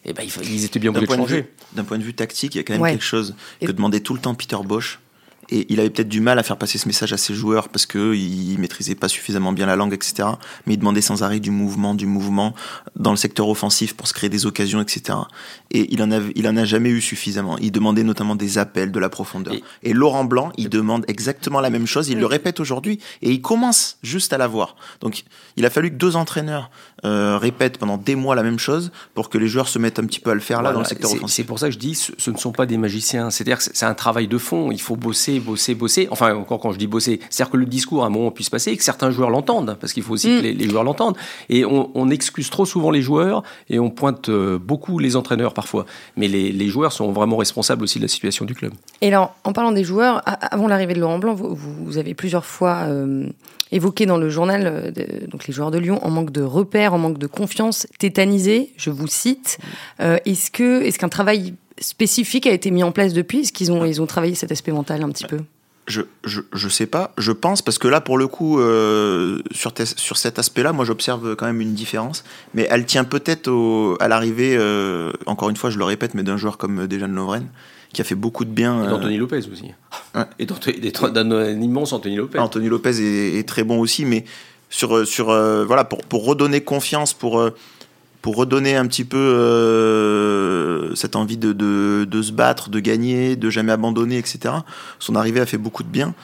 Et 0.05 0.11
eh 0.11 0.13
ben, 0.13 0.25
ils 0.43 0.65
étaient 0.65 0.79
bien 0.79 0.91
obligés 0.91 1.07
de 1.07 1.13
changer. 1.13 1.53
D'un 1.75 1.85
point 1.85 1.99
de 1.99 2.03
vue 2.03 2.15
tactique, 2.15 2.55
il 2.55 2.59
y 2.59 2.61
a 2.61 2.65
quand 2.65 2.79
même 2.79 2.93
quelque 2.93 3.05
chose 3.05 3.35
que 3.61 3.71
demandait 3.71 4.01
tout 4.01 4.15
le 4.15 4.21
temps 4.21 4.35
Peter 4.35 4.57
Bosch 4.65 5.01
et 5.51 5.67
il 5.73 5.81
avait 5.81 5.91
peut-être 5.91 6.09
du 6.09 6.21
mal 6.21 6.39
à 6.39 6.43
faire 6.43 6.57
passer 6.57 6.79
ce 6.79 6.87
message 6.87 7.13
à 7.13 7.17
ses 7.17 7.35
joueurs 7.35 7.69
parce 7.69 7.87
qu'il 7.87 8.59
maîtrisait 8.59 8.95
pas 8.95 9.09
suffisamment 9.09 9.53
bien 9.53 9.67
la 9.67 9.77
langue, 9.77 9.95
etc. 9.95 10.29
Mais 10.67 10.75
il 10.75 10.79
demandait 10.79 11.01
sans 11.01 11.23
arrêt 11.23 11.41
du 11.41 11.51
mouvement, 11.51 11.95
du 11.95 12.07
mouvement 12.07 12.55
dans 12.97 13.11
le 13.11 13.17
secteur 13.17 13.49
offensif 13.49 13.95
pour 13.95 14.09
se 14.09 14.13
créer 14.13 14.29
des 14.29 14.47
occasions, 14.47 14.81
etc. 14.81 15.19
Et 15.71 15.93
il 15.93 16.03
en 16.03 16.11
a, 16.11 16.21
il 16.35 16.47
en 16.49 16.57
a 16.57 16.65
jamais 16.65 16.91
eu 16.91 17.01
suffisamment. 17.01 17.57
Il 17.59 17.73
demandait 17.73 18.05
notamment 18.05 18.35
des 18.35 18.59
appels, 18.59 18.93
de 18.93 18.99
la 18.99 19.09
profondeur. 19.09 19.55
Et, 19.83 19.93
Laurent 19.93 20.25
Blanc, 20.25 20.53
il 20.57 20.69
demande 20.69 21.05
exactement 21.09 21.61
la 21.61 21.71
même 21.71 21.87
chose. 21.87 22.09
Il 22.09 22.19
le 22.19 22.27
répète 22.27 22.61
aujourd'hui 22.61 23.01
et 23.23 23.31
il 23.31 23.41
commence 23.41 23.99
juste 24.03 24.33
à 24.33 24.39
la 24.39 24.47
voir. 24.47 24.77
Donc, 25.01 25.25
il 25.57 25.65
a 25.65 25.71
fallu 25.71 25.91
que 25.91 25.97
deux 25.97 26.15
entraîneurs 26.17 26.71
euh, 27.05 27.39
répètent 27.39 27.79
pendant 27.79 27.97
des 27.97 28.15
mois 28.15 28.35
la 28.35 28.43
même 28.43 28.59
chose 28.59 28.93
pour 29.15 29.29
que 29.29 29.39
les 29.39 29.49
joueurs 29.49 29.69
se 29.69 29.79
mettent 29.79 29.99
un 29.99 30.05
petit 30.05 30.21
peu 30.21 30.31
à 30.31 30.35
le 30.35 30.41
faire 30.41 30.63
là 30.63 30.73
dans 30.73 30.81
le 30.81 30.85
secteur 30.85 31.11
offensif. 31.11 31.37
C'est 31.37 31.45
pour 31.45 31.59
ça 31.59 31.67
que 31.67 31.73
je 31.73 31.79
dis, 31.79 31.95
ce 31.95 32.31
ne 32.31 32.37
sont 32.37 32.53
pas 32.53 32.67
des 32.67 32.77
magiciens. 32.77 33.31
C'est-à-dire 33.31 33.59
que 33.59 33.65
c'est 33.65 33.87
un 33.87 33.95
travail 33.95 34.29
de 34.29 34.39
fond. 34.39 34.71
Il 34.71 34.81
faut 34.81 34.97
bosser 34.97 35.38
bosser, 35.41 35.75
bosser, 35.75 36.09
Enfin, 36.11 36.35
encore 36.35 36.61
quand 36.61 36.73
je 36.73 36.79
dis 36.79 36.87
bosser, 36.87 37.21
c'est-à-dire 37.31 37.53
que 37.53 37.57
le 37.57 37.67
discours 37.67 38.05
à 38.05 38.07
un 38.07 38.11
moment 38.11 38.31
puisse 38.31 38.51
passer 38.51 38.71
et 38.71 38.77
que 38.77 38.85
certains 38.85 39.11
joueurs 39.11 39.31
l'entendent, 39.31 39.77
parce 39.81 39.93
qu'il 39.93 40.03
faut 40.03 40.15
aussi 40.15 40.29
que 40.29 40.41
mm. 40.41 40.59
les, 40.59 40.69
joueurs 40.69 40.85
l'entendent. 40.85 41.17
Et 41.49 41.65
on, 41.65 42.09
excuse 42.11 42.49
trop 42.49 42.65
souvent 42.65 42.91
les 42.91 43.03
joueurs 43.03 43.43
et 43.69 43.79
on 43.79 43.91
pointe 43.91 44.31
euh, 44.31 44.59
beaucoup 44.59 44.99
les 44.99 45.15
entraîneurs 45.15 45.53
parfois. 45.53 45.85
Mais 46.17 46.27
les, 46.29 46.69
joueurs 46.69 46.93
sont 46.93 47.13
vraiment 47.13 47.37
responsables 47.37 47.83
aussi 47.83 47.99
de 47.99 48.05
la 48.05 48.09
situation 48.09 48.45
du 48.45 48.55
club. 48.55 48.73
Et 49.01 49.09
alors, 49.09 49.35
en 49.45 49.53
parlant 49.53 49.73
des 49.73 49.85
joueurs, 49.85 50.23
avant 50.25 50.69
l'arrivée 50.69 50.95
de 50.95 51.01
Laurent 51.01 51.19
Blanc, 51.19 51.35
vous, 51.35 51.99
avez 51.99 52.15
plusieurs 52.15 52.45
fois 52.45 52.85
euh, 52.87 53.27
évoqué 53.73 54.07
dans 54.07 54.17
le 54.17 54.29
journal 54.29 54.63
euh, 54.65 55.27
donc 55.29 55.47
les 55.47 55.55
joueurs 55.55 55.71
de 55.71 55.79
Lyon 55.79 55.99
en 56.03 56.11
manque 56.11 56.31
de 56.31 56.43
repères, 56.43 56.95
en 56.95 56.99
manque 56.99 57.19
de 57.19 57.27
confiance, 57.27 57.87
tétanisés, 57.99 58.73
je 58.77 58.91
vous 58.91 59.07
cite. 59.07 59.59
est-ce 59.99 60.51
que 60.51 60.83
est-ce 60.83 60.99
qu'un 60.99 61.09
travail 61.09 61.55
spécifique 61.81 62.47
a 62.47 62.53
été 62.53 62.71
mis 62.71 62.83
en 62.83 62.93
place 62.93 63.13
depuis? 63.13 63.41
Est-ce 63.41 63.53
qu'ils 63.53 63.73
ont, 63.73 63.85
ils 63.85 64.01
ont 64.01 64.07
travaillé 64.07 64.35
cet 64.35 64.53
aspect 64.53 64.73
mental 64.73 65.03
un 65.03 65.11
petit 65.11 65.27
peu? 65.27 65.39
je, 65.89 66.03
je, 66.25 66.41
je, 66.53 66.69
sais 66.69 66.87
pas, 66.87 67.13
je 67.19 67.33
pense, 67.33 67.63
parce 67.63 67.79
que 67.79 67.89
là, 67.89 68.01
pour 68.01 68.19
le 68.19 68.29
coup, 68.29 68.61
euh, 68.61 69.41
sur, 69.51 69.73
sur 69.97 70.17
cet 70.17 70.39
aspect-là, 70.39 70.73
moi, 70.73 70.85
j'observe 70.85 71.35
quand 71.35 71.47
même 71.47 71.61
une 71.61 71.75
différence, 71.75 72.25
mais 72.55 72.67
elle 72.71 72.85
tient 72.85 73.05
peut-être 73.05 73.97
à 74.01 74.09
l'arrivée, 74.09 74.57
euh, 74.57 75.13
encore 75.27 75.51
une 75.51 75.57
fois, 75.57 75.71
je 75.71 75.79
le 75.79 75.85
répète, 75.85 76.15
mais 76.15 76.23
d'un 76.23 76.37
joueur 76.37 76.59
comme 76.59 76.87
Dejan 76.87 77.09
Lovren, 77.09 77.47
qui 77.93 78.03
a 78.03 78.05
fait 78.05 78.15
beaucoup 78.15 78.45
de 78.45 78.51
bien. 78.51 78.85
Et 78.85 78.89
d'Anthony 78.89 79.17
Lopez 79.17 79.39
aussi. 79.51 79.73
Et 80.39 80.47
d'un 80.47 81.61
immense 81.61 81.93
Anthony 81.93 82.17
Lopez. 82.17 82.39
Anthony 82.39 82.69
Lopez 82.69 83.01
est, 83.01 83.39
est, 83.39 83.49
très 83.49 83.65
bon 83.65 83.81
aussi, 83.81 84.05
mais 84.05 84.25
sur, 84.69 85.07
sur, 85.07 85.31
euh, 85.31 85.65
voilà, 85.65 85.85
pour, 85.85 86.01
pour 86.03 86.27
redonner 86.27 86.61
confiance, 86.61 87.15
pour 87.15 87.43
pour 88.23 88.37
redonner 88.37 88.77
un 88.77 88.87
petit 88.87 89.05
peu 89.05 89.17
euh, 89.17 90.95
cette 90.95 91.17
envie 91.17 91.37
de, 91.37 91.53
de, 91.53 92.23
se 92.23 92.33
battre, 92.33 92.69
de 92.69 92.81
gagner, 92.81 93.37
de 93.37 93.51
jamais 93.51 93.73
abandonner, 93.73 94.19
etc. 94.19 94.55
Son 94.99 95.15
arrivée 95.15 95.41
a 95.41 95.47
fait 95.47 95.59
beaucoup 95.59 95.83
de 95.83 95.89
bien. 95.89 96.15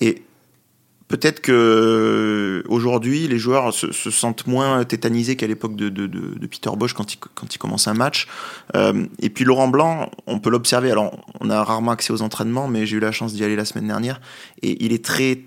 Et 0.00 0.22
peut-être 1.08 1.40
que 1.40 2.64
aujourd'hui 2.68 3.28
les 3.28 3.38
joueurs 3.38 3.72
se, 3.72 3.92
sentent 3.92 4.46
moins 4.46 4.82
tétanisés 4.84 5.36
qu'à 5.36 5.46
l'époque 5.46 5.76
de, 5.76 5.88
de, 5.88 6.46
Peter 6.46 6.70
Bosch 6.76 6.92
quand 6.92 7.14
il, 7.14 7.18
quand 7.18 7.54
il 7.54 7.58
commence 7.58 7.86
un 7.86 7.94
match. 7.94 8.26
Euh, 8.74 9.06
et 9.20 9.30
puis 9.30 9.44
Laurent 9.44 9.68
Blanc, 9.68 10.10
on 10.26 10.40
peut 10.40 10.50
l'observer. 10.50 10.90
Alors, 10.90 11.24
on 11.40 11.50
a 11.50 11.62
rarement 11.62 11.92
accès 11.92 12.12
aux 12.12 12.22
entraînements, 12.22 12.66
mais 12.66 12.84
j'ai 12.84 12.96
eu 12.96 13.00
la 13.00 13.12
chance 13.12 13.32
d'y 13.32 13.44
aller 13.44 13.56
la 13.56 13.64
semaine 13.64 13.86
dernière. 13.86 14.20
Et 14.62 14.84
il 14.84 14.92
est 14.92 15.04
très 15.04 15.40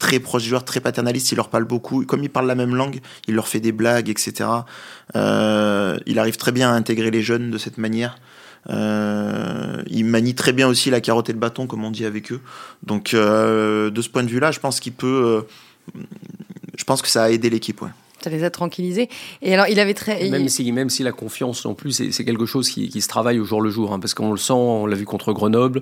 très 0.00 0.18
proche 0.18 0.42
du 0.42 0.48
joueur, 0.48 0.64
très 0.64 0.80
paternaliste, 0.80 1.30
il 1.30 1.36
leur 1.36 1.48
parle 1.48 1.64
beaucoup. 1.64 2.04
Comme 2.04 2.24
il 2.24 2.30
parle 2.30 2.48
la 2.48 2.56
même 2.56 2.74
langue, 2.74 2.98
il 3.28 3.36
leur 3.36 3.46
fait 3.46 3.60
des 3.60 3.70
blagues, 3.70 4.08
etc. 4.08 4.50
Euh, 5.14 5.96
il 6.06 6.18
arrive 6.18 6.36
très 6.36 6.50
bien 6.50 6.72
à 6.72 6.74
intégrer 6.74 7.12
les 7.12 7.22
jeunes 7.22 7.52
de 7.52 7.58
cette 7.58 7.78
manière. 7.78 8.16
Euh, 8.68 9.82
il 9.86 10.04
manie 10.04 10.34
très 10.34 10.52
bien 10.52 10.68
aussi 10.68 10.90
la 10.90 11.00
carotte 11.00 11.30
et 11.30 11.32
le 11.32 11.38
bâton, 11.38 11.66
comme 11.66 11.84
on 11.84 11.90
dit 11.90 12.04
avec 12.04 12.32
eux. 12.32 12.40
Donc, 12.82 13.14
euh, 13.14 13.90
de 13.90 14.02
ce 14.02 14.08
point 14.08 14.22
de 14.22 14.28
vue-là, 14.28 14.50
je 14.50 14.60
pense 14.60 14.80
qu'il 14.80 14.92
peut. 14.92 15.46
Euh, 15.96 16.02
je 16.76 16.84
pense 16.84 17.02
que 17.02 17.08
ça 17.08 17.24
a 17.24 17.30
aidé 17.30 17.50
l'équipe, 17.50 17.80
ouais. 17.82 17.90
Ça 18.22 18.28
les 18.28 18.44
a 18.44 18.50
tranquillisés. 18.50 19.08
Et 19.40 19.54
alors, 19.54 19.66
il 19.68 19.80
avait 19.80 19.94
très. 19.94 20.28
Même 20.28 20.48
si, 20.48 20.70
même 20.72 20.90
si 20.90 21.02
la 21.02 21.12
confiance 21.12 21.64
non 21.64 21.74
plus, 21.74 21.92
c'est 21.92 22.24
quelque 22.24 22.44
chose 22.44 22.68
qui, 22.68 22.90
qui, 22.90 23.00
se 23.00 23.08
travaille 23.08 23.40
au 23.40 23.44
jour 23.44 23.62
le 23.62 23.70
jour, 23.70 23.94
hein, 23.94 23.98
parce 23.98 24.12
qu'on 24.12 24.32
le 24.32 24.36
sent, 24.36 24.52
on 24.52 24.84
l'a 24.84 24.96
vu 24.96 25.06
contre 25.06 25.32
Grenoble, 25.32 25.80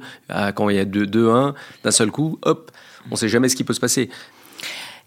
quand 0.55 0.69
il 0.69 0.77
y 0.77 0.79
a 0.79 0.85
2-1, 0.85 1.55
d'un 1.83 1.91
seul 1.91 2.13
coup, 2.13 2.39
hop, 2.43 2.71
on 3.11 3.15
ne 3.15 3.17
sait 3.17 3.29
jamais 3.29 3.49
ce 3.49 3.57
qui 3.57 3.65
peut 3.65 3.75
se 3.75 3.81
passer. 3.81 4.11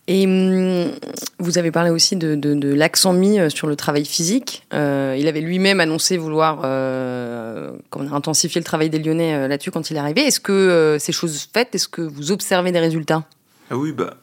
Et 0.07 0.25
hum, 0.25 0.91
vous 1.39 1.57
avez 1.57 1.71
parlé 1.71 1.89
aussi 1.89 2.15
de, 2.15 2.35
de, 2.35 2.73
l'accent 2.73 3.13
mis 3.13 3.39
euh, 3.39 3.49
sur 3.49 3.67
le 3.67 3.75
travail 3.75 4.05
physique. 4.05 4.63
Euh, 4.73 5.15
il 5.17 5.27
avait 5.27 5.41
lui-même 5.41 5.79
annoncé 5.79 6.17
vouloir 6.17 6.61
euh, 6.63 7.71
intensifier 8.11 8.59
le 8.59 8.65
travail 8.65 8.89
des 8.89 8.99
Lyonnais 8.99 9.35
euh, 9.35 9.47
là-dessus 9.47 9.71
quand 9.71 9.89
il 9.91 9.97
est 9.97 9.99
arrivé. 9.99 10.21
Est-ce 10.21 10.39
que 10.39 10.97
ces 10.99 11.11
choses 11.11 11.47
faites, 11.53 11.75
est-ce 11.75 11.87
que 11.87 12.01
vous 12.01 12.31
observez 12.31 12.71
des 12.71 12.79
résultats? 12.79 13.23
Ah 13.69 13.77
Oui, 13.77 13.91
bah, 13.91 14.15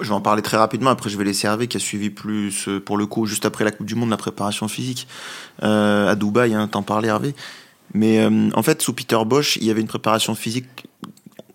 je 0.00 0.08
vais 0.08 0.14
en 0.14 0.22
parler 0.22 0.42
très 0.42 0.56
rapidement. 0.56 0.90
Après, 0.90 1.10
je 1.10 1.18
vais 1.18 1.24
laisser 1.24 1.46
Hervé 1.46 1.68
qui 1.68 1.76
a 1.76 1.80
suivi 1.80 2.10
plus, 2.10 2.68
pour 2.84 2.96
le 2.96 3.06
coup, 3.06 3.26
juste 3.26 3.44
après 3.44 3.64
la 3.64 3.70
Coupe 3.70 3.86
du 3.86 3.94
Monde, 3.94 4.10
la 4.10 4.16
préparation 4.16 4.66
physique 4.66 5.06
à 5.60 6.14
Dubaï. 6.16 6.54
Hein, 6.54 6.68
T'en 6.68 6.82
parlais, 6.82 7.08
Hervé. 7.08 7.34
Mais 7.94 8.26
en 8.54 8.62
fait, 8.62 8.82
sous 8.82 8.92
Peter 8.92 9.18
Bosch, 9.24 9.56
il 9.56 9.64
y 9.64 9.70
avait 9.70 9.80
une 9.80 9.86
préparation 9.88 10.34
physique 10.34 10.66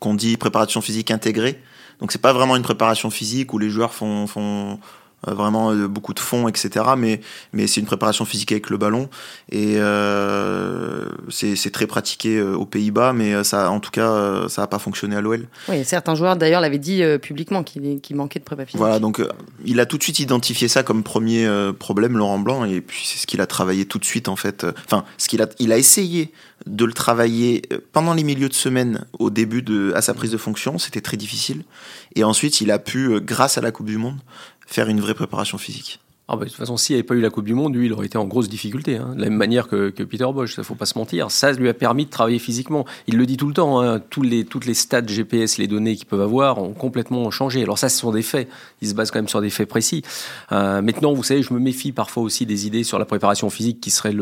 qu'on 0.04 0.16
dit 0.16 0.36
préparation 0.36 0.82
physique 0.82 1.12
intégrée. 1.12 1.62
Donc 2.02 2.12
c'est 2.12 2.22
pas 2.22 2.34
vraiment 2.34 2.58
une 2.58 2.62
préparation 2.62 3.10
physique 3.10 3.54
où 3.54 3.58
les 3.58 3.70
joueurs 3.70 3.94
font, 3.94 4.28
font 4.28 4.80
vraiment 5.28 5.72
euh, 5.72 5.88
beaucoup 5.88 6.14
de 6.14 6.20
fond, 6.20 6.48
etc. 6.48 6.86
Mais, 6.98 7.22
mais 7.54 7.68
c'est 7.68 7.80
une 7.80 7.86
préparation 7.86 8.26
physique 8.26 8.52
avec 8.52 8.70
le 8.70 8.78
ballon 8.78 9.10
et 9.52 9.76
euh, 9.78 11.06
c'est 11.30 11.72
très 11.72 11.88
pratiqué 11.88 12.42
aux 12.42 12.66
Pays-Bas, 12.66 13.14
mais 13.14 13.44
ça, 13.44 13.70
en 13.70 13.80
tout 13.80 13.92
cas, 13.92 14.48
ça 14.50 14.62
n'a 14.62 14.68
pas 14.68 14.80
fonctionné 14.80 15.16
à 15.16 15.22
l'OL. 15.22 15.48
Oui, 15.70 15.84
certains 15.86 16.16
joueurs 16.16 16.36
d'ailleurs 16.36 16.62
l'avaient 16.62 16.78
dit 16.78 17.04
publiquement 17.22 17.64
qu'il 17.64 18.16
manquait 18.16 18.40
de 18.40 18.44
prépa 18.44 18.66
physique. 18.66 18.80
Voilà, 18.80 19.00
donc 19.00 19.22
il 19.66 19.80
a 19.80 19.86
tout 19.86 19.98
de 19.98 20.04
suite 20.04 20.20
identifié 20.20 20.68
ça 20.68 20.84
comme 20.84 21.04
premier 21.04 21.48
problème, 21.80 22.18
Laurent 22.18 22.40
Blanc, 22.40 22.66
et 22.66 22.82
puis 22.82 23.04
c'est 23.06 23.18
ce 23.18 23.28
qu'il 23.28 23.42
a 23.42 23.48
travaillé 23.48 23.86
tout 23.86 24.00
de 24.00 24.06
suite 24.06 24.28
en 24.28 24.36
fait. 24.36 24.66
Enfin, 24.86 25.06
ce 25.18 25.28
qu'il 25.28 25.42
a, 25.42 25.48
il 25.60 25.72
a 25.72 25.78
essayé 25.78 26.32
de 26.66 26.86
le 26.86 26.94
travailler 26.94 27.64
pendant 27.92 28.14
les 28.14 28.24
milieux 28.24 28.50
de 28.50 28.54
semaine 28.54 29.06
au 29.20 29.30
début 29.30 29.62
de 29.62 29.92
à 29.96 30.02
sa 30.02 30.14
prise 30.14 30.32
de 30.32 30.38
fonction, 30.38 30.78
c'était 30.78 31.02
très 31.02 31.18
difficile, 31.18 31.64
et 32.16 32.24
ensuite 32.24 32.62
il 32.62 32.72
a 32.72 32.80
pu, 32.80 33.20
grâce 33.22 33.58
à 33.58 33.62
la 33.62 33.72
Coupe 33.72 33.88
du 33.88 33.98
Monde, 33.98 34.18
faire 34.66 34.90
une 34.90 35.02
vraie 35.02 35.14
préparation 35.14 35.58
physique. 35.58 36.00
Ah 36.30 36.38
bah, 36.38 36.46
de 36.46 36.50
toute 36.50 36.58
façon, 36.58 36.78
s'il 36.78 36.96
n'y 36.96 37.00
avait 37.00 37.06
pas 37.06 37.16
eu 37.16 37.20
la 37.20 37.30
Coupe 37.30 37.44
du 37.44 37.54
Monde, 37.54 37.76
lui, 37.76 37.88
il 37.88 37.94
aurait 37.94 38.06
été 38.06 38.18
en 38.18 38.24
grosse 38.24 38.48
difficulté. 38.48 38.96
Hein. 38.96 39.14
De 39.14 39.20
la 39.20 39.30
même 39.30 39.38
manière 39.38 39.68
que, 39.68 39.90
Peter 39.90 40.26
Bosch, 40.34 40.56
il 40.56 40.62
ne 40.62 40.64
faut 40.64 40.74
pas 40.74 40.86
se 40.86 40.98
mentir. 40.98 41.32
Ça 41.32 41.52
lui 41.52 41.68
a 41.68 41.74
permis 41.74 42.06
de 42.06 42.10
travailler 42.10 42.40
physiquement. 42.40 42.86
Il 43.08 43.18
le 43.18 43.26
dit 43.26 43.36
tout 43.36 43.48
le 43.48 43.54
temps. 43.54 43.82
Hein. 43.82 44.00
Tous 44.10 44.22
les, 44.22 44.46
toutes 44.46 44.66
les 44.66 44.74
stats 44.74 45.06
GPS, 45.06 45.58
les 45.58 45.68
données 45.68 45.98
qu'ils 45.98 46.06
peuvent 46.06 46.22
avoir 46.22 46.60
ont 46.60 46.72
complètement 46.72 47.30
changé. 47.30 47.62
Alors 47.62 47.78
ça, 47.78 47.90
ce 47.90 48.00
sont 48.00 48.12
des 48.12 48.22
faits. 48.22 48.48
Ils 48.82 48.88
se 48.88 48.94
basent 48.94 49.12
quand 49.12 49.20
même 49.20 49.28
sur 49.28 49.42
des 49.42 49.50
faits 49.50 49.68
précis. 49.68 50.02
Euh, 50.54 50.82
maintenant, 50.82 51.12
vous 51.12 51.24
savez, 51.24 51.44
je 51.44 51.54
me 51.54 51.60
méfie 51.60 51.92
parfois 51.92 52.24
aussi 52.24 52.46
des 52.46 52.68
idées 52.68 52.86
sur 52.86 53.00
la 53.00 53.06
préparation 53.06 53.50
physique 53.50 53.82
qui 53.82 53.92
serait 53.92 54.16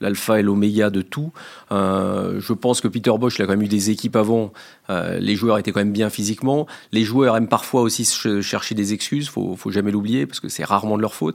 l'alpha 0.00 0.40
et 0.40 0.42
l'oméga 0.42 0.88
de 0.88 1.02
tout. 1.02 1.32
Euh, 1.70 2.40
je 2.40 2.54
pense 2.54 2.80
que 2.80 2.88
Peter 2.88 3.12
Bosch, 3.18 3.38
il 3.38 3.42
a 3.42 3.44
quand 3.44 3.52
même 3.52 3.62
eu 3.62 3.68
des 3.68 3.90
équipes 3.90 4.16
avant. 4.16 4.54
Euh, 4.88 5.18
les 5.18 5.36
joueurs 5.36 5.58
étaient 5.58 5.72
quand 5.72 5.80
même 5.80 5.92
bien 5.92 6.08
physiquement. 6.08 6.66
Les 6.92 7.04
joueurs 7.04 7.36
aiment 7.36 7.48
parfois 7.48 7.82
aussi 7.82 8.06
chercher 8.40 8.74
des 8.74 8.94
excuses. 8.94 9.28
Faut, 9.28 9.54
faut 9.54 9.70
jamais 9.70 9.90
l'oublier 9.90 10.24
parce 10.24 10.40
que 10.40 10.48
c'est 10.48 10.64
rarement 10.64 10.96
de 10.96 11.02
leur 11.02 11.14
faute. 11.14 11.25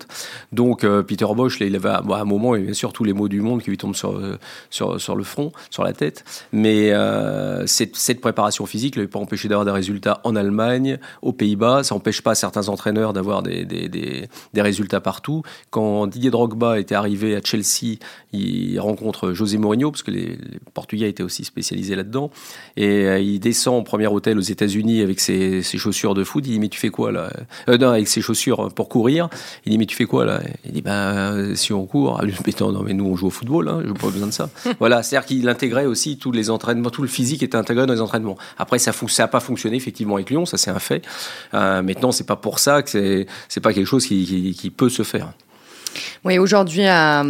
Donc 0.51 0.83
euh, 0.83 1.03
Peter 1.03 1.25
Bosch, 1.35 1.59
il 1.59 1.75
avait 1.75 1.89
à 1.89 2.01
un 2.01 2.25
moment, 2.25 2.55
il 2.55 2.65
bien 2.65 2.73
sûr 2.73 2.93
tous 2.93 3.03
les 3.03 3.13
mots 3.13 3.27
du 3.27 3.41
monde 3.41 3.61
qui 3.61 3.69
lui 3.69 3.77
tombent 3.77 3.95
sur, 3.95 4.15
euh, 4.15 4.37
sur, 4.69 5.15
le 5.15 5.23
front, 5.23 5.51
sur 5.69 5.83
la 5.83 5.93
tête. 5.93 6.23
Mais 6.51 6.91
euh, 6.91 7.65
cette, 7.67 8.21
préparation 8.21 8.65
physique 8.65 8.97
ne 8.97 9.01
lui 9.01 9.07
pas 9.07 9.19
empêché 9.19 9.47
d'avoir 9.47 9.65
des 9.65 9.71
résultats 9.71 10.21
en 10.23 10.35
Allemagne, 10.35 10.99
aux 11.21 11.33
Pays-Bas. 11.33 11.83
Ça 11.83 11.95
n'empêche 11.95 12.21
pas 12.21 12.35
certains 12.35 12.69
entraîneurs 12.69 13.13
d'avoir 13.13 13.41
des, 13.41 14.27
résultats 14.55 15.01
partout. 15.01 15.41
Quand 15.69 16.07
Didier 16.07 16.29
Drogba 16.29 16.79
était 16.79 16.95
arrivé 16.95 17.35
à 17.35 17.41
Chelsea, 17.43 17.97
il 18.31 18.79
rencontre 18.79 19.33
José 19.33 19.57
Mourinho, 19.57 19.91
parce 19.91 20.03
que 20.03 20.11
les, 20.11 20.37
Portugais 20.73 21.09
étaient 21.09 21.23
aussi 21.23 21.43
spécialisés 21.43 21.95
là-dedans. 21.95 22.29
Et 22.77 23.05
il 23.21 23.39
descend 23.39 23.79
au 23.79 23.83
premier 23.83 24.07
hôtel 24.07 24.37
aux 24.37 24.41
États-Unis 24.41 25.01
avec 25.01 25.19
ses, 25.19 25.63
ses, 25.63 25.77
chaussures 25.77 26.13
de 26.13 26.23
foot. 26.23 26.45
Il 26.45 26.53
dit 26.53 26.59
Mais 26.59 26.69
tu 26.69 26.79
fais 26.79 26.89
quoi 26.89 27.11
là? 27.11 27.31
Non, 27.67 27.89
avec 27.89 28.07
ses 28.07 28.21
chaussures 28.21 28.69
pour 28.73 28.89
courir. 28.89 29.29
Il 29.65 29.71
dit 29.71 29.77
mais 29.81 29.87
tu 29.87 29.95
fais 29.95 30.05
quoi 30.05 30.25
là? 30.25 30.41
Il 30.63 30.73
dit 30.73 30.83
ben 30.83 31.55
si 31.55 31.73
on 31.73 31.87
court, 31.87 32.19
ah, 32.21 32.23
mais 32.23 32.53
non 32.59 32.83
mais 32.83 32.93
nous 32.93 33.05
on 33.05 33.15
joue 33.15 33.25
au 33.25 33.29
football, 33.31 33.67
hein, 33.67 33.79
je 33.83 33.87
n'ai 33.87 33.97
pas 33.97 34.09
besoin 34.09 34.27
de 34.27 34.31
ça. 34.31 34.47
voilà, 34.79 35.01
c'est-à-dire 35.01 35.25
qu'il 35.25 35.49
intégrait 35.49 35.87
aussi 35.87 36.19
tous 36.19 36.31
les 36.31 36.51
entraînements, 36.51 36.91
tout 36.91 37.01
le 37.01 37.07
physique 37.07 37.41
était 37.41 37.57
intégré 37.57 37.87
dans 37.87 37.93
les 37.95 38.01
entraînements. 38.01 38.37
Après 38.59 38.77
ça 38.77 38.91
n'a 38.91 39.27
pas 39.27 39.39
fonctionné 39.39 39.77
effectivement 39.77 40.17
avec 40.17 40.29
Lyon, 40.29 40.45
ça 40.45 40.57
c'est 40.57 40.69
un 40.69 40.77
fait. 40.77 41.03
Euh, 41.55 41.81
maintenant 41.81 42.11
c'est 42.11 42.27
pas 42.27 42.35
pour 42.35 42.59
ça 42.59 42.83
que 42.83 42.91
c'est 42.91 43.25
c'est 43.49 43.59
pas 43.59 43.73
quelque 43.73 43.87
chose 43.87 44.05
qui, 44.05 44.55
qui, 44.55 44.69
peut 44.69 44.89
se 44.89 45.01
faire. 45.01 45.33
Oui, 46.23 46.37
aujourd'hui 46.37 46.85
à 46.85 47.23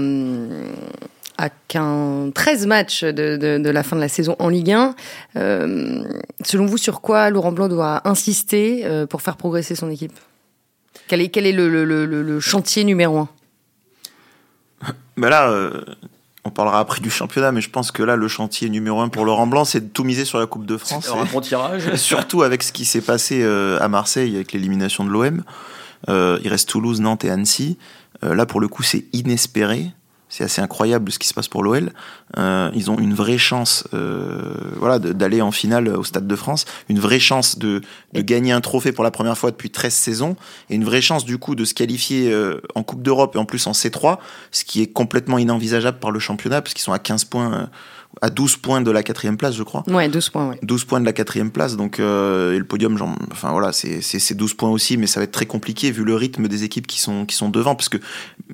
à 1.37 1.49
qu'un 1.69 2.31
13 2.35 2.67
matchs 2.67 3.05
de, 3.05 3.37
de, 3.37 3.69
la 3.69 3.83
fin 3.83 3.95
de 3.95 4.01
la 4.01 4.09
saison 4.09 4.35
en 4.39 4.49
Ligue 4.49 4.71
1. 4.73 4.93
Euh, 5.37 6.03
selon 6.43 6.65
vous, 6.65 6.77
sur 6.77 6.99
quoi 6.99 7.29
Laurent 7.29 7.53
Blanc 7.53 7.69
doit 7.69 8.01
insister 8.07 8.81
euh, 8.83 9.07
pour 9.07 9.21
faire 9.21 9.37
progresser 9.37 9.73
son 9.73 9.89
équipe? 9.89 10.13
Quel 11.11 11.19
est, 11.19 11.27
quel 11.27 11.45
est 11.45 11.51
le, 11.51 11.67
le, 11.67 12.05
le, 12.05 12.39
chantier 12.39 12.85
numéro 12.85 13.19
un 13.19 13.27
ben 15.17 15.27
Là, 15.27 15.49
euh, 15.49 15.83
on 16.45 16.51
parlera 16.51 16.79
après 16.79 17.01
du 17.01 17.09
championnat, 17.09 17.51
mais 17.51 17.59
je 17.59 17.69
pense 17.69 17.91
que 17.91 18.01
là, 18.01 18.15
le 18.15 18.29
chantier 18.29 18.69
numéro 18.69 19.01
un 19.01 19.09
pour 19.09 19.25
Laurent 19.25 19.45
Blanc, 19.45 19.65
c'est 19.65 19.81
de 19.81 19.89
tout 19.89 20.05
miser 20.05 20.23
sur 20.23 20.39
la 20.39 20.45
Coupe 20.45 20.65
de 20.65 20.77
France. 20.77 21.09
un 21.09 21.25
bon 21.25 21.41
tirage. 21.41 21.95
Surtout 21.95 22.43
avec 22.43 22.63
ce 22.63 22.71
qui 22.71 22.85
s'est 22.85 23.01
passé 23.01 23.41
euh, 23.43 23.77
à 23.81 23.89
Marseille 23.89 24.35
avec 24.35 24.53
l'élimination 24.53 25.03
de 25.03 25.09
l'OM. 25.09 25.43
Euh, 26.07 26.39
il 26.45 26.49
reste 26.49 26.69
Toulouse, 26.69 27.01
Nantes 27.01 27.25
et 27.25 27.29
Annecy. 27.29 27.77
là, 28.21 28.45
pour 28.45 28.61
le 28.61 28.69
coup, 28.69 28.81
c'est 28.83 29.03
inespéré 29.11 29.91
c'est 30.31 30.45
assez 30.45 30.61
incroyable 30.61 31.11
ce 31.11 31.19
qui 31.19 31.27
se 31.27 31.33
passe 31.33 31.49
pour 31.49 31.61
l'OL. 31.61 31.91
Euh, 32.37 32.71
ils 32.73 32.89
ont 32.89 32.97
une 32.97 33.13
vraie 33.13 33.37
chance, 33.37 33.85
euh, 33.93 34.55
voilà, 34.77 34.97
d'aller 34.97 35.41
en 35.41 35.51
finale 35.51 35.89
au 35.89 36.05
Stade 36.05 36.25
de 36.25 36.35
France, 36.37 36.63
une 36.87 36.99
vraie 36.99 37.19
chance 37.19 37.59
de, 37.59 37.81
gagner 38.15 38.53
un 38.53 38.61
trophée 38.61 38.93
pour 38.93 39.03
la 39.03 39.11
première 39.11 39.37
fois 39.37 39.51
depuis 39.51 39.69
13 39.69 39.93
saisons, 39.93 40.37
et 40.69 40.75
une 40.75 40.85
vraie 40.85 41.01
chance 41.01 41.25
du 41.25 41.37
coup 41.37 41.53
de 41.53 41.65
se 41.65 41.73
qualifier 41.73 42.31
euh, 42.31 42.61
en 42.75 42.83
Coupe 42.83 43.01
d'Europe 43.01 43.35
et 43.35 43.39
en 43.39 43.45
plus 43.45 43.67
en 43.67 43.73
C3, 43.73 44.19
ce 44.51 44.63
qui 44.63 44.81
est 44.81 44.87
complètement 44.87 45.37
inenvisageable 45.37 45.99
par 45.99 46.11
le 46.11 46.19
championnat, 46.19 46.61
parce 46.61 46.73
qu'ils 46.73 46.83
sont 46.83 46.93
à 46.93 46.99
15 46.99 47.25
points. 47.25 47.69
À 48.21 48.29
12 48.29 48.57
points 48.57 48.81
de 48.81 48.91
la 48.91 49.03
quatrième 49.03 49.37
place, 49.37 49.55
je 49.55 49.63
crois. 49.63 49.83
Ouais, 49.87 50.09
12 50.09 50.29
points, 50.29 50.49
ouais. 50.49 50.59
12 50.61 50.85
points 50.85 50.99
de 50.99 51.05
la 51.05 51.13
quatrième 51.13 51.49
place, 51.49 51.77
donc 51.77 51.99
euh, 51.99 52.53
et 52.53 52.57
le 52.57 52.65
podium, 52.65 52.97
genre, 52.97 53.15
enfin 53.31 53.51
voilà, 53.51 53.71
c'est 53.71 54.33
12 54.33 54.53
points 54.55 54.69
aussi, 54.69 54.97
mais 54.97 55.07
ça 55.07 55.19
va 55.19 55.23
être 55.23 55.31
très 55.31 55.45
compliqué 55.45 55.91
vu 55.91 56.03
le 56.03 56.15
rythme 56.15 56.47
des 56.47 56.63
équipes 56.63 56.87
qui 56.87 56.99
sont, 56.99 57.25
qui 57.25 57.35
sont 57.35 57.49
devant, 57.49 57.73
parce 57.73 57.89
que 57.89 57.97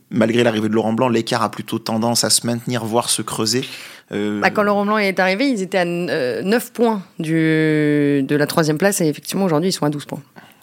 malgré 0.10 0.43
l'arrivée 0.43 0.70
de 0.70 0.74
Laurent 0.74 0.93
Blanc, 0.93 1.10
l'écart 1.10 1.41
a 1.41 1.50
plutôt 1.50 1.80
tendance 1.80 2.24
à 2.24 2.30
se 2.30 2.46
maintenir, 2.46 2.86
voire 2.86 3.10
se 3.10 3.22
creuser. 3.22 3.65
Euh... 4.12 4.39
Bah, 4.39 4.52
quand 4.52 4.63
Laurent 4.63 4.86
Blanc 4.86 5.00
est 5.00 5.20
arrivé, 5.20 5.50
ils 5.50 5.62
étaient 5.62 5.80
à 5.80 5.86
9 5.86 6.10
euh, 6.12 6.60
points 6.74 7.02
du, 7.20 8.24
de 8.24 8.36
la 8.36 8.48
troisième 8.48 8.78
place, 8.78 9.02
et 9.02 9.08
effectivement, 9.08 9.46
aujourd'hui, 9.46 9.70
ils 9.70 9.74
sont 9.74 9.86
à 9.86 9.89
12 9.89 10.06
points. 10.06 10.22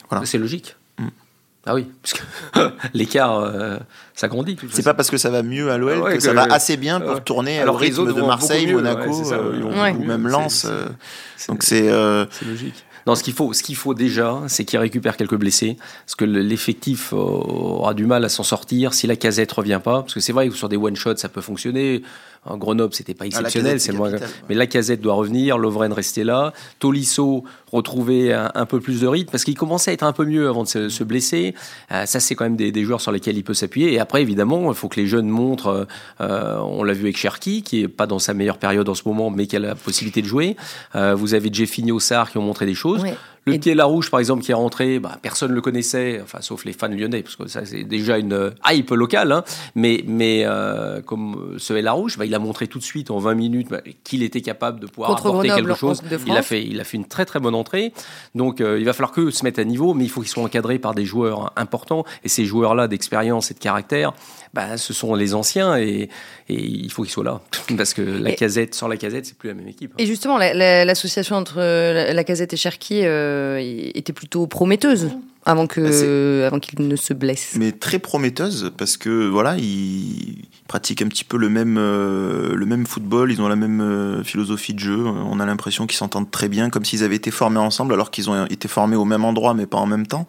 Voilà. 0.08 0.24
C'est 0.24 0.38
logique. 0.38 0.76
Ah 1.66 1.74
oui, 1.74 1.86
parce 2.02 2.12
que 2.12 2.60
l'écart 2.94 3.38
euh, 3.38 3.78
s'agrandit. 4.14 4.56
C'est 4.70 4.82
pas 4.82 4.94
parce 4.94 5.10
que 5.10 5.16
ça 5.16 5.30
va 5.30 5.42
mieux 5.42 5.70
à 5.70 5.78
l'OL 5.78 6.14
que, 6.14 6.20
ça 6.20 6.32
va 6.32 6.44
assez 6.44 6.76
bien 6.76 7.00
pour 7.00 7.22
tourner 7.24 7.60
Alors 7.60 7.76
au 7.76 7.78
rythme 7.78 8.12
de 8.12 8.20
Marseille, 8.20 8.70
Monaco 8.72 9.32
euh, 9.32 9.92
ou 9.92 10.04
même 10.04 10.28
Lens. 10.28 10.66
Euh. 10.68 10.86
Donc 11.48 11.62
c'est 11.62 11.90
logique. 12.46 12.84
Non, 13.06 13.14
ce 13.14 13.22
qu'il 13.22 13.34
faut, 13.34 13.52
ce 13.52 13.62
qu'il 13.62 13.76
faut 13.76 13.92
déjà, 13.92 14.40
c'est 14.46 14.64
qu'il 14.64 14.78
récupère 14.78 15.18
quelques 15.18 15.36
blessés, 15.36 15.76
parce 16.06 16.14
que 16.14 16.24
l'effectif 16.24 17.12
aura 17.12 17.92
du 17.92 18.06
mal 18.06 18.24
à 18.24 18.30
s'en 18.30 18.44
sortir 18.44 18.94
si 18.94 19.06
la 19.06 19.14
casette 19.14 19.52
revient 19.52 19.80
pas. 19.82 20.00
Parce 20.00 20.14
que 20.14 20.20
c'est 20.20 20.32
vrai 20.32 20.48
que 20.48 20.54
sur 20.54 20.70
des 20.70 20.78
one 20.78 20.96
shots, 20.96 21.16
ça 21.16 21.28
peut 21.28 21.42
fonctionner. 21.42 22.02
En 22.46 22.56
Grenoble, 22.56 22.94
c'était 22.94 23.14
pas 23.14 23.24
ah, 23.24 23.28
exceptionnel, 23.28 23.80
c'est 23.80 23.92
moins. 23.92 24.10
Mais 24.48 24.54
la 24.54 24.66
casette 24.66 25.00
doit 25.00 25.14
revenir, 25.14 25.58
Lovren 25.58 25.92
rester 25.92 26.24
là, 26.24 26.52
Tolisso 26.78 27.44
retrouver 27.74 28.32
un, 28.32 28.66
peu 28.66 28.80
plus 28.80 29.00
de 29.00 29.06
rythme 29.06 29.30
parce 29.30 29.42
qu'il 29.42 29.56
commençait 29.56 29.90
à 29.90 29.94
être 29.94 30.04
un 30.04 30.12
peu 30.12 30.24
mieux 30.24 30.48
avant 30.48 30.62
de 30.62 30.68
se, 30.68 31.04
blesser. 31.04 31.54
Euh, 31.90 32.06
ça, 32.06 32.20
c'est 32.20 32.34
quand 32.34 32.44
même 32.44 32.56
des, 32.56 32.84
joueurs 32.84 33.00
sur 33.00 33.10
lesquels 33.10 33.36
il 33.36 33.42
peut 33.42 33.54
s'appuyer. 33.54 33.92
Et 33.92 33.98
après, 33.98 34.22
évidemment, 34.22 34.70
il 34.70 34.76
faut 34.76 34.88
que 34.88 35.00
les 35.00 35.06
jeunes 35.06 35.28
montrent. 35.28 35.66
Euh, 35.66 35.84
euh, 36.20 36.58
on 36.58 36.84
l'a 36.84 36.92
vu 36.92 37.02
avec 37.02 37.16
Cherki, 37.16 37.62
qui 37.62 37.82
est 37.82 37.88
pas 37.88 38.06
dans 38.06 38.20
sa 38.20 38.32
meilleure 38.32 38.58
période 38.58 38.88
en 38.88 38.94
ce 38.94 39.02
moment, 39.06 39.30
mais 39.30 39.46
qui 39.46 39.56
a 39.56 39.58
la 39.58 39.74
possibilité 39.74 40.22
de 40.22 40.26
jouer. 40.26 40.56
vous 40.94 41.34
avez 41.34 41.52
Jeffinho 41.52 41.98
Sarr 41.98 42.30
qui 42.30 42.38
ont 42.38 42.42
montré 42.42 42.66
des 42.66 42.74
choses. 42.74 43.04
Le 43.46 43.58
pied 43.58 43.74
Larouche, 43.74 44.10
par 44.10 44.20
exemple, 44.20 44.42
qui 44.42 44.52
est 44.52 44.54
rentré, 44.54 44.98
bah, 44.98 45.18
personne 45.20 45.50
ne 45.50 45.54
le 45.54 45.60
connaissait, 45.60 46.20
enfin, 46.22 46.40
sauf 46.40 46.64
les 46.64 46.72
fans 46.72 46.88
lyonnais, 46.88 47.22
parce 47.22 47.36
que 47.36 47.46
ça, 47.46 47.64
c'est 47.66 47.84
déjà 47.84 48.18
une 48.18 48.52
hype 48.66 48.90
locale. 48.90 49.32
Hein. 49.32 49.44
Mais, 49.74 50.02
mais 50.06 50.44
euh, 50.44 51.02
comme 51.02 51.56
ce 51.58 51.74
Larouche, 51.74 52.16
bah, 52.16 52.24
il 52.24 52.34
a 52.34 52.38
montré 52.38 52.68
tout 52.68 52.78
de 52.78 52.84
suite, 52.84 53.10
en 53.10 53.18
20 53.18 53.34
minutes, 53.34 53.68
bah, 53.70 53.80
qu'il 54.02 54.22
était 54.22 54.40
capable 54.40 54.80
de 54.80 54.86
pouvoir 54.86 55.12
apporter 55.12 55.48
quelque 55.48 55.74
chose. 55.74 56.02
Il 56.26 56.32
a, 56.32 56.42
fait, 56.42 56.64
il 56.64 56.80
a 56.80 56.84
fait 56.84 56.96
une 56.96 57.06
très 57.06 57.26
très 57.26 57.40
bonne 57.40 57.54
entrée. 57.54 57.92
Donc, 58.34 58.60
euh, 58.60 58.78
il 58.78 58.84
va 58.84 58.92
falloir 58.92 59.12
que 59.12 59.30
se 59.30 59.44
mettre 59.44 59.60
à 59.60 59.64
niveau, 59.64 59.94
mais 59.94 60.04
il 60.04 60.10
faut 60.10 60.20
qu'ils 60.20 60.30
soient 60.30 60.44
encadrés 60.44 60.78
par 60.78 60.94
des 60.94 61.04
joueurs 61.04 61.52
importants. 61.56 62.04
Et 62.24 62.28
ces 62.28 62.44
joueurs-là, 62.44 62.88
d'expérience 62.88 63.50
et 63.50 63.54
de 63.54 63.58
caractère, 63.58 64.14
bah, 64.54 64.76
ce 64.76 64.92
sont 64.92 65.14
les 65.14 65.34
anciens 65.34 65.76
et, 65.76 66.08
il 66.48 66.90
faut 66.90 67.02
qu'ils 67.02 67.12
soient 67.12 67.24
là. 67.24 67.40
Parce 67.76 67.92
que 67.94 68.02
la 68.02 68.32
casette, 68.32 68.74
sans 68.74 68.86
la 68.86 68.96
casette, 68.96 69.26
c'est 69.26 69.36
plus 69.36 69.48
la 69.48 69.54
même 69.54 69.68
équipe. 69.68 69.92
Et 69.98 70.06
justement, 70.06 70.38
l'association 70.38 71.36
entre 71.36 71.58
la, 71.58 72.24
casette 72.24 72.52
et 72.52 72.56
Cherki 72.56 73.00
euh, 73.04 73.58
était 73.94 74.12
plutôt 74.12 74.46
prometteuse 74.46 75.10
avant 75.46 75.66
que 75.66 76.40
bah, 76.40 76.46
avant 76.46 76.60
qu'il 76.60 76.86
ne 76.86 76.96
se 76.96 77.12
blesse. 77.12 77.54
Mais 77.56 77.72
très 77.72 77.98
prometteuse 77.98 78.72
parce 78.76 78.96
que 78.96 79.26
voilà, 79.26 79.56
ils 79.58 80.44
pratiquent 80.68 81.02
un 81.02 81.08
petit 81.08 81.24
peu 81.24 81.36
le 81.36 81.48
même 81.48 81.76
euh, 81.78 82.54
le 82.54 82.66
même 82.66 82.86
football, 82.86 83.32
ils 83.32 83.42
ont 83.42 83.48
la 83.48 83.56
même 83.56 83.80
euh, 83.80 84.22
philosophie 84.22 84.74
de 84.74 84.78
jeu. 84.78 85.04
On 85.04 85.40
a 85.40 85.46
l'impression 85.46 85.86
qu'ils 85.86 85.98
s'entendent 85.98 86.30
très 86.30 86.48
bien, 86.48 86.70
comme 86.70 86.84
s'ils 86.84 87.02
avaient 87.04 87.16
été 87.16 87.30
formés 87.30 87.58
ensemble, 87.58 87.92
alors 87.92 88.10
qu'ils 88.10 88.30
ont 88.30 88.46
été 88.46 88.68
formés 88.68 88.96
au 88.96 89.04
même 89.04 89.24
endroit, 89.24 89.54
mais 89.54 89.66
pas 89.66 89.78
en 89.78 89.86
même 89.86 90.06
temps. 90.06 90.26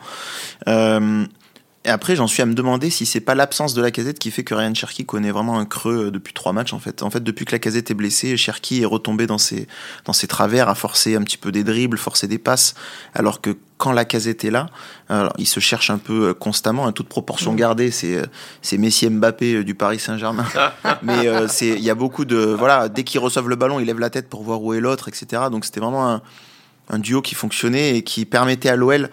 Et 1.86 1.89
après, 1.89 2.15
j'en 2.15 2.26
suis 2.26 2.41
à 2.41 2.48
me 2.48 2.56
demander 2.56 2.89
si 2.89 3.06
c'est 3.06 3.19
pas 3.19 3.36
l'absence 3.36 3.76
de 3.76 3.82
la 3.82 3.91
casette 3.91 4.17
qui 4.17 4.32
fait 4.32 4.43
que 4.43 4.56
Ryan 4.56 4.74
Cherky 4.74 5.06
connaît 5.06 5.30
vraiment 5.30 5.60
un 5.60 5.65
creux 5.65 6.08
euh, 6.08 6.12
depuis 6.12 6.34
trois 6.34 6.52
matchs, 6.52 6.74
en 6.74 6.80
fait. 6.80 7.04
En 7.04 7.12
fait, 7.12 7.24
depuis 7.24 7.45
que 7.45 7.52
la 7.52 7.60
casette 7.60 7.91
est 7.91 7.93
blessée, 7.93 8.36
Cherky 8.38 8.82
est 8.82 8.86
retombé 8.86 9.28
dans 9.28 9.38
ses, 9.38 9.67
dans 10.04 10.12
ses 10.12 10.26
travers, 10.26 10.67
à 10.67 10.74
forcer 10.74 11.15
un 11.15 11.21
petit 11.21 11.38
peu 11.38 11.52
des 11.52 11.63
dribbles, 11.63 12.00
forcer 12.00 12.28
des 12.28 12.39
passes, 12.39 12.74
alors 13.13 13.39
que 13.39 13.56
quand 13.78 13.91
la 13.91 14.04
casette 14.04 14.43
est 14.43 14.50
là, 14.50 14.65
alors, 15.10 15.34
il 15.38 15.45
se 15.45 15.60
cherche 15.60 15.91
un 15.91 16.00
peu 16.00 16.30
euh, 16.30 16.34
constamment, 16.34 16.88
à 16.88 16.91
toute 16.91 17.08
proportion 17.08 17.54
mmh. 17.54 17.58
gardée. 17.58 17.91
C'est, 17.91 18.15
euh, 18.15 18.26
c'est 18.63 18.80
Messi 18.80 19.08
Mbappé 19.08 19.63
du 19.63 19.76
Paris 19.76 20.00
Saint-Germain. 20.00 20.48
Mais 21.04 21.28
c'est, 21.48 21.69
il 21.69 21.84
y 21.84 21.91
a 21.91 21.95
beaucoup 21.95 22.26
de, 22.26 22.38
voilà, 22.38 22.89
dès 22.89 23.04
qu'il 23.04 23.19
reçoivent 23.19 23.48
le 23.50 23.56
ballon, 23.56 23.80
il 23.80 23.86
lève 23.86 24.00
la 24.00 24.10
tête 24.10 24.28
pour 24.28 24.41
voir 24.41 24.63
où 24.63 24.74
est 24.74 24.80
l'autre, 24.80 25.08
etc. 25.08 25.43
Donc 25.52 25.65
c'était 25.65 25.82
vraiment 25.82 26.10
un, 26.10 26.21
un 26.89 26.98
duo 26.98 27.21
qui 27.21 27.36
fonctionnait 27.36 27.98
et 27.98 28.02
qui 28.02 28.26
permettait 28.26 28.69
à 28.69 28.76
l'OL, 28.76 29.12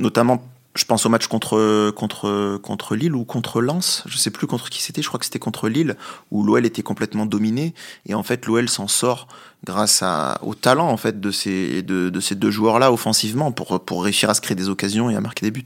notamment 0.00 0.42
je 0.76 0.84
pense 0.84 1.04
au 1.04 1.08
match 1.08 1.26
contre, 1.26 1.90
contre, 1.90 2.58
contre 2.62 2.94
Lille 2.94 3.14
ou 3.14 3.24
contre 3.24 3.60
Lens, 3.60 4.04
je 4.06 4.16
sais 4.16 4.30
plus 4.30 4.46
contre 4.46 4.70
qui 4.70 4.82
c'était, 4.82 5.02
je 5.02 5.08
crois 5.08 5.18
que 5.18 5.24
c'était 5.24 5.40
contre 5.40 5.68
Lille, 5.68 5.96
où 6.30 6.44
l'OL 6.44 6.64
était 6.64 6.82
complètement 6.82 7.26
dominé, 7.26 7.74
et 8.06 8.14
en 8.14 8.22
fait 8.22 8.46
l'OL 8.46 8.68
s'en 8.68 8.86
sort 8.86 9.26
grâce 9.64 10.02
à, 10.02 10.38
au 10.42 10.54
talent 10.54 10.88
en 10.88 10.96
fait 10.96 11.20
de 11.20 11.30
ces, 11.30 11.82
de, 11.82 12.08
de 12.08 12.20
ces 12.20 12.34
deux 12.34 12.50
joueurs-là 12.50 12.92
offensivement 12.92 13.52
pour, 13.52 13.80
pour 13.80 14.04
réussir 14.04 14.30
à 14.30 14.34
se 14.34 14.40
créer 14.40 14.54
des 14.54 14.68
occasions 14.68 15.10
et 15.10 15.16
à 15.16 15.20
marquer 15.20 15.46
des 15.46 15.50
buts. 15.50 15.64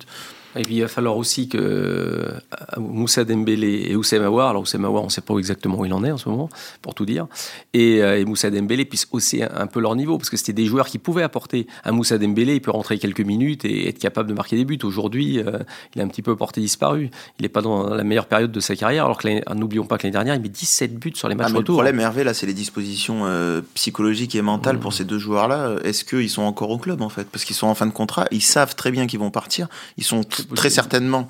Et 0.57 0.63
puis 0.63 0.77
il 0.77 0.81
va 0.83 0.89
falloir 0.89 1.17
aussi 1.17 1.49
que 1.49 1.59
euh, 1.59 2.33
Moussa 2.77 3.25
Dembélé 3.25 3.87
et 3.89 3.97
Oussem 3.97 4.23
Aouar, 4.23 4.51
alors 4.51 4.63
Oussem 4.63 4.85
Aouar 4.85 5.03
on 5.03 5.07
ne 5.07 5.11
sait 5.11 5.21
pas 5.21 5.37
exactement 5.37 5.79
où 5.79 5.85
il 5.85 5.93
en 5.93 6.05
est 6.05 6.13
en 6.13 6.17
ce 6.17 6.29
moment, 6.29 6.49
pour 6.81 6.95
tout 6.95 7.05
dire, 7.05 7.27
et, 7.73 8.03
euh, 8.03 8.19
et 8.19 8.25
Moussa 8.25 8.51
Dembélé 8.51 8.85
puissent 8.85 9.09
hausser 9.11 9.43
un, 9.43 9.67
peu 9.67 9.81
leur 9.81 9.97
niveau, 9.97 10.17
parce 10.17 10.31
que 10.31 10.37
c'était 10.37 10.53
des 10.53 10.67
joueurs 10.67 10.87
qui 10.87 10.99
pouvaient 10.99 11.23
apporter. 11.23 11.67
Un 11.85 11.93
Moussa 11.93 12.19
Dembélé, 12.19 12.55
il 12.55 12.61
peut 12.61 12.71
rentrer 12.71 12.99
quelques 12.99 13.21
minutes 13.21 13.65
et 13.65 13.89
être 13.89 13.99
capable 13.99 14.29
de 14.29 14.35
marquer 14.35 14.57
des 14.57 14.65
buts. 14.65 14.79
Aujourd'hui, 14.83 15.41
euh, 15.41 15.59
il 15.95 16.01
a 16.01 16.05
un 16.05 16.09
petit 16.09 16.23
peu 16.23 16.37
porté 16.37 16.61
disparu. 16.61 17.11
Il 17.39 17.43
n'est 17.43 17.49
pas 17.49 17.63
dans 17.63 17.89
la 17.89 18.05
meilleure 18.05 18.27
période 18.27 18.53
de 18.53 18.61
sa 18.61 18.77
carrière, 18.77 19.07
alors 19.07 19.19
que 19.19 19.55
n'oublions 19.55 19.87
pas 19.87 19.99
que 19.99 20.05
l'année 20.05 20.13
dernière, 20.13 20.35
il 20.37 20.43
met 20.43 20.49
17 20.49 20.95
buts 20.99 21.13
sur 21.15 21.29
les 21.29 21.35
matchs 21.35 21.51
ah, 21.53 21.59
retour. 21.59 21.83
Le 21.83 21.89
problème, 21.89 22.01
Hervé, 22.01 22.23
là, 22.23 22.35
c'est 22.35 22.47
les 22.47 22.55
dispositions 22.55 23.25
psychologiques 23.75 23.84
et 23.89 24.43
mentales 24.43 24.79
pour 24.79 24.91
mmh. 24.91 24.95
ces 24.95 25.05
deux 25.05 25.19
joueurs-là. 25.19 25.77
Est-ce 25.85 26.05
qu'ils 26.05 26.31
sont 26.31 26.43
encore 26.43 26.71
au 26.71 26.79
club, 26.79 27.03
en 27.03 27.09
fait? 27.09 27.29
Parce 27.29 27.45
qu'ils 27.45 27.57
sont 27.57 27.67
en 27.67 27.75
fin 27.75 27.87
de 27.87 27.93
contrat, 27.93 28.27
ils 28.31 28.43
savent 28.43 28.75
très 28.75 28.91
bien 28.91 29.07
qu'ils 29.07 29.21
vont 29.21 29.31
partir, 29.31 29.69
ils 29.97 30.05
sont 30.05 30.23
très 30.55 30.71
certainement 30.71 31.29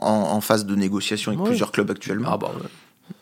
en, 0.00 0.40
phase 0.40 0.66
de 0.66 0.74
négociation 0.74 1.32
avec 1.32 1.44
plusieurs 1.44 1.72
clubs 1.72 1.90
actuellement. 1.90 2.28
Ah 2.30 2.36
bah 2.36 2.52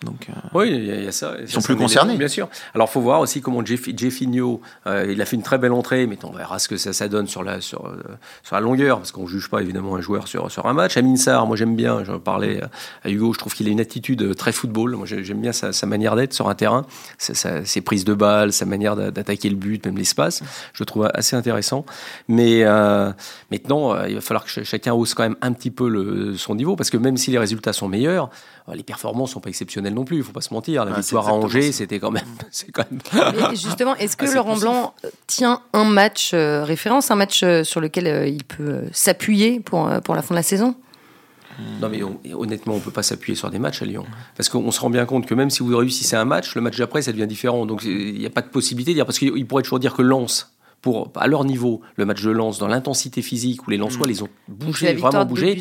donc, 0.05 0.29
euh, 0.29 0.33
oui, 0.55 0.71
il 0.71 1.05
y, 1.05 1.07
a 1.07 1.13
ça. 1.13 1.35
Ils 1.41 1.49
sont 1.49 1.61
plus 1.61 1.77
concernés. 1.77 2.17
Bien 2.17 2.29
sûr. 2.29 2.49
Alors, 2.75 2.91
faut 2.91 3.01
voir 3.01 3.21
aussi 3.21 3.41
comment 3.41 3.65
Jeff, 3.65 3.89
Jeffinho, 3.97 4.61
euh, 4.87 5.07
il 5.11 5.21
a 5.21 5.25
fait 5.25 5.37
une 5.37 5.43
très 5.43 5.59
belle 5.59 5.73
entrée, 5.73 6.07
mais 6.07 6.19
on 6.25 6.33
verra 6.33 6.59
ce 6.59 6.69
que 6.69 6.77
ça, 6.77 6.93
ça 6.93 7.09
donne 7.09 7.27
sur 7.27 7.43
la, 7.43 7.61
sur, 7.61 7.87
euh, 7.87 8.03
sur 8.43 8.55
la 8.55 8.61
longueur, 8.61 8.99
parce 8.99 9.13
qu'on 9.13 9.23
ne 9.23 9.29
juge 9.29 9.49
pas 9.49 9.61
évidemment 9.61 9.97
un 9.97 10.01
joueur 10.01 10.29
sur, 10.29 10.51
sur 10.51 10.67
un 10.67 10.73
match. 10.73 10.97
Amin 10.97 11.17
Sarr, 11.17 11.47
moi 11.47 11.57
j'aime 11.57 11.77
bien, 11.77 12.05
j'en 12.05 12.19
parlais 12.19 12.61
à 13.05 13.11
Hugo, 13.11 13.33
je 13.33 13.39
trouve 13.39 13.55
qu'il 13.55 13.69
a 13.69 13.71
une 13.71 13.81
attitude 13.81 14.35
très 14.37 14.53
football. 14.53 14.97
Moi 14.97 15.07
j'aime 15.07 15.41
bien 15.41 15.53
sa, 15.53 15.73
sa 15.73 15.87
manière 15.87 16.17
d'être 16.17 16.33
sur 16.33 16.49
un 16.49 16.55
terrain, 16.55 16.85
sa, 17.19 17.65
ses 17.65 17.81
prises 17.81 18.05
de 18.05 18.15
balles, 18.15 18.53
sa 18.53 18.67
manière 18.67 18.97
d'attaquer 18.97 19.51
le 19.51 19.57
but, 19.57 19.85
même 19.87 19.97
l'espace. 19.97 20.43
Je 20.75 20.83
le 20.83 20.87
trouve 20.87 21.11
assez 21.15 21.37
intéressant. 21.37 21.85
Mais 22.29 22.65
maintenant, 23.51 24.05
il 24.05 24.15
va 24.15 24.21
falloir 24.21 24.45
que 24.45 24.65
chacun 24.65 24.93
hausse 24.93 25.15
quand 25.15 25.25
même 25.25 25.37
un 25.43 25.53
petit 25.53 25.71
peu 25.71 25.89
le, 25.89 26.37
son 26.37 26.55
niveau, 26.55 26.77
parce 26.77 26.91
que 26.91 26.97
même 26.97 27.17
si 27.17 27.31
les 27.31 27.39
résultats 27.39 27.73
sont 27.73 27.89
meilleurs, 27.89 28.31
les 28.73 28.83
performances 28.83 29.33
sont 29.33 29.41
pas 29.41 29.49
exceptionnelles 29.49 29.72
non 29.81 30.05
plus, 30.05 30.19
il 30.19 30.23
faut 30.23 30.33
pas 30.33 30.41
se 30.41 30.53
mentir. 30.53 30.85
La 30.85 30.93
victoire 30.93 31.29
à 31.29 31.33
Angers, 31.33 31.73
c'était 31.73 31.99
quand 31.99 32.11
même. 32.11 32.25
Quand 32.73 32.85
même... 32.91 33.51
justement, 33.51 33.97
est-ce 33.97 34.17
que 34.17 34.27
Laurent 34.35 34.57
Blanc 34.57 34.95
euh, 35.05 35.09
tient 35.27 35.61
un 35.73 35.85
match 35.85 36.33
euh, 36.33 36.65
référence, 36.65 37.11
un 37.11 37.15
match 37.15 37.43
euh, 37.43 37.65
sur 37.65 37.81
lequel 37.81 38.29
il 38.29 38.45
peut 38.45 38.83
s'appuyer 38.93 39.61
pour, 39.61 39.91
pour 40.05 40.15
la 40.15 40.23
fin 40.23 40.35
de 40.35 40.39
la 40.39 40.43
saison? 40.43 40.75
Non, 41.81 41.89
mais 41.91 42.01
honnêtement, 42.33 42.75
on 42.75 42.79
ne 42.79 42.83
peut 42.83 42.91
pas 42.91 43.03
s'appuyer 43.03 43.37
sur 43.37 43.51
des 43.51 43.59
matchs 43.59 43.83
à 43.83 43.85
Lyon. 43.85 44.05
Parce 44.37 44.49
qu'on 44.49 44.71
se 44.71 44.81
rend 44.81 44.91
bien 44.91 45.05
compte 45.05 45.27
que 45.27 45.35
même 45.35 45.51
si 45.51 45.63
vous 45.63 45.77
réussissez 45.77 46.17
un 46.17 46.25
match, 46.25 46.55
le 46.55 46.63
match 46.63 46.79
d'après, 46.79 47.03
ça 47.03 47.13
devient 47.13 47.27
différent. 47.27 47.67
Donc 47.67 47.85
il 47.85 48.19
n'y 48.19 48.27
a 48.27 48.31
pas 48.31 48.41
de 48.41 48.49
possibilité 48.49 48.93
de 48.93 48.97
dire. 48.97 49.07
Parce 49.07 49.19
qu'il 49.19 49.47
pourrait 49.47 49.63
toujours 49.63 49.79
dire 49.79 49.95
que 49.95 50.03
Lens 50.03 50.53
pour, 50.83 51.13
à 51.15 51.29
leur 51.29 51.45
niveau, 51.45 51.81
le 51.97 52.05
match 52.05 52.23
de 52.23 52.31
lance, 52.31 52.59
dans 52.59 52.67
l'intensité 52.67 53.23
physique, 53.23 53.67
où 53.67 53.71
les 53.71 53.77
Lensois, 53.77 54.05
mm. 54.05 54.11
les 54.11 54.23
ont 54.23 54.29
bougé, 54.49 54.93
vraiment 54.95 55.25
bougé. 55.25 55.57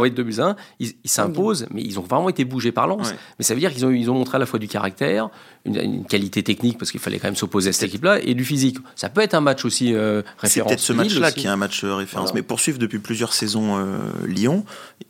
Oui, 0.00 0.10
de 0.10 0.22
buts 0.22 0.36
Ils 0.80 0.94
s'imposent, 1.04 1.66
mais 1.70 1.82
ils 1.82 1.98
ont 2.00 2.02
vraiment 2.02 2.30
été 2.30 2.46
bougés 2.46 2.72
par 2.72 2.86
Lens. 2.86 3.14
Mais 3.38 3.44
ça 3.44 3.52
veut 3.52 3.60
dire 3.60 3.72
qu'ils 3.72 3.84
ont, 3.84 3.90
ils 3.90 4.10
ont 4.10 4.14
montré 4.14 4.36
à 4.36 4.38
la 4.38 4.46
fois 4.46 4.58
du 4.58 4.66
caractère, 4.66 5.28
une, 5.66 6.06
qualité 6.06 6.42
technique, 6.42 6.78
parce 6.78 6.90
qu'il 6.90 7.00
fallait 7.00 7.18
quand 7.18 7.28
même 7.28 7.36
s'opposer 7.36 7.68
à 7.68 7.72
cette 7.74 7.84
équipe-là, 7.84 8.20
et 8.22 8.34
du 8.34 8.44
physique. 8.44 8.78
Ça 8.96 9.10
peut 9.10 9.20
être 9.20 9.34
un 9.34 9.42
match 9.42 9.66
aussi 9.66 9.92
euh, 9.92 10.22
référence. 10.38 10.70
C'est 10.70 10.76
peut-être 10.76 10.80
ce 10.80 10.92
match-là 10.94 11.30
qui 11.30 11.46
est 11.46 11.50
un 11.50 11.56
match 11.56 11.84
euh, 11.84 11.94
référence. 11.94 12.32
Mais 12.32 12.42
poursuivre 12.42 12.78
depuis 12.78 12.98
plusieurs 13.00 13.34
saisons 13.34 13.76
euh, 13.78 13.98
Lyon, 14.26 14.64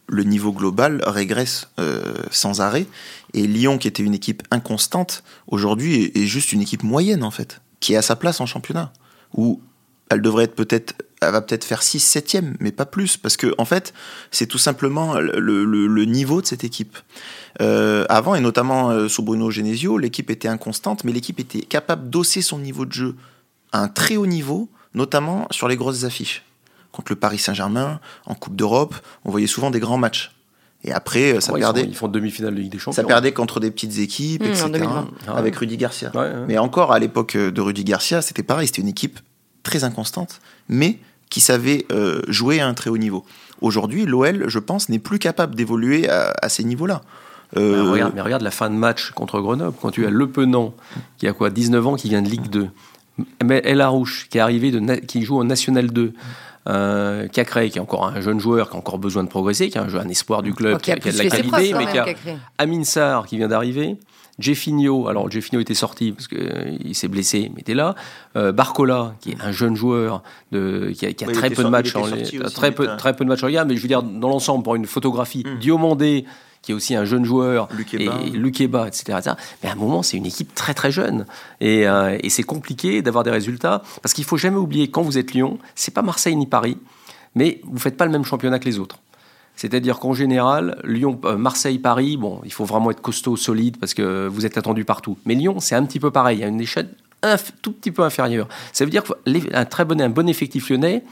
le 0.09 0.25
niveau 0.25 0.53
global 0.53 1.01
régresse 1.07 1.69
sans 2.31 2.61
arrêt. 2.61 2.87
Et 3.35 3.47
Lyon, 3.47 3.79
qui 3.79 3.87
était 3.87 4.03
une 4.03 4.14
équipe 4.14 4.43
inconstante, 4.51 5.23
aujourd'hui 5.47 6.03
est, 6.03 6.17
est 6.17 6.27
juste 6.27 6.53
une 6.53 6.61
équipe 6.61 6.83
moyenne, 6.83 7.23
en 7.23 7.31
fait, 7.31 7.61
qui 7.79 7.93
est 7.93 7.97
à 7.97 8.03
sa 8.03 8.17
place 8.17 8.40
en 8.40 8.47
championnat 8.47 8.93
où 9.35 9.61
elle 10.11 10.23
devrait 10.23 10.44
être 10.44 10.55
peut-être, 10.55 10.94
elle 11.20 11.33
va 11.33 11.40
peut-être 11.40 11.64
faire 11.64 11.83
6 11.83 12.01
7 12.01 12.37
mais 12.61 12.73
pas 12.73 12.87
plus, 12.87 13.16
parce 13.16 13.37
que 13.37 13.55
en 13.59 13.64
fait, 13.64 13.92
c'est 14.31 14.47
tout 14.47 14.59
simplement 14.59 15.14
le, 15.18 16.05
niveau 16.05 16.40
de 16.40 16.47
cette 16.47 16.64
équipe. 16.64 16.99
Euh, 17.61 18.05
avant, 18.09 18.35
et 18.35 18.40
notamment 18.40 18.90
euh, 18.90 19.09
sous 19.09 19.23
Bruno 19.23 19.51
Genesio, 19.51 19.99
l'équipe 19.99 20.31
était 20.31 20.49
inconstante, 20.49 21.05
mais 21.05 21.12
l'équipe 21.12 21.38
était 21.40 21.61
capable 21.61 22.11
d'osser 22.11 22.42
son 22.42 22.59
niveau 22.59 22.85
de 22.85 22.92
jeu 22.92 23.16
à 23.73 23.81
un 23.81 23.88
très 23.88 24.16
haut 24.16 24.27
niveau, 24.27 24.68
notamment 24.94 25.47
sur 25.51 25.68
les 25.68 25.77
grosses 25.77 26.05
affiches. 26.05 26.42
Contre 26.92 27.12
le 27.12 27.16
Paris 27.16 27.38
Saint-Germain, 27.38 28.01
en 28.27 28.35
Coupe 28.35 28.55
d'Europe, 28.55 28.94
on 29.25 29.31
voyait 29.31 29.49
souvent 29.49 29.70
des 29.70 29.81
grands 29.81 29.99
matchs. 29.99 30.34
Et 30.85 30.92
après, 30.92 31.40
ça 31.40 31.53
perdait. 31.53 31.85
Ils, 31.85 31.94
font 31.94 32.09
demi-finale 32.09 32.55
de 32.55 32.61
Ligue 32.61 32.73
des 32.73 32.79
Champions. 32.79 33.03
Ça 33.03 33.05
perdait 33.05 33.33
contre 33.33 33.59
des 33.59 33.70
petites 33.70 33.99
équipes, 33.99 34.42
mmh, 34.42 34.47
etc. 34.47 34.87
Ah 35.27 35.33
avec 35.35 35.57
Rudy 35.57 35.77
Garcia. 35.77 36.12
Mais 36.47 36.59
encore 36.59 36.92
à 36.92 36.99
l'époque 36.99 37.37
de 37.37 37.61
Rudy 37.61 37.85
Garcia, 37.85 38.23
c'était 38.23 38.42
pareil. 38.42 38.66
C'était 38.66 38.83
une 38.83 38.88
équipe 38.88 39.18
très 39.62 39.83
inconstante, 39.83 40.40
mais 40.68 40.99
qui 41.31 41.40
savait 41.40 41.87
euh, 41.90 42.23
jouer 42.29 42.61
à 42.61 42.68
un 42.68 42.75
très 42.75 42.90
haut 42.90 42.99
niveau. 42.99 43.25
Aujourd'hui, 43.61 44.05
l'OL, 44.05 44.44
je 44.47 44.59
pense, 44.61 44.88
n'est 44.88 45.01
plus 45.01 45.18
capable 45.18 45.57
d'évoluer 45.57 46.09
à, 46.09 46.49
ces 46.49 46.62
niveaux-là. 46.62 47.03
Euh, 47.57 47.83
mais, 47.83 47.90
regarde, 47.90 48.12
mais, 48.14 48.20
regarde, 48.20 48.42
la 48.42 48.51
fin 48.51 48.68
de 48.70 48.75
match 48.75 49.11
contre 49.12 49.40
Grenoble, 49.40 49.77
quand 49.81 49.90
tu 49.90 50.07
as 50.07 50.11
Le 50.11 50.29
Penant, 50.29 50.75
qui 51.18 51.27
a 51.27 51.33
quoi 51.33 51.51
19 51.51 51.87
ans, 51.87 51.94
qui 51.97 52.09
vient 52.09 52.23
de 52.23 52.29
Ligue 52.29 52.49
2, 52.51 52.68
El 53.49 53.81
Arouche, 53.81 54.29
qui 54.29 54.38
est 54.38 54.40
arrivé, 54.40 54.70
de, 54.70 54.94
qui 54.97 55.23
joue 55.23 55.38
en 55.38 55.44
National 55.44 55.90
2, 55.90 56.12
euh, 56.68 57.29
Cacré, 57.29 57.70
qui 57.70 57.79
est 57.79 57.81
encore 57.81 58.07
un 58.07 58.20
jeune 58.20 58.40
joueur, 58.40 58.70
qui 58.70 58.77
a 58.77 58.79
encore 58.79 58.98
besoin 58.98 59.24
de 59.24 59.29
progresser, 59.29 59.68
qui 59.68 59.79
est 59.79 59.81
un, 59.81 59.94
un 59.94 60.09
espoir 60.09 60.42
du 60.42 60.55
club, 60.55 60.81
qui, 60.81 60.92
a, 60.92 60.96
de 60.96 61.18
la 61.18 61.27
qualité, 61.29 61.74
mais 61.74 61.87
qui 61.87 61.98
a 61.98 62.07
Amin 62.59 62.85
Sarr, 62.85 63.27
qui 63.27 63.37
vient 63.37 63.48
d'arriver, 63.48 63.98
Jeffinho, 64.38 65.07
alors 65.09 65.31
Jeffinho 65.31 65.61
était 65.61 65.74
sorti 65.74 66.12
parce 66.12 66.27
qu'il 66.27 66.38
euh, 66.38 66.92
s'est 66.92 67.09
blessé, 67.09 67.53
mais 67.55 67.61
était 67.61 67.74
là. 67.74 67.94
Euh, 68.37 68.50
Barcola, 68.50 69.14
qui 69.20 69.31
est 69.31 69.40
un 69.40 69.53
jeune 69.53 69.77
joueur 69.77 70.22
de, 70.50 70.90
qui 70.92 71.07
a, 71.07 71.12
très 71.12 71.50
peu 71.50 71.62
de 71.62 71.68
matchs, 71.68 71.94
en, 71.94 72.03
très, 72.50 72.72
peu, 72.72 72.88
très 72.96 73.14
peu 73.14 73.24
de 73.24 73.29
matchs 73.29 73.44
en 73.44 73.46
Liga, 73.46 73.64
mais 73.64 73.77
je 73.77 73.83
veux 73.83 73.88
dire 73.88 74.03
dans 74.03 74.29
l'ensemble 74.29 74.64
pour 74.64 74.74
une 74.74 74.87
photographie, 74.87 75.44
mm. 75.46 75.59
Diomandé, 75.61 76.24
qui 76.64 76.72
est 76.72 76.74
aussi 76.74 76.94
un 76.94 77.05
jeune 77.05 77.24
joueur, 77.24 77.68
et 77.92 78.31
Lukeba, 78.31 78.88
etc., 78.88 79.18
Mais 79.62 79.68
à 79.68 79.72
un 79.72 79.77
moment, 79.77 80.03
c'est 80.03 80.16
une 80.16 80.24
équipe 80.24 80.55
très 80.55 80.72
très 80.72 80.90
jeune. 80.90 81.27
Et, 81.61 81.87
euh, 81.87 82.16
et 82.22 82.31
c'est 82.31 82.42
compliqué 82.42 83.03
d'avoir 83.03 83.22
des 83.22 83.31
résultats. 83.31 83.83
Parce 84.03 84.14
qu'il 84.14 84.24
faut 84.24 84.38
jamais 84.38 84.57
oublier, 84.57 84.88
quand 84.88 85.03
vous 85.03 85.18
êtes 85.18 85.33
Lyon, 85.33 85.59
c'est 85.74 85.92
pas 85.92 86.00
Marseille 86.00 86.37
ni 86.37 86.46
Paris, 86.46 86.79
mais 87.35 87.61
vous 87.64 87.79
faites 87.79 87.98
pas 87.98 88.07
le 88.07 88.12
même 88.12 88.24
championnat 88.24 88.59
que 88.59 88.64
les 88.64 88.79
autres. 88.79 88.98
C'est-à-dire 89.57 89.98
qu'en 89.98 90.14
général, 90.14 90.81
Lyon, 90.85 91.20
euh, 91.24 91.37
Marseille, 91.37 91.79
Paris, 91.79 92.16
bon, 92.16 92.40
il 92.44 92.53
faut 92.53 92.64
vraiment 92.64 92.90
être 92.90 93.03
costaud, 93.03 93.37
solide, 93.37 93.77
parce 93.77 93.92
que 93.92 94.27
vous 94.27 94.46
êtes 94.46 94.57
attendu 94.57 94.87
partout. 94.87 95.18
Mais 95.27 95.35
Lyon, 95.35 95.61
c'est 95.61 95.74
un 95.74 95.85
petit 95.85 96.00
peu 96.00 96.11
pareil. 96.11 96.38
Il 96.38 96.40
y 96.40 96.44
a 96.44 96.48
une 96.48 96.62
échelle 96.62 96.88
un 97.22 97.37
tout 97.61 97.72
petit 97.72 97.90
peu 97.90 98.03
inférieur. 98.03 98.48
Ça 98.72 98.85
veut 98.85 98.90
dire 98.90 99.03
qu'un 99.05 99.64
très 99.66 99.85
bon, 99.85 100.00
un 100.00 100.09
bon 100.09 100.29
effectif 100.29 100.70
lyonnais, 100.70 101.03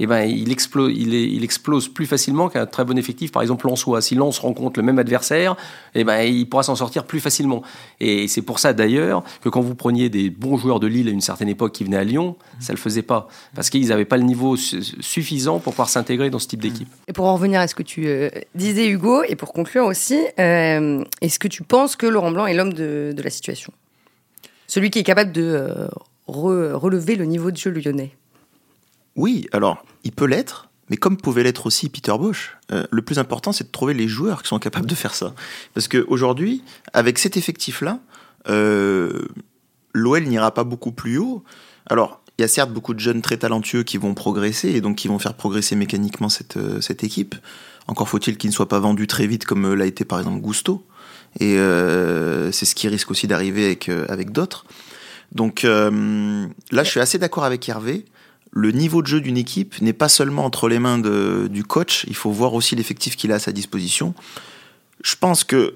eh 0.00 0.06
ben, 0.06 0.22
il, 0.24 0.50
explose, 0.50 0.92
il, 0.94 1.44
explose 1.44 1.88
plus 1.88 2.06
facilement 2.06 2.48
qu'un 2.48 2.66
très 2.66 2.84
bon 2.84 2.98
effectif, 2.98 3.30
par 3.30 3.42
exemple 3.42 3.66
Lensois. 3.66 4.00
Si 4.00 4.14
Lens 4.14 4.38
rencontre 4.38 4.80
le 4.80 4.84
même 4.84 4.98
adversaire, 4.98 5.56
eh 5.94 6.04
ben, 6.04 6.22
il 6.22 6.48
pourra 6.48 6.64
s'en 6.64 6.74
sortir 6.74 7.04
plus 7.04 7.20
facilement. 7.20 7.62
Et 8.00 8.26
c'est 8.26 8.42
pour 8.42 8.58
ça 8.58 8.72
d'ailleurs 8.72 9.22
que 9.42 9.48
quand 9.48 9.60
vous 9.60 9.74
preniez 9.74 10.08
des 10.08 10.30
bons 10.30 10.56
joueurs 10.56 10.80
de 10.80 10.86
Lille 10.86 11.08
à 11.08 11.12
une 11.12 11.20
certaine 11.20 11.48
époque 11.48 11.72
qui 11.72 11.84
venaient 11.84 11.96
à 11.96 12.04
Lyon, 12.04 12.36
ça 12.58 12.72
ne 12.72 12.76
le 12.76 12.82
faisait 12.82 13.02
pas. 13.02 13.28
Parce 13.54 13.70
qu'ils 13.70 13.88
n'avaient 13.88 14.04
pas 14.04 14.16
le 14.16 14.24
niveau 14.24 14.56
suffisant 14.56 15.60
pour 15.60 15.72
pouvoir 15.72 15.88
s'intégrer 15.88 16.30
dans 16.30 16.38
ce 16.38 16.48
type 16.48 16.62
d'équipe. 16.62 16.88
Et 17.08 17.12
pour 17.12 17.26
en 17.26 17.34
revenir 17.34 17.60
à 17.60 17.68
ce 17.68 17.74
que 17.74 17.82
tu 17.82 18.06
euh, 18.06 18.30
disais 18.54 18.88
Hugo, 18.88 19.22
et 19.22 19.36
pour 19.36 19.52
conclure 19.52 19.86
aussi, 19.86 20.18
euh, 20.38 21.04
est-ce 21.20 21.38
que 21.38 21.48
tu 21.48 21.62
penses 21.62 21.96
que 21.96 22.06
Laurent 22.06 22.32
Blanc 22.32 22.46
est 22.46 22.54
l'homme 22.54 22.72
de, 22.72 23.14
la 23.16 23.30
situation? 23.30 23.72
Celui 24.66 24.90
qui 24.90 24.98
est 24.98 25.04
capable 25.04 25.32
de 25.32 25.42
euh, 25.42 25.88
relever 26.26 27.14
le 27.14 27.24
niveau 27.24 27.50
de 27.50 27.56
jeu 27.56 27.70
lyonnais? 27.70 28.12
Oui, 29.16 29.46
alors, 29.52 29.84
il 30.02 30.12
peut 30.12 30.26
l'être, 30.26 30.68
mais 30.90 30.96
comme 30.96 31.16
pouvait 31.16 31.42
l'être 31.42 31.66
aussi 31.66 31.88
Peter 31.88 32.12
Bosch, 32.18 32.56
euh, 32.72 32.84
le 32.90 33.02
plus 33.02 33.18
important, 33.18 33.52
c'est 33.52 33.64
de 33.64 33.70
trouver 33.70 33.94
les 33.94 34.08
joueurs 34.08 34.42
qui 34.42 34.48
sont 34.48 34.58
capables 34.58 34.86
de 34.86 34.94
faire 34.94 35.14
ça. 35.14 35.34
Parce 35.72 35.88
qu'aujourd'hui, 35.88 36.62
avec 36.92 37.18
cet 37.18 37.36
effectif-là, 37.36 38.00
euh, 38.48 39.26
l'OL 39.92 40.24
n'ira 40.24 40.52
pas 40.52 40.64
beaucoup 40.64 40.92
plus 40.92 41.18
haut. 41.18 41.44
Alors, 41.86 42.22
il 42.38 42.42
y 42.42 42.44
a 42.44 42.48
certes 42.48 42.70
beaucoup 42.70 42.94
de 42.94 43.00
jeunes 43.00 43.22
très 43.22 43.36
talentueux 43.36 43.84
qui 43.84 43.96
vont 43.96 44.14
progresser 44.14 44.70
et 44.70 44.80
donc 44.80 44.96
qui 44.96 45.08
vont 45.08 45.20
faire 45.20 45.34
progresser 45.34 45.76
mécaniquement 45.76 46.28
cette, 46.28 46.56
euh, 46.56 46.80
cette 46.80 47.04
équipe. 47.04 47.36
Encore 47.86 48.08
faut-il 48.08 48.36
qu'ils 48.36 48.50
ne 48.50 48.54
soient 48.54 48.68
pas 48.68 48.80
vendus 48.80 49.06
très 49.06 49.26
vite 49.26 49.44
comme 49.44 49.74
l'a 49.74 49.86
été 49.86 50.04
par 50.04 50.18
exemple 50.18 50.40
Gusto. 50.40 50.84
Et 51.40 51.56
c'est 52.52 52.64
ce 52.64 52.74
qui 52.76 52.86
risque 52.86 53.10
aussi 53.10 53.26
d'arriver 53.26 53.66
avec, 53.66 53.88
avec 53.88 54.30
d'autres. 54.30 54.64
Donc 55.32 55.64
là, 55.64 55.90
je 56.70 56.88
suis 56.88 57.00
assez 57.00 57.18
d'accord 57.18 57.42
avec 57.42 57.68
Hervé 57.68 58.06
le 58.56 58.70
niveau 58.70 59.02
de 59.02 59.08
jeu 59.08 59.20
d'une 59.20 59.36
équipe 59.36 59.80
n'est 59.80 59.92
pas 59.92 60.08
seulement 60.08 60.44
entre 60.44 60.68
les 60.68 60.78
mains 60.78 60.98
du 60.98 61.64
coach, 61.64 62.04
il 62.06 62.14
faut 62.14 62.30
voir 62.30 62.54
aussi 62.54 62.76
l'effectif 62.76 63.16
qu'il 63.16 63.32
a 63.32 63.34
à 63.34 63.38
sa 63.40 63.50
disposition. 63.50 64.14
Je 65.02 65.16
pense 65.16 65.42
que 65.42 65.74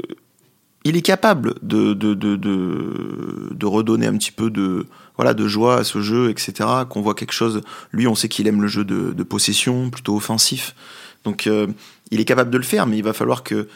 il 0.85 0.97
est 0.97 1.03
capable 1.03 1.57
de, 1.61 3.67
redonner 3.67 4.07
un 4.07 4.17
petit 4.17 4.31
peu 4.31 4.49
de, 4.49 4.87
voilà, 5.17 5.35
de 5.35 5.49
joie 5.49 5.81
à 5.81 5.85
ce 5.85 6.01
jeu, 6.01 6.31
etc. 6.31 6.53
Qu'on 6.89 7.03
voit 7.03 7.15
quelque 7.15 7.33
chose. 7.33 7.63
Lui, 7.91 8.07
on 8.07 8.15
sait 8.15 8.29
qu'il 8.29 8.47
aime 8.47 8.63
le 8.63 8.69
jeu 8.69 8.85
de, 8.85 9.23
possession, 9.25 9.91
plutôt 9.91 10.17
offensif. 10.17 10.77
Donc, 11.25 11.49
euh, 11.49 11.67
il 12.13 12.21
est 12.21 12.25
capable 12.25 12.51
de 12.51 12.59
le 12.59 12.65
faire, 12.65 12.87
mais 12.87 12.97
il 12.97 13.03
va 13.03 13.13
falloir 13.13 13.43
que 13.43 13.67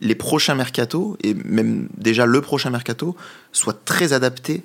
les 0.00 0.16
prochains 0.16 0.56
mercato, 0.56 1.16
et 1.22 1.34
même 1.34 1.88
déjà 1.96 2.26
le 2.26 2.40
prochain 2.40 2.70
mercato, 2.70 3.16
soient 3.52 3.78
très 3.84 4.12
adaptés 4.12 4.64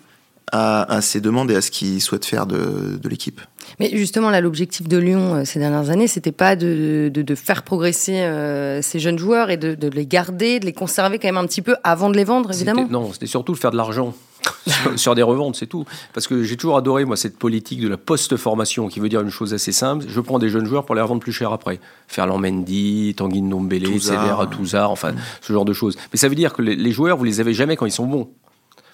à, 0.51 1.01
ses 1.01 1.21
demandes 1.21 1.51
et 1.51 1.55
à 1.55 1.61
ce 1.61 1.71
qu'il 1.71 2.01
souhaite 2.01 2.25
faire 2.25 2.45
de, 2.45 2.99
l'équipe. 3.07 3.41
Mais 3.79 3.89
justement, 3.93 4.29
là, 4.29 4.41
l'objectif 4.41 4.87
de 4.87 4.97
Lyon 4.97 5.35
euh, 5.35 5.45
ces 5.45 5.59
dernières 5.59 5.89
années, 5.89 6.07
c'était 6.07 6.31
pas 6.31 6.55
de, 6.55 7.11
de, 7.13 7.35
faire 7.35 7.63
progresser 7.63 8.21
euh, 8.21 8.81
ces 8.81 8.99
jeunes 8.99 9.19
joueurs 9.19 9.49
et 9.49 9.57
de, 9.57 9.89
les 9.89 10.05
garder, 10.05 10.59
de 10.59 10.65
les 10.65 10.73
conserver 10.73 11.19
quand 11.19 11.27
même 11.27 11.37
un 11.37 11.45
petit 11.45 11.61
peu 11.61 11.75
avant 11.83 12.09
de 12.09 12.15
les 12.15 12.23
vendre, 12.23 12.51
évidemment. 12.51 12.87
Non, 12.89 13.13
c'était 13.13 13.27
surtout 13.27 13.53
de 13.53 13.57
faire 13.57 13.71
de 13.71 13.77
l'argent. 13.77 14.13
sur, 14.95 15.15
des 15.15 15.21
reventes, 15.21 15.55
c'est 15.55 15.67
tout. 15.67 15.85
Parce 16.13 16.27
que 16.27 16.43
j'ai 16.43 16.55
toujours 16.55 16.77
adoré, 16.77 17.05
moi, 17.05 17.17
cette 17.17 17.37
politique 17.37 17.81
de 17.81 17.87
la 17.87 17.97
post-formation, 17.97 18.87
qui 18.87 18.99
veut 18.99 19.09
dire 19.09 19.21
une 19.21 19.29
chose 19.29 19.53
assez 19.53 19.71
simple. 19.71 20.05
Je 20.07 20.19
prends 20.21 20.39
des 20.39 20.49
jeunes 20.49 20.65
joueurs 20.65 20.85
pour 20.85 20.95
les 20.95 21.01
revendre 21.01 21.21
plus 21.21 21.33
cher 21.33 21.51
après. 21.51 21.79
Ferland 22.07 22.39
Mendy, 22.39 23.13
Tanguy 23.15 23.41
Ndombele, 23.41 23.99
Sévère 23.99 24.47
Touzard, 24.49 24.91
enfin, 24.91 25.13
ce 25.41 25.53
genre 25.53 25.65
de 25.65 25.73
choses. 25.73 25.97
Mais 26.13 26.17
ça 26.17 26.29
veut 26.29 26.35
dire 26.35 26.53
que 26.53 26.61
les, 26.61 26.75
les 26.75 26.91
joueurs, 26.91 27.17
vous 27.17 27.25
les 27.25 27.39
avez 27.39 27.53
jamais 27.53 27.75
quand 27.75 27.85
ils 27.85 27.91
sont 27.91 28.07
bons. 28.07 28.29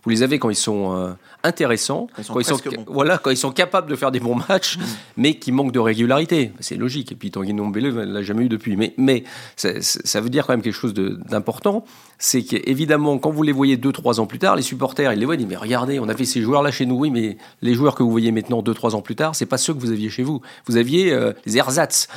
Vous 0.06 0.12
les 0.12 0.24
avez 0.24 0.38
quand 0.38 0.50
ils 0.52 0.56
sont 0.56 0.96
euh, 0.96 1.14
intéressants, 1.44 2.08
quand 2.28 2.40
ils 2.40 2.46
sont, 2.46 2.60
voilà, 2.88 3.18
quand 3.18 3.32
ils 3.32 3.38
sont 3.38 3.52
capables 3.52 3.90
de 3.90 3.96
faire 3.96 4.12
des 4.12 4.20
bons 4.20 4.36
matchs, 4.50 4.78
mm. 4.78 4.84
mais 5.18 5.34
qui 5.36 5.52
manquent 5.52 5.72
de 5.72 5.80
régularité. 5.80 6.52
C'est 6.60 6.76
logique. 6.76 7.12
Et 7.12 7.16
puis 7.16 7.32
Tanguy 7.32 7.54
Ndombele 7.54 7.90
l'a 7.90 8.22
jamais 8.22 8.46
eu 8.46 8.50
depuis. 8.50 8.78
Mais, 8.78 8.94
mais 8.98 9.24
ça, 9.56 9.82
ça, 9.82 10.22
veut 10.22 10.30
dire 10.30 10.46
quand 10.46 10.54
même 10.54 10.62
quelque 10.62 10.74
chose 10.74 10.94
d'important 10.94 11.86
c'est 12.18 12.44
qu'évidemment, 12.44 13.18
quand 13.18 13.32
vous 13.32 13.44
les 13.44 13.52
voyez 13.52 13.78
deux, 13.78 13.92
trois 13.92 14.20
ans 14.20 14.26
plus 14.26 14.40
tard, 14.40 14.56
les 14.56 14.62
supporters, 14.62 15.12
ils 15.14 15.20
les 15.20 15.26
voient, 15.26 15.36
ils 15.36 15.40
disent, 15.40 15.48
mais 15.48 15.56
regardez, 15.56 16.00
on 16.00 16.08
avait 16.08 16.26
ces 16.26 16.42
joueurs-là 16.42 16.72
chez 16.72 16.86
nous, 16.86 16.96
oui, 16.98 17.12
mais 17.12 17.38
les 17.62 17.74
joueurs 17.74 17.96
que 17.96 18.04
vous 18.04 18.12
voyez 18.12 18.32
maintenant 18.32 18.62
deux, 18.62 18.74
trois 18.74 18.96
ans 18.96 19.02
plus 19.02 19.16
tard, 19.16 19.36
c'est 19.36 19.46
pas 19.46 19.58
ceux 19.58 19.74
que 19.74 19.80
vous 19.80 19.92
aviez 19.92 20.10
chez 20.10 20.24
vous. 20.24 20.42
Vous 20.68 20.78
aviez 20.78 21.12
euh, 21.12 21.34
les 21.46 21.58
ersatz, 21.58 22.08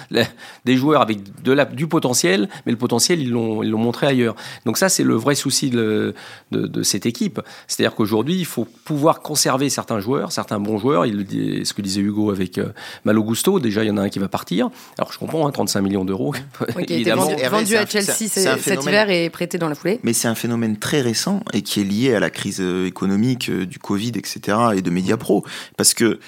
des 0.65 0.77
joueurs 0.77 1.03
avec 1.03 1.43
de 1.43 1.53
la, 1.53 1.65
du 1.65 1.87
potentiel, 1.87 2.49
mais 2.67 2.73
le 2.73 2.79
potentiel, 2.79 3.21
ils 3.21 3.31
l'ont, 3.31 3.63
ils 3.63 3.71
l'ont 3.71 3.79
montré 3.79 4.07
ailleurs. 4.07 4.37
Donc 4.65 4.79
ça, 4.79 4.89
c'est 4.89 5.05
le 5.05 5.15
vrai 5.15 5.35
souci 5.35 5.71
de, 5.71 6.15
de, 6.51 6.67
de 6.67 6.83
cette 6.83 7.07
équipe. 7.07 7.41
C'est-à-dire 7.67 7.95
qu'aujourd'hui, 7.95 8.37
il 8.37 8.47
faut 8.47 8.67
pouvoir 8.85 9.21
conserver 9.21 9.69
certains 9.69 10.01
joueurs, 10.01 10.33
certains 10.33 10.61
bons 10.61 10.79
joueurs. 10.79 11.07
Il 11.07 11.27
ce 11.65 11.73
que 11.73 11.83
disait 11.83 12.01
Hugo 12.01 12.31
avec 12.31 12.59
euh, 12.59 12.69
Malo 13.05 13.23
Gusto, 13.23 13.59
déjà, 13.61 13.85
il 13.85 13.89
y 13.89 13.91
en 13.91 13.97
a 13.97 14.03
un 14.03 14.09
qui 14.09 14.19
va 14.19 14.29
partir. 14.29 14.71
Alors, 14.97 15.13
je 15.13 15.19
comprends, 15.19 15.47
hein, 15.47 15.51
35 15.51 15.81
millions 15.83 16.05
d'euros. 16.05 16.35
Oui, 16.77 16.85
qui 16.87 16.95
a 16.95 16.97
été 16.99 17.11
vendu, 17.13 17.35
vendu 17.51 17.77
à 17.77 17.87
Chelsea 17.87 18.29
cet 18.29 18.85
hiver 18.85 19.11
et 19.11 19.31
prêté 19.31 19.59
dans 19.59 19.69
la 19.69 19.75
foulée. 19.75 19.88
Mais 20.03 20.13
c'est 20.13 20.29
un 20.29 20.35
phénomène 20.35 20.77
très 20.77 21.01
récent 21.01 21.43
et 21.53 21.63
qui 21.63 21.81
est 21.81 21.85
lié 21.85 22.15
à 22.15 22.21
la 22.21 22.31
crise 22.31 22.61
euh, 22.61 22.87
économique 22.87 23.49
euh, 23.49 23.67
du 23.67 23.79
Covid, 23.79 24.13
etc. 24.17 24.59
et 24.77 24.83
de 24.83 24.91
Mediapro. 24.91 25.45
Parce 25.77 25.95
que 25.95 26.19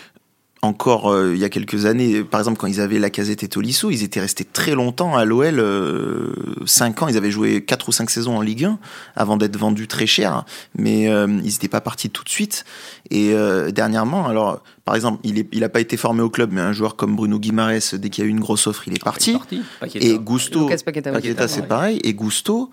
encore 0.63 1.11
euh, 1.11 1.33
il 1.35 1.41
y 1.41 1.45
a 1.45 1.49
quelques 1.49 1.87
années, 1.87 2.23
par 2.23 2.39
exemple 2.39 2.59
quand 2.59 2.67
ils 2.67 2.83
avaient 2.83 2.99
la 2.99 3.09
casette 3.09 3.43
et 3.43 3.49
Tolisso, 3.49 3.91
ils 3.91 4.03
étaient 4.03 4.21
restés 4.21 4.45
très 4.45 4.73
longtemps 4.73 5.17
à 5.17 5.25
l'OL, 5.25 5.65
5 6.67 7.03
ans, 7.03 7.09
ils 7.09 7.17
avaient 7.17 7.31
joué 7.31 7.65
4 7.65 7.89
ou 7.89 7.93
5 7.93 8.11
saisons 8.11 8.37
en 8.37 8.43
Ligue 8.43 8.67
1 8.67 8.79
avant 9.17 9.39
d'être 9.39 9.57
vendus 9.57 9.89
très 9.89 10.07
cher, 10.07 10.45
mais 10.77 11.05
ils 11.05 11.43
n'étaient 11.43 11.69
pas 11.69 11.81
partis 11.81 12.11
tout 12.11 12.25
de 12.25 12.29
suite. 12.29 12.67
Et 13.11 13.33
dernièrement, 13.73 14.29
alors 14.29 14.63
par 14.85 14.97
exemple, 14.97 15.21
il 15.25 15.61
n'a 15.61 15.71
pas 15.71 15.81
été 15.81 15.97
formé 15.97 16.21
au 16.21 16.29
club, 16.29 16.51
mais 16.53 16.61
un 16.61 16.73
joueur 16.73 16.95
comme 16.95 17.17
Bruno 17.17 17.39
Guimares, 17.39 17.95
dès 17.95 18.11
qu'il 18.11 18.23
y 18.23 18.27
a 18.27 18.29
eu 18.29 18.31
une 18.31 18.41
grosse 18.41 18.67
offre, 18.67 18.87
il 18.87 18.93
est 18.93 19.03
parti. 19.03 19.39
Et 19.95 20.19
Gusto, 20.19 20.69
c'est 21.47 21.67
pareil, 21.69 22.01
et 22.05 22.13
Gusto, 22.13 22.71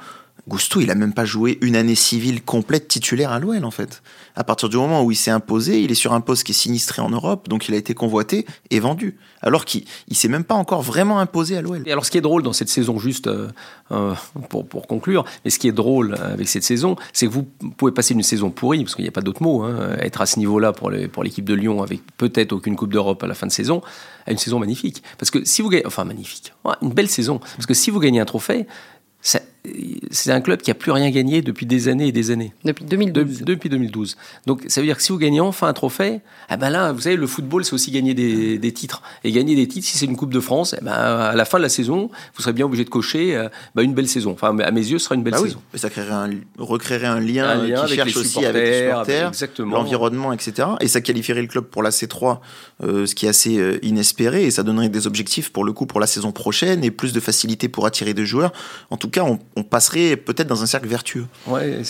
Gusto, 0.47 0.79
il 0.79 0.91
a 0.91 0.95
même 0.95 1.13
pas 1.13 1.25
joué 1.25 1.57
une 1.61 1.75
année 1.75 1.95
civile 1.95 2.41
complète 2.41 2.87
titulaire 2.87 3.31
à 3.31 3.39
l'OL 3.39 3.65
en 3.65 3.71
fait. 3.71 4.01
À 4.35 4.43
partir 4.43 4.69
du 4.69 4.77
moment 4.77 5.03
où 5.03 5.11
il 5.11 5.15
s'est 5.15 5.31
imposé, 5.31 5.81
il 5.81 5.91
est 5.91 5.95
sur 5.95 6.13
un 6.13 6.21
poste 6.21 6.43
qui 6.43 6.51
est 6.51 6.55
sinistré 6.55 7.01
en 7.01 7.09
Europe, 7.09 7.49
donc 7.49 7.67
il 7.67 7.73
a 7.73 7.77
été 7.77 7.93
convoité 7.93 8.45
et 8.69 8.79
vendu. 8.79 9.17
Alors 9.41 9.65
qu'il 9.65 9.83
il, 10.07 10.15
s'est 10.15 10.27
même 10.29 10.43
pas 10.43 10.55
encore 10.55 10.81
vraiment 10.81 11.19
imposé 11.19 11.57
à 11.57 11.61
l'OL. 11.61 11.83
Et 11.85 11.91
alors 11.91 12.05
ce 12.05 12.11
qui 12.11 12.17
est 12.17 12.21
drôle 12.21 12.43
dans 12.43 12.53
cette 12.53 12.69
saison, 12.69 12.97
juste 12.97 13.27
euh, 13.27 13.49
euh, 13.91 14.13
pour, 14.49 14.65
pour, 14.65 14.87
conclure, 14.87 15.25
mais 15.43 15.51
ce 15.51 15.59
qui 15.59 15.67
est 15.67 15.73
drôle 15.73 16.15
avec 16.15 16.47
cette 16.47 16.63
saison, 16.63 16.95
c'est 17.13 17.27
que 17.27 17.31
vous 17.31 17.43
pouvez 17.43 17.91
passer 17.91 18.13
une 18.13 18.23
saison 18.23 18.49
pourrie, 18.49 18.83
parce 18.83 18.95
qu'il 18.95 19.03
n'y 19.03 19.09
a 19.09 19.11
pas 19.11 19.21
d'autre 19.21 19.43
mot, 19.43 19.63
hein, 19.63 19.97
être 19.99 20.21
à 20.21 20.25
ce 20.25 20.39
niveau-là 20.39 20.71
pour 20.71 20.91
l'équipe 20.91 21.45
de 21.45 21.53
Lyon 21.53 21.83
avec 21.83 22.01
peut-être 22.17 22.53
aucune 22.53 22.75
Coupe 22.77 22.93
d'Europe 22.93 23.21
à 23.23 23.27
la 23.27 23.33
fin 23.33 23.47
de 23.47 23.51
saison, 23.51 23.81
à 24.25 24.31
une 24.31 24.37
saison 24.37 24.59
magnifique. 24.59 25.03
Parce 25.17 25.31
que 25.31 25.43
si 25.43 25.61
vous 25.61 25.69
gagnez, 25.69 25.85
enfin 25.85 26.05
magnifique, 26.05 26.53
une 26.81 26.93
belle 26.93 27.09
saison, 27.09 27.39
parce 27.39 27.65
que 27.65 27.73
si 27.73 27.89
vous 27.89 27.99
gagnez 27.99 28.19
un 28.19 28.25
trophée, 28.25 28.67
c'est 30.11 30.31
un 30.31 30.41
club 30.41 30.61
qui 30.61 30.71
a 30.71 30.73
plus 30.73 30.91
rien 30.91 31.09
gagné 31.09 31.41
depuis 31.41 31.65
des 31.65 31.87
années 31.87 32.07
et 32.07 32.11
des 32.11 32.31
années. 32.31 32.53
Depuis 32.63 32.85
2012. 32.85 33.41
depuis 33.41 33.69
2012. 33.69 34.17
Donc 34.45 34.63
ça 34.67 34.81
veut 34.81 34.87
dire 34.87 34.97
que 34.97 35.03
si 35.03 35.11
vous 35.11 35.17
gagnez 35.17 35.39
enfin 35.39 35.67
un 35.67 35.73
trophée, 35.73 36.21
eh 36.51 36.57
ben 36.57 36.69
là, 36.69 36.91
vous 36.91 37.01
savez, 37.01 37.15
le 37.15 37.27
football, 37.27 37.65
c'est 37.65 37.73
aussi 37.73 37.91
gagner 37.91 38.13
des, 38.13 38.73
titres. 38.73 39.01
Et 39.23 39.31
gagner 39.31 39.55
des 39.55 39.67
titres, 39.67 39.87
si 39.87 39.97
c'est 39.97 40.05
une 40.05 40.17
Coupe 40.17 40.33
de 40.33 40.39
France, 40.39 40.75
eh 40.79 40.83
ben, 40.83 40.91
à 40.91 41.35
la 41.35 41.45
fin 41.45 41.57
de 41.57 41.63
la 41.63 41.69
saison, 41.69 42.09
vous 42.35 42.41
serez 42.41 42.53
bien 42.53 42.65
obligé 42.65 42.83
de 42.83 42.89
cocher 42.89 43.35
euh, 43.35 43.49
bah, 43.75 43.83
une 43.83 43.93
belle 43.93 44.07
saison. 44.07 44.31
Enfin, 44.31 44.57
à 44.59 44.71
mes 44.71 44.81
yeux, 44.81 44.99
ce 44.99 45.05
sera 45.05 45.15
une 45.15 45.23
belle 45.23 45.33
bah 45.33 45.39
saison. 45.39 45.59
Mais 45.73 45.79
ça 45.79 45.89
créerait 45.89 46.13
un, 46.13 46.29
recréerait 46.57 47.07
un 47.07 47.19
lien, 47.19 47.85
qui 47.87 47.95
cherche 47.95 48.17
aussi 48.17 48.45
avec 48.45 48.63
les 48.63 48.87
supporters, 48.87 49.31
l'environnement, 49.59 50.33
etc. 50.33 50.69
Et 50.79 50.87
ça 50.87 51.01
qualifierait 51.01 51.41
le 51.41 51.47
club 51.47 51.65
pour 51.65 51.83
la 51.83 51.91
C3, 51.91 52.39
euh, 52.83 53.05
ce 53.05 53.15
qui 53.15 53.25
est 53.25 53.29
assez 53.29 53.57
euh, 53.57 53.79
inespéré. 53.85 54.45
Et 54.45 54.51
ça 54.51 54.63
donnerait 54.63 54.89
des 54.89 55.07
objectifs 55.07 55.51
pour 55.51 55.63
le 55.63 55.73
coup 55.73 55.85
pour 55.85 55.99
la 55.99 56.07
saison 56.07 56.31
prochaine 56.31 56.83
et 56.83 56.91
plus 56.91 57.13
de 57.13 57.19
facilité 57.19 57.69
pour 57.69 57.85
attirer 57.85 58.13
des 58.13 58.25
joueurs. 58.25 58.51
En 58.89 58.97
tout 58.97 59.09
cas, 59.09 59.23
on, 59.23 59.56
on 59.57 59.63
passerait 59.63 60.15
peut-être 60.17 60.47
dans 60.47 60.61
un 60.61 60.67
cercle 60.67 60.87
vertueux. 60.87 61.25
Ouais, 61.47 61.81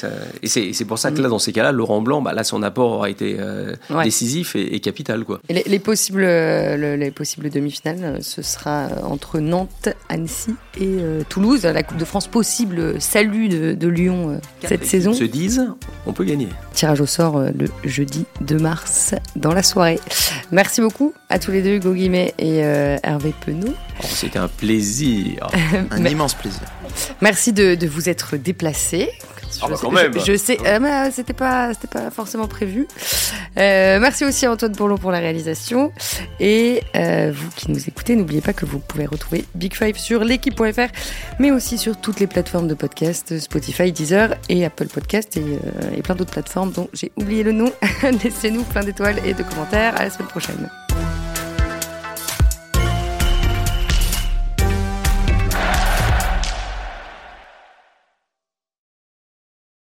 et 0.41 0.47
c'est 0.47 0.85
pour 0.85 0.97
ça 0.97 1.11
que 1.11 1.21
là, 1.21 1.27
dans 1.27 1.39
ces 1.39 1.51
cas-là, 1.51 1.73
Laurent 1.73 2.01
Blanc, 2.01 2.21
bah, 2.21 2.33
là, 2.33 2.45
son 2.45 2.63
apport 2.63 2.93
aura 2.93 3.09
été 3.09 3.35
euh, 3.39 3.75
décisif 4.03 4.55
et, 4.55 4.79
capital. 4.79 5.25
Quoi. 5.25 5.41
les, 5.49 5.79
possibles, 5.79 6.25
les 6.25 7.11
possibles 7.11 7.49
demi-finales, 7.49 7.99
euh, 8.03 8.17
ce 8.21 8.41
sera 8.41 8.85
euh, 8.85 9.01
entre 9.03 9.39
Nantes, 9.39 9.89
Annecy 10.07 10.55
et 10.79 10.97
Toulouse. 11.27 11.63
La 11.63 11.83
Coupe 11.83 11.97
de 11.97 12.05
France 12.05 12.27
possible, 12.27 13.01
salut 13.01 13.49
de, 13.49 13.87
Lyon 13.87 14.39
cette 14.63 14.85
saison. 14.85 15.13
Se 15.13 15.23
disent, 15.23 15.65
on 16.05 16.13
peut 16.13 16.25
gagner. 16.25 16.49
Tirage 16.73 17.01
au 17.01 17.05
sort 17.05 17.39
le 17.39 17.67
jeudi 17.83 18.25
2 18.41 18.57
mars 18.57 19.15
dans 19.35 19.53
la 19.53 19.63
soirée. 19.63 19.99
Merci 20.51 20.81
beaucoup 20.81 21.13
à 21.29 21.39
tous 21.39 21.51
les 21.51 21.61
deux, 21.61 21.75
Hugo 21.75 21.93
Guimet 21.93 22.33
et 22.37 22.57
Hervé 22.57 23.33
Penaud. 23.45 23.73
Oh, 24.03 24.05
c'était 24.09 24.39
un 24.39 24.47
plaisir. 24.47 25.47
un 25.91 26.05
immense 26.05 26.33
plaisir. 26.33 26.61
Merci 27.21 27.53
de, 27.53 27.77
vous 27.87 28.09
être 28.09 28.37
déplacés 28.37 29.09
Ah 29.61 29.67
bah 29.67 29.75
je, 29.75 29.81
quand 29.81 29.95
sais, 29.95 30.03
même. 30.03 30.13
je, 30.13 30.31
je 30.33 30.37
sais, 30.37 30.57
euh, 30.65 30.79
mais 30.81 31.11
c'était 31.11 31.33
pas, 31.33 31.73
c'était 31.73 31.87
pas 31.87 32.11
forcément 32.11 32.47
prévu. 32.47 32.87
Euh, 33.57 33.99
merci 33.99 34.25
aussi 34.25 34.45
à 34.45 34.51
Antoine 34.51 34.73
Bourlon 34.73 34.97
pour 34.97 35.11
la 35.11 35.19
réalisation. 35.19 35.91
Et 36.39 36.81
euh, 36.95 37.31
vous 37.33 37.49
qui 37.55 37.71
nous 37.71 37.87
écoutez, 37.87 38.15
n'oubliez 38.15 38.41
pas 38.41 38.53
que 38.53 38.65
vous 38.65 38.79
pouvez 38.79 39.05
retrouver 39.05 39.45
Big 39.55 39.73
Five 39.75 39.97
sur 39.97 40.23
l'équipe.fr, 40.23 40.91
mais 41.39 41.51
aussi 41.51 41.77
sur 41.77 41.97
toutes 41.97 42.19
les 42.19 42.27
plateformes 42.27 42.67
de 42.67 42.73
podcast, 42.75 43.39
Spotify, 43.39 43.91
Deezer 43.91 44.35
et 44.49 44.65
Apple 44.65 44.87
Podcast 44.87 45.37
et, 45.37 45.41
euh, 45.41 45.97
et 45.97 46.01
plein 46.01 46.15
d'autres 46.15 46.31
plateformes 46.31 46.71
dont 46.71 46.89
j'ai 46.93 47.11
oublié 47.15 47.43
le 47.43 47.51
nom. 47.51 47.71
Laissez-nous 48.23 48.63
plein 48.63 48.83
d'étoiles 48.83 49.19
et 49.25 49.33
de 49.33 49.43
commentaires. 49.43 49.95
À 49.99 50.03
la 50.03 50.09
semaine 50.09 50.27
prochaine. 50.27 50.69